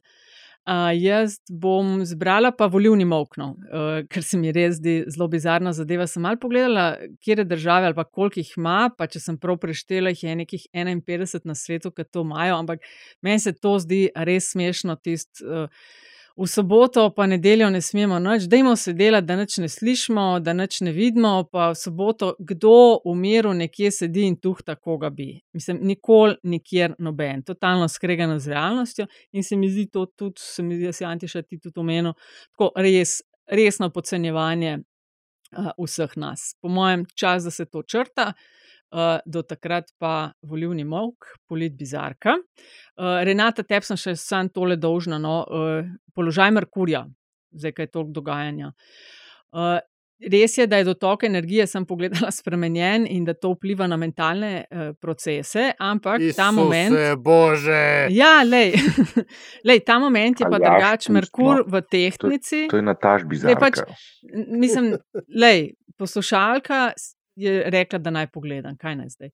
uh, 0.69 0.91
jaz 0.97 1.39
bom 1.49 2.03
zbrala 2.05 2.51
pa 2.57 2.67
volivni 2.67 3.07
mokno, 3.09 3.55
uh, 3.55 4.03
ker 4.11 4.27
se 4.27 4.39
mi 4.39 4.53
res 4.53 4.77
zdi 4.81 4.99
zelo 5.09 5.31
bizarna 5.33 5.73
zadeva. 5.77 6.07
Sem 6.11 6.27
malo 6.27 6.41
pogledala, 6.43 6.91
kje 7.25 7.45
države 7.45 7.89
ali 7.89 7.97
pa 7.97 8.05
koliko 8.05 8.41
jih 8.43 8.53
ima, 8.59 8.91
pa 8.99 9.09
če 9.09 9.23
sem 9.23 9.41
prav 9.41 9.61
preštela, 9.63 10.13
jih 10.13 10.27
je 10.29 10.37
nekih 10.43 10.69
51 10.77 11.49
na 11.49 11.57
svetu, 11.57 11.95
ki 11.95 12.05
to 12.05 12.27
imajo, 12.27 12.61
ampak 12.61 12.85
meni 13.23 13.41
se 13.41 13.55
to 13.57 13.79
zdi 13.81 14.09
res 14.15 14.53
smešno. 14.53 15.01
Tist, 15.01 15.41
uh, 15.47 15.73
v 16.37 16.47
soboto 16.47 17.11
pa 17.17 17.27
nedeljo 17.27 17.71
ne 17.71 17.81
smemo 17.81 18.19
nič, 18.19 18.47
dajmo 18.51 18.77
se 18.77 18.93
delati, 18.93 19.27
da 19.27 19.37
nič 19.37 19.57
ne 19.59 19.69
slišimo, 19.69 20.41
da 20.41 20.53
nič 20.53 20.81
ne 20.81 20.93
vidimo, 20.93 21.45
pa 21.53 21.71
v 21.71 21.79
soboto 21.79 22.35
kdo 22.39 23.01
v 23.05 23.15
miru 23.15 23.55
nekje 23.55 23.91
sedi 23.91 24.27
in 24.29 24.37
tuhta, 24.41 24.77
koga 24.77 25.11
bi. 25.11 25.41
Mislim, 25.53 25.81
nikoli, 25.83 26.37
nikjer 26.43 26.95
noben, 26.99 27.43
totalno 27.43 27.89
skregano 27.89 28.39
z 28.39 28.55
realnostjo 28.55 29.07
in 29.33 29.45
se 29.45 29.57
mi 29.57 29.71
zdi 29.71 29.91
to 29.91 30.07
tudi, 30.07 30.41
se 30.41 30.63
mi 30.63 30.77
zdi, 30.77 30.87
da 30.87 30.93
si 30.93 31.05
Antiša 31.05 31.43
ti 31.43 31.59
tudi 31.59 31.81
omenil, 31.81 32.13
tako 32.53 32.73
res, 32.77 33.21
resno 33.51 33.91
podcenjevanje 33.91 34.79
uh, 34.79 35.73
vseh 35.79 36.17
nas. 36.17 36.55
Po 36.61 36.69
mojem, 36.69 37.07
čas, 37.15 37.45
da 37.45 37.51
se 37.51 37.67
to 37.67 37.83
črta. 37.83 38.33
Do 39.27 39.43
takrat 39.47 39.87
pa 39.99 40.33
volivni 40.43 40.85
mok, 40.85 41.15
polit 41.47 41.77
bizarka. 41.79 42.35
Uh, 42.99 43.21
Renata, 43.25 43.63
tebi 43.63 43.87
sem 43.87 43.97
še 43.97 44.17
sam 44.19 44.49
tole 44.51 44.75
dolžna, 44.77 45.19
no, 45.23 45.45
uh, 45.47 45.87
položaj 46.15 46.51
Merkurja, 46.51 47.05
zdaj 47.55 47.73
kaj 47.77 47.87
je 47.87 47.91
toliko 47.95 48.13
dogajanja. 48.19 48.73
Res 50.21 50.53
je, 50.59 50.67
da 50.69 50.77
je 50.77 50.85
dotok 50.85 51.23
energije, 51.25 51.65
sem 51.67 51.87
pogledala, 51.89 52.29
spremenjen 52.41 53.07
in 53.09 53.25
da 53.25 53.33
to 53.33 53.55
vpliva 53.55 53.87
na 53.89 53.97
mentalne 53.97 54.51
uh, 54.69 54.91
procese, 55.01 55.71
ampak 55.81 56.21
Isuse 56.21 56.37
ta 56.37 56.51
moment. 56.53 56.99
Bože! 57.25 58.11
Ja, 58.13 58.43
lej, 58.45 58.75
lej, 59.69 59.81
ta 59.87 59.97
moment 59.99 60.43
je 60.43 60.45
pa 60.45 60.59
drugačen, 60.61 61.17
Merkur 61.17 61.63
pustimo. 61.63 61.73
v 61.73 61.83
tehtnici. 61.89 62.61
To 62.69 62.77
je 62.77 62.85
Nataš 62.85 63.25
Zdaj 63.25 63.57
pač, 63.57 63.81
bizarka. 63.81 63.97
n- 64.35 64.61
mislim, 64.61 64.91
lej, 65.41 65.71
poslušalka 65.97 66.91
je 67.37 67.71
rekla, 67.71 67.99
da 67.99 68.11
naj 68.11 68.27
pogledam, 68.35 68.77
kaj 68.81 68.97
naj 68.97 69.09
zdaj. 69.15 69.31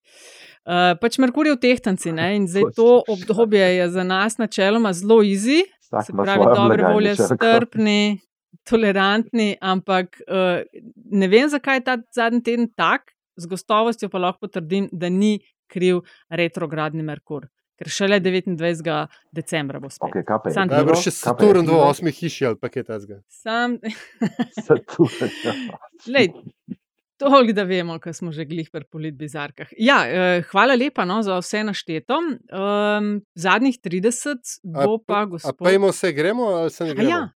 Uh, 0.64 0.92
pač 1.00 1.18
Merkur 1.22 1.48
je 1.48 1.56
v 1.56 1.62
tehtnici 1.62 2.12
ne, 2.12 2.28
in 2.36 2.46
zdaj 2.50 2.70
to 2.76 3.00
obdobje 3.08 3.64
je 3.76 3.88
za 3.90 4.04
nas 4.04 4.38
načeloma 4.38 4.92
zelo 4.96 5.22
easy, 5.24 5.62
Vsak 5.86 6.06
se 6.06 6.12
pravi, 6.12 6.46
dobre 6.56 6.86
volje, 6.92 7.14
strpni, 7.16 8.18
tolerantni, 8.66 9.56
ampak 9.60 10.18
uh, 10.26 10.62
ne 10.94 11.28
vem, 11.28 11.48
zakaj 11.48 11.80
je 11.80 11.84
ta 11.86 11.98
zadnji 12.14 12.42
teden 12.42 12.70
tak, 12.74 13.12
z 13.36 13.46
gostovostjo 13.46 14.08
pa 14.08 14.18
lahko 14.18 14.46
potrdim, 14.46 14.88
da 14.92 15.08
ni 15.08 15.38
kriv 15.70 16.02
retrogradni 16.30 17.04
Merkur. 17.06 17.46
Ker 17.76 17.90
šele 17.92 18.16
29. 18.24 18.88
decembra 19.36 19.80
bo 19.80 19.90
spet. 19.92 20.08
Okay, 20.08 20.24
kaj 20.24 20.48
je? 20.48 20.64
Najbrž 20.70 21.02
še 21.04 21.12
Saturn 21.12 21.68
v 21.68 21.80
osmi 21.84 22.12
hiši 22.16 22.48
ali 22.48 22.56
pa 22.56 22.70
kaj 22.72 22.86
takega. 22.88 23.18
Sam, 23.28 23.76
Saturn. 24.66 25.34
Lej, 26.14 26.32
toliko, 27.18 27.52
da 27.52 27.62
vemo, 27.62 27.98
kaj 27.98 28.12
smo 28.12 28.32
že 28.32 28.44
glih 28.44 28.70
pri 28.72 28.84
politbizarkah. 28.84 29.68
Ja, 29.78 30.02
eh, 30.06 30.42
hvala 30.50 30.74
lepa 30.74 31.04
no, 31.04 31.22
za 31.22 31.38
vse 31.38 31.64
našteto. 31.64 32.18
Um, 32.18 33.22
zadnjih 33.34 33.78
30 33.84 34.58
bo 34.64 34.98
pa 34.98 35.22
A 35.22 35.24
gospod. 35.24 35.56
pejmo 35.64 35.92
se, 35.92 36.12
gremo 36.12 36.42
ali 36.44 36.70
se 36.70 36.84
ne 36.84 36.90
A 36.90 36.94
gremo? 36.94 37.10
Ja. 37.10 37.28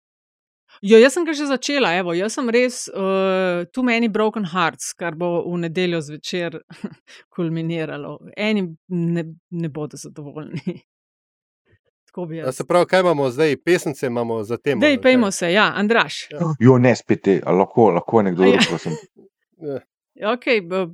Jo, 0.81 0.97
jaz 0.97 1.13
sem 1.13 1.25
ga 1.25 1.33
že 1.33 1.45
začela, 1.45 1.91
evo, 1.99 2.13
jaz 2.15 2.33
sem 2.33 2.49
res 2.49 2.87
uh, 2.87 3.65
too 3.75 3.83
many 3.83 4.07
broken 4.09 4.45
hearts, 4.45 4.93
kar 4.97 5.15
bo 5.15 5.43
v 5.43 5.57
nedeljo 5.67 5.99
zvečer 6.01 6.61
kulminiralo. 7.35 8.17
Eni 8.37 8.63
ne, 8.87 9.25
ne 9.49 9.69
bodo 9.69 9.97
zadovoljni. 9.97 10.79
Tako 12.07 12.25
bi 12.25 12.41
A 12.41 12.45
jaz. 12.45 12.55
se 12.55 12.67
pravi, 12.67 12.85
kaj 12.85 12.99
imamo 12.99 13.29
zdaj, 13.29 13.55
pesnice 13.65 14.07
imamo 14.07 14.43
za 14.43 14.57
tem. 14.57 14.79
Dej, 14.79 15.01
pejmo 15.01 15.31
se, 15.31 15.53
ja, 15.53 15.71
Andraš. 15.75 16.27
Jo, 16.59 16.77
ne 16.77 16.95
spet 16.95 17.27
a 17.43 17.51
lahko, 17.51 17.91
lahko 17.91 18.21
nekdo 18.21 18.43
A 18.43 18.47
ja. 18.47 18.59
drug, 18.69 18.97
prosim. 19.61 19.87
Ok, 20.19 20.43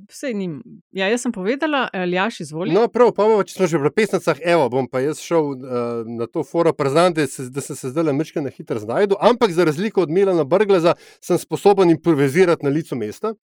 vse 0.08 0.30
nim. 0.34 0.60
Ja, 0.94 1.08
jaz 1.10 1.24
sem 1.24 1.32
povedala, 1.34 1.88
Aljaš, 1.92 2.40
izvoli. 2.44 2.70
No, 2.70 2.84
prav, 2.88 3.10
pa 3.16 3.24
bomo, 3.26 3.42
če 3.42 3.56
smo 3.56 3.66
že 3.66 3.80
pri 3.82 3.90
pesnicah, 3.96 4.38
evo, 4.46 4.68
bom 4.70 4.86
pa 4.86 5.02
jaz 5.02 5.18
šel 5.18 5.48
uh, 5.56 6.06
na 6.06 6.28
to 6.30 6.44
foro, 6.46 6.70
priznam, 6.72 7.16
da, 7.16 7.26
se, 7.26 7.48
da 7.50 7.64
sem 7.64 7.76
se 7.76 7.90
zdaj 7.90 8.06
le 8.06 8.14
mečke 8.14 8.44
na 8.44 8.52
hitro 8.54 8.78
znašel, 8.78 9.18
ampak 9.18 9.50
za 9.56 9.66
razliko 9.66 10.06
od 10.06 10.14
Milana 10.14 10.46
Brgleza 10.46 10.94
sem 11.18 11.38
sposoben 11.38 11.90
improvizirati 11.90 12.62
na 12.62 12.70
licu 12.70 12.96
mesta. 12.96 13.34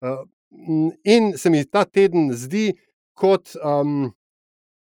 Uh, 0.00 0.24
in 1.04 1.34
se 1.36 1.52
mi 1.52 1.60
ta 1.68 1.84
teden 1.84 2.32
zdi 2.32 2.72
kot, 3.12 3.52
um, 3.60 4.08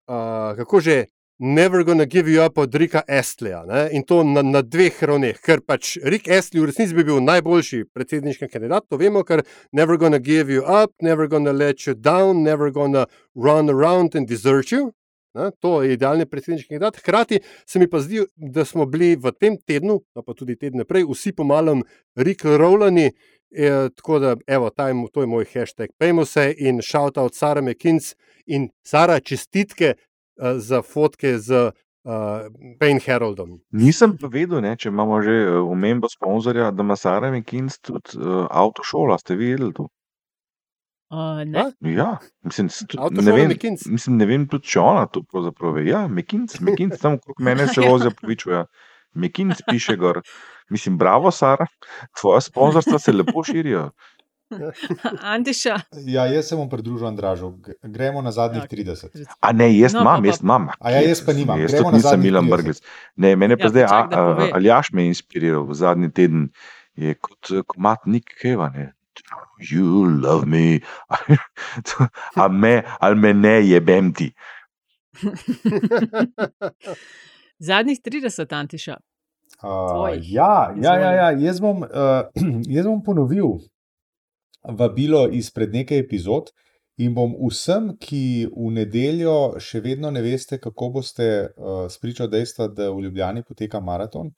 uh, 0.08 0.56
kako 0.64 0.80
že, 0.80 0.98
Never 1.44 1.84
gonna 1.84 2.06
give 2.06 2.32
you 2.32 2.46
up 2.46 2.58
od 2.58 2.76
Rika 2.76 3.02
Estleja. 3.08 3.90
In 3.92 4.04
to 4.04 4.24
na, 4.24 4.42
na 4.42 4.62
dveh 4.62 4.94
ravneh, 5.02 5.40
ker 5.42 5.64
pač 5.66 5.96
Rik 5.98 6.28
Estley 6.30 6.62
v 6.62 6.68
resnici 6.70 6.94
bi 6.94 7.02
bil 7.08 7.18
najboljši 7.18 7.80
predsedniški 7.98 8.46
kandidat, 8.46 8.86
to 8.86 9.00
vemo, 9.02 9.24
ker 9.26 9.42
never 9.74 9.98
gonna 9.98 10.20
give 10.22 10.54
you 10.54 10.62
up, 10.62 10.94
never 11.02 11.26
gonna 11.26 11.50
let 11.50 11.88
you 11.88 11.96
down, 11.98 12.44
never 12.46 12.70
gonna 12.70 13.08
run 13.34 13.74
around 13.74 14.14
and 14.14 14.30
desert 14.30 14.70
you. 14.70 14.92
Ne? 15.34 15.50
To 15.66 15.82
je 15.82 15.96
idealni 15.98 16.28
predsedniški 16.30 16.76
kandidat. 16.76 17.02
Hkrati 17.02 17.42
se 17.66 17.82
mi 17.82 17.90
pa 17.90 18.04
zdi, 18.06 18.22
da 18.38 18.62
smo 18.62 18.86
bili 18.86 19.16
v 19.18 19.34
tem 19.34 19.58
tednu, 19.58 19.98
no 19.98 20.22
pa 20.22 20.38
tudi 20.38 20.60
tedne 20.62 20.86
prej, 20.86 21.08
vsi 21.10 21.34
pomalem 21.34 21.82
Rik 22.22 22.46
Rowlani. 22.46 23.10
E, 23.52 23.90
tako 23.98 24.20
da, 24.22 24.36
evo, 24.48 24.70
ta 24.70 24.88
je, 24.88 24.94
mo- 24.94 25.10
to 25.10 25.26
je 25.26 25.28
moj 25.28 25.50
hashtag. 25.56 25.90
Pejmo 25.98 26.22
se 26.26 26.54
in 26.58 26.86
shout 26.86 27.18
out 27.18 27.34
Sara 27.34 27.66
McKinz 27.66 28.14
in 28.46 28.70
Sara, 28.86 29.20
čestitke 29.20 29.96
uh, 30.42 30.58
za 30.58 30.82
fotke 30.82 31.38
z 31.40 31.72
uh, 32.04 32.12
Payne 32.80 33.00
Haroldom. 33.06 33.60
Nisem 33.72 34.18
pa 34.18 34.28
vedel, 34.28 34.62
ne, 34.62 34.76
če 34.78 34.90
imamo 34.90 35.22
že 35.22 35.38
eh, 35.46 35.56
omembo 35.62 36.10
sponzorja, 36.10 36.72
da 36.72 36.84
ima 36.84 36.98
Sara 36.98 37.32
Mekins 37.32 37.80
tudi 37.80 38.18
uh, 38.20 38.46
avtošola. 38.50 39.18
Ste 39.22 39.36
vi 39.36 39.54
vedeli 39.54 39.74
to? 39.78 39.88
Uh, 41.12 41.42
ne. 41.46 41.66
Ja, 41.92 42.18
mislim, 42.48 42.70
tudi- 42.88 43.22
ne 43.22 43.32
vem, 43.32 43.50
Mekins? 43.52 43.86
mislim, 43.86 44.18
ne 44.18 44.26
vem 44.26 44.48
tudi, 44.48 44.70
če 44.72 44.80
ona 44.80 45.06
to 45.12 45.24
pravzaprav 45.28 45.76
ve. 45.76 45.86
Ja, 45.90 46.06
Mekins, 46.08 46.60
Mekins 46.64 47.02
tam 47.02 47.20
okrog 47.20 47.44
mene 47.44 47.68
se 47.68 47.84
vozijo 47.84 48.14
povičuja. 48.22 48.66
Mekins 49.14 49.60
piše 49.68 49.98
gor. 50.00 50.22
Mislim, 50.72 50.96
bravo, 50.98 51.32
Sara, 51.36 51.66
tvoja 52.16 52.40
sponzorstva 52.42 53.00
se 53.00 53.12
lepo 53.12 53.44
širijo. 53.44 53.90
Antiša. 55.36 55.76
Ja, 56.06 56.26
jaz 56.26 56.48
se 56.48 56.56
bom 56.56 56.70
pridružil 56.70 57.08
Andražu. 57.08 57.54
Gremo 57.84 58.22
na 58.22 58.32
zadnjih 58.32 58.64
30. 58.64 59.26
A 59.40 59.52
ne, 59.52 59.70
jaz 59.78 59.94
No, 59.94 60.02
imam, 60.02 60.22
pa- 60.22 60.28
jaz 60.28 60.42
imam. 60.42 60.70
A 60.80 60.92
ja, 60.92 61.02
jaz 61.02 61.26
pa 61.26 61.34
nimam. 61.34 61.60
Jaz 61.62 61.72
Gremo 61.72 61.90
tudi 61.90 61.98
nisem 61.98 62.22
Milan 62.22 62.46
30. 62.46 62.50
Brglec. 62.52 62.82
Ne, 63.16 63.36
mene 63.36 63.58
pa 63.58 63.64
Ja, 63.64 63.70
zdaj 63.70 63.84
počakaj, 63.84 64.10
da 64.10 64.46
a-. 64.46 64.50
Aljaš 64.56 64.92
me 64.92 65.04
je 65.04 65.08
inspiriral 65.08 65.64
v 65.64 65.74
zadnji 65.74 66.12
teden. 66.12 66.50
Je 66.96 67.14
kot 67.16 67.52
komat 67.68 68.06
Nick 68.06 68.36
Keva. 68.42 68.70
Ne? 68.70 68.92
You 69.62 70.06
love 70.24 70.46
me. 70.46 70.80
A 72.36 72.48
me, 72.48 72.84
ali 73.00 73.16
me 73.16 73.34
ne 73.34 73.62
jebem 73.68 74.14
ti. 74.14 74.32
Zadnjih 77.60 78.00
30, 78.02 78.56
Antiša. 78.56 78.98
Uh, 79.62 80.10
ja, 80.22 80.74
ja, 80.82 80.96
ja, 80.98 81.12
ja. 81.12 81.32
Jaz, 81.38 81.60
bom, 81.62 81.84
uh, 81.84 82.26
jaz 82.76 82.86
bom 82.88 83.04
ponovil 83.04 83.60
vabilo 84.64 85.28
izpred 85.32 85.74
nekaj 85.74 85.98
epizod 86.00 86.52
in 86.98 87.14
bom 87.16 87.34
vsem, 87.50 87.96
ki 87.98 88.22
v 88.48 88.72
nedeljo 88.72 89.36
še 89.60 89.82
vedno 89.82 90.12
ne 90.12 90.22
veste, 90.22 90.60
kako 90.60 90.90
boste 90.90 91.28
uh, 91.50 91.86
spričo 91.90 92.28
dejstva, 92.28 92.68
da 92.68 92.92
v 92.92 93.02
Ljubljani 93.02 93.44
poteka 93.44 93.80
maraton. 93.80 94.30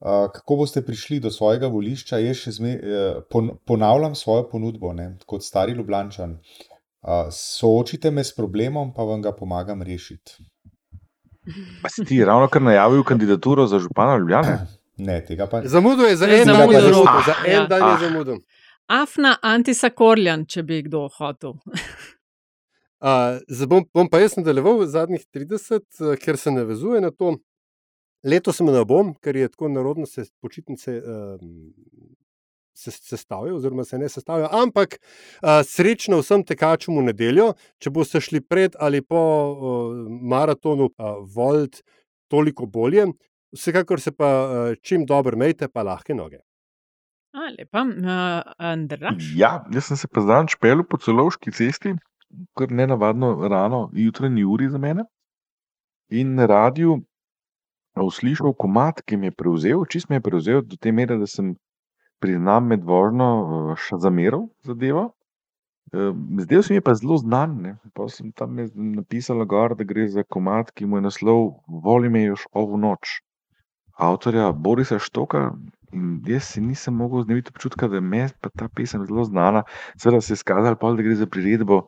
Uh, 0.00 0.28
kako 0.32 0.56
boste 0.56 0.82
prišli 0.82 1.18
do 1.20 1.30
svojega 1.30 1.66
volišča, 1.66 2.18
jaz 2.18 2.36
še 2.36 2.52
zme, 2.52 2.74
uh, 2.74 3.22
pon, 3.28 3.50
ponavljam 3.66 4.14
svojo 4.14 4.46
ponudbo, 4.48 4.92
ne, 4.92 5.16
kot 5.26 5.42
stari 5.42 5.72
Ljubljančan. 5.72 6.38
Uh, 7.02 7.26
soočite 7.32 8.10
me 8.10 8.24
s 8.24 8.34
problemom, 8.34 8.94
pa 8.94 9.02
vam 9.02 9.22
ga 9.22 9.32
pomagam 9.32 9.82
rešiti. 9.82 10.36
Pa 11.82 11.88
si 11.88 12.04
ti 12.04 12.24
ravno 12.24 12.48
kar 12.48 12.62
najavil 12.62 13.02
kandidaturo 13.02 13.66
za 13.66 13.78
župana 13.78 14.16
Ljubljane? 14.16 14.58
Ne, 14.98 15.24
tega 15.24 15.46
pa 15.48 15.62
Zamudil 15.64 16.06
je 16.06 16.16
za 16.16 16.26
en 16.26 16.46
dan, 16.46 16.70
je 16.70 16.80
zamudil. 16.80 16.80
zamudil, 16.82 17.08
Ah, 17.08 17.22
za 17.26 17.34
en 17.46 17.68
dan 17.68 17.80
je 17.80 17.94
Ah. 17.94 18.00
zamudil. 18.00 18.36
Afna 18.90 19.36
Antisa 19.46 19.92
Korjan, 19.94 20.48
če 20.50 20.64
bi 20.66 20.82
kdo 20.88 21.06
hotel. 21.18 21.58
Uh, 23.00 23.38
zdaj 23.48 23.64
bom, 23.64 23.84
bom 23.96 24.08
pa 24.12 24.18
jaz 24.20 24.34
nadaljeval 24.36 24.82
zadnjih 24.84 25.22
30, 25.32 25.80
uh, 25.80 26.10
ker 26.20 26.36
se 26.36 26.50
navezuje 26.52 26.98
na 27.00 27.08
to. 27.08 27.30
Letos 28.28 28.58
ne 28.60 28.82
bom, 28.84 29.14
ker 29.24 29.38
je 29.40 29.48
tako 29.48 29.70
narodno 29.72 30.04
se 30.04 30.26
počitnice 30.44 30.98
um, 31.00 31.70
se 32.76 32.90
sestavijo, 32.90 33.56
oziroma 33.56 33.86
se 33.88 33.98
ne 33.98 34.08
sestavijo. 34.08 34.50
Ampak 34.52 34.98
uh, 34.98 35.62
srečno 35.64 36.20
vsem 36.20 36.44
tekačem 36.44 37.00
v 37.00 37.06
nedeljo, 37.08 37.48
če 37.80 37.94
boste 37.96 38.20
šli 38.20 38.42
pred 38.44 38.76
ali 38.76 39.00
po 39.00 39.16
uh, 39.16 40.04
maratonu 40.20 40.90
uh, 40.90 41.24
Volt, 41.24 41.80
toliko 42.28 42.68
bolje. 42.68 43.08
Vsekakor 43.56 44.00
se 44.00 44.12
pa 44.12 44.30
uh, 44.44 44.76
čim 44.82 45.08
dobro 45.08 45.40
mejte, 45.40 45.72
pa 45.72 45.88
lahke 45.88 46.12
noge. 46.14 46.44
Lepa, 47.34 47.82
uh, 47.82 48.52
Andraš. 48.58 49.32
Ja, 49.36 49.64
jaz 49.72 49.84
sem 49.84 49.96
se 49.96 50.08
pa 50.08 50.20
zdaj 50.20 50.48
špelil 50.56 50.82
po 50.84 50.98
celovški 50.98 51.52
cesti, 51.54 51.94
kar 52.58 52.70
ne 52.70 52.86
navadno 52.86 53.48
rano, 53.48 53.90
jutranji 53.92 54.44
uri 54.44 54.68
za 54.68 54.78
mene. 54.78 55.04
In 56.10 56.34
na 56.34 56.46
radiju 56.46 56.98
uslišal 58.00 58.52
komat, 58.58 59.02
ki 59.02 59.16
mi 59.16 59.26
je 59.30 59.36
prevzel, 59.36 59.84
čist 59.86 60.08
mi 60.10 60.16
je 60.18 60.20
prevzel 60.26 60.62
do 60.62 60.76
te 60.76 60.92
mere, 60.92 61.16
da 61.18 61.26
sem 61.26 61.54
priznam 62.18 62.66
med 62.66 62.82
vožnjo 62.84 63.30
eh, 63.30 63.72
še 63.78 63.98
zameral 64.02 64.48
zadevo. 64.66 65.10
Eh, 65.92 66.10
Zdel 66.42 66.62
se 66.62 66.72
mi 66.74 66.78
je 66.78 66.86
pa 66.86 66.94
zelo 66.94 67.16
znan. 67.18 67.56
Ne. 67.62 67.76
Pa 67.94 68.08
sem 68.08 68.32
tam 68.32 68.58
napisala 68.74 69.44
gor, 69.44 69.74
da 69.78 69.84
gre 69.84 70.08
za 70.08 70.22
komat, 70.26 70.70
ki 70.74 70.86
mu 70.86 70.98
je 70.98 71.06
naslov 71.06 71.44
Voli 71.66 72.10
me 72.10 72.22
još 72.26 72.46
ovu 72.52 72.78
noč. 72.78 73.20
avtorja 74.00 74.52
Borisa 74.52 74.98
Štoka. 74.98 75.52
In 75.92 76.20
jaz 76.26 76.52
si 76.52 76.60
nisem 76.62 76.94
mogel 76.94 77.24
znebiti 77.24 77.50
občutka, 77.54 77.88
da 77.88 78.00
me 78.00 78.24
je 78.24 78.28
ta 78.56 78.68
pesem 78.76 79.06
zelo 79.06 79.24
znana. 79.24 79.64
Seveda 79.96 80.20
se 80.20 80.32
je 80.32 80.38
izkazalo, 80.38 80.78
pol, 80.78 80.96
da 80.96 81.02
gre 81.02 81.16
za 81.18 81.26
priredbo 81.26 81.82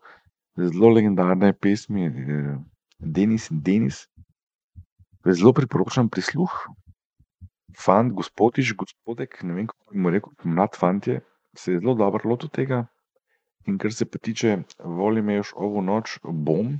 zelo 0.56 0.90
legendarne 0.92 1.52
pesmi 1.52 2.06
eh, 2.06 2.56
Denis 2.98 3.50
in 3.50 3.60
Denis. 3.62 4.06
Zelo 5.26 5.52
priporočam 5.52 6.08
prisluh. 6.10 6.54
Fant, 7.78 8.12
gospodiš, 8.12 8.74
gospodek, 8.76 9.38
ne 9.42 9.54
vem 9.54 9.68
kako 9.70 9.92
bi 9.92 10.02
mu 10.02 10.10
rekel, 10.12 10.32
mlad 10.44 10.74
fant 10.76 11.06
je, 11.08 11.20
se 11.56 11.72
je 11.72 11.78
zelo 11.80 11.94
dobro 11.94 12.28
lotil 12.30 12.50
tega. 12.52 12.82
In 13.66 13.78
kar 13.78 13.94
se 13.94 14.04
pa 14.04 14.18
tiče, 14.18 14.58
volim 14.84 15.30
imaš 15.30 15.54
ovo 15.54 15.80
noč, 15.80 16.18
bom, 16.22 16.74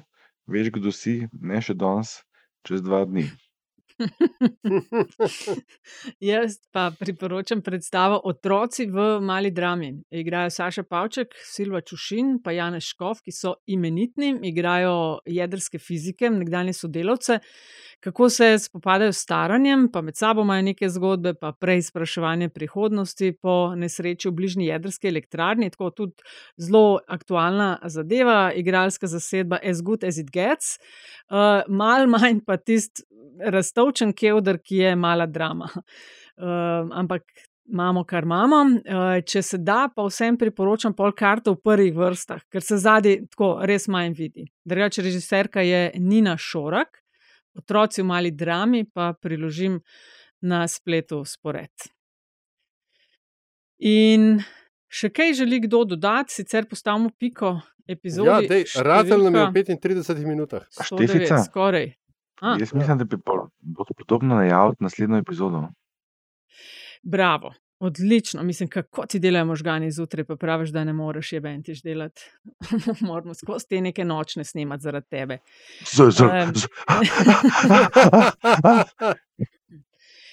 veš, 0.51 0.73
kdo 0.75 0.93
si, 0.93 1.15
ne 1.33 1.63
še 1.63 1.79
danes, 1.79 2.19
čez 2.67 2.83
dva 2.83 3.05
dni. 3.07 3.29
Jaz 6.21 6.59
pa 6.73 6.93
priporočam 6.99 7.63
predstavo 7.63 8.21
Otroci 8.25 8.87
v 8.87 9.21
mali 9.21 9.51
drami. 9.51 10.03
Igrajo 10.11 10.51
Saša 10.51 10.83
Pavček, 10.83 11.35
Silva 11.45 11.81
Čušin, 11.81 12.39
pa 12.45 12.53
Janez 12.53 12.85
Škof, 12.85 13.23
ki 13.23 13.33
so 13.33 13.55
imenitni, 13.67 14.39
igrajo 14.43 15.19
jedrske 15.27 15.79
fizike, 15.79 16.31
nekdanje 16.31 16.73
sodelavce. 16.73 17.39
Kako 18.03 18.31
se 18.31 18.59
spopadajo 18.59 19.13
s 19.13 19.23
staranjem, 19.23 19.89
pa 19.93 20.01
med 20.03 20.17
sabo 20.17 20.43
imajo 20.43 20.63
neke 20.63 20.89
zgodbe, 20.91 21.35
pa 21.35 21.53
preizpraševanje 21.53 22.49
prihodnosti 22.49 23.33
po 23.43 23.75
nesreči 23.79 24.29
v 24.29 24.33
bližnji 24.33 24.67
jedrski 24.67 25.09
elektrarni. 25.09 25.71
Tako 25.71 25.91
tudi 25.91 26.27
zelo 26.59 26.99
aktualna 27.07 27.79
zadeva, 27.85 28.53
igralska 28.57 29.07
zasedba 29.07 29.59
As 29.63 29.83
Good 29.83 30.05
as 30.05 30.19
It 30.19 30.35
Gets. 30.35 30.79
Uh, 31.31 31.63
mal 31.69 32.11
manj 32.11 32.43
pa 32.47 32.57
tisti 32.57 33.07
raztovčen 33.83 34.13
kevdr, 34.13 34.59
ki 34.63 34.77
je 34.77 34.97
mala 34.97 35.27
drama. 35.27 35.69
Uh, 35.75 36.89
ampak 37.01 37.23
imamo, 37.67 38.05
kar 38.05 38.23
imamo. 38.23 38.63
Uh, 38.63 39.25
če 39.27 39.43
se 39.43 39.59
da, 39.59 39.89
pa 39.95 40.05
vsem 40.07 40.37
priporočam 40.39 40.95
pol 40.95 41.13
karto 41.13 41.55
v 41.55 41.63
prvih 41.63 41.95
vrstah, 41.95 42.43
ker 42.51 42.63
se 42.63 42.77
zadnji 42.79 43.27
tako 43.31 43.61
res 43.65 43.89
manj 43.89 44.15
vidi. 44.15 44.47
Drugače, 44.65 45.03
režiserka 45.03 45.63
je 45.63 45.91
Nina 45.99 46.37
Šorak, 46.37 47.03
otroci 47.59 48.03
v 48.03 48.07
mali 48.07 48.31
drami 48.31 48.85
pa 48.85 49.13
priložim 49.15 49.81
na 50.41 50.67
spletu 50.69 51.25
spored. 51.25 51.71
In 53.79 54.43
še 54.93 55.11
kaj 55.11 55.35
želi 55.43 55.61
kdo 55.65 55.85
dodati, 55.85 56.33
sicer 56.35 56.69
postavimo 56.71 57.11
piko 57.19 57.57
epizodi. 57.87 58.29
Ja, 58.29 58.39
dej, 58.47 58.65
Ratelj 58.79 59.27
nam 59.27 59.35
je 59.35 59.65
v 59.65 59.75
35 59.75 60.27
minutah. 60.27 60.67
109, 60.71 61.09
Štefica? 61.09 61.43
skoraj. 61.43 61.91
Jaz 62.61 62.75
mislim, 62.75 62.99
da 62.99 63.05
bi 63.05 63.17
bo 63.61 63.85
podobno 63.99 64.35
najaviti 64.35 64.83
naslednjo 64.85 65.17
epizodo. 65.17 65.69
bravo, 67.03 67.55
odlično. 67.79 68.43
Mislim, 68.43 68.69
kako 68.69 69.07
ti 69.07 69.19
delajo 69.19 69.45
možgani 69.45 69.91
zjutraj, 69.91 70.25
pa 70.25 70.37
praviš, 70.37 70.71
da 70.71 70.85
ne 70.85 70.93
moreš 70.93 71.33
je 71.33 71.41
bentiš 71.41 71.83
delati. 71.83 72.23
Moramo 73.09 73.35
skozi 73.35 73.69
te 73.69 73.81
neke 73.81 74.05
nočne 74.05 74.45
snemati 74.45 74.83
zaradi 74.83 75.07
tebe. 75.11 75.39
Z, 75.85 76.11
z, 76.11 76.23
Em, 76.23 76.53
z. 76.55 76.67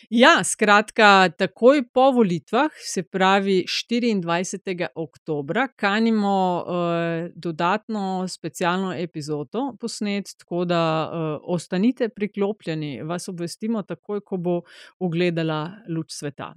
Ja, 0.08 0.44
skratka, 0.44 1.30
takoj 1.38 1.84
po 1.94 2.12
volitvah, 2.12 2.72
se 2.80 3.04
pravi 3.04 3.66
24. 3.68 4.88
oktobra, 4.96 5.68
kanimo 5.76 6.64
uh, 6.64 7.32
dodatno 7.36 8.28
specialno 8.28 8.94
epizodo 8.94 9.74
posnet, 9.80 10.32
tako 10.38 10.66
da 10.66 11.12
uh, 11.12 11.42
ostanite 11.44 12.10
priklopljeni, 12.10 13.02
vas 13.04 13.28
obvestimo 13.28 13.84
takoj, 13.84 14.22
ko 14.22 14.38
bo 14.38 14.62
ugledala 15.00 15.72
luč 15.90 16.14
sveta. 16.14 16.54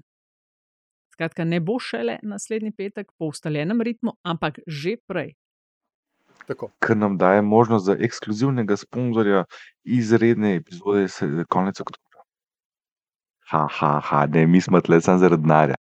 Skratka, 1.13 1.45
ne 1.45 1.61
bo 1.61 1.79
šele 1.79 2.19
naslednji 2.23 2.73
petek 2.73 3.13
po 3.19 3.27
ustaljenem 3.27 3.81
ritmu, 3.81 4.15
ampak 4.23 4.59
že 4.67 4.97
prej. 5.07 5.35
Ker 6.81 6.97
nam 6.97 7.19
daje 7.19 7.43
možnost 7.43 7.85
za 7.87 7.97
ekskluzivnega 8.01 8.77
sponzorja 8.77 9.45
izredne 9.85 10.57
epizode 10.57 11.09
se- 11.09 11.45
konec 11.49 11.81
oktobra. 11.81 12.12
Ha, 13.53 13.67
ha, 13.79 14.01
ha, 14.11 14.27
ne, 14.27 14.47
mi 14.47 14.61
smo 14.61 14.81
tle 14.81 15.01
samo 15.01 15.19
zaradi 15.19 15.43
denarja. 15.43 15.77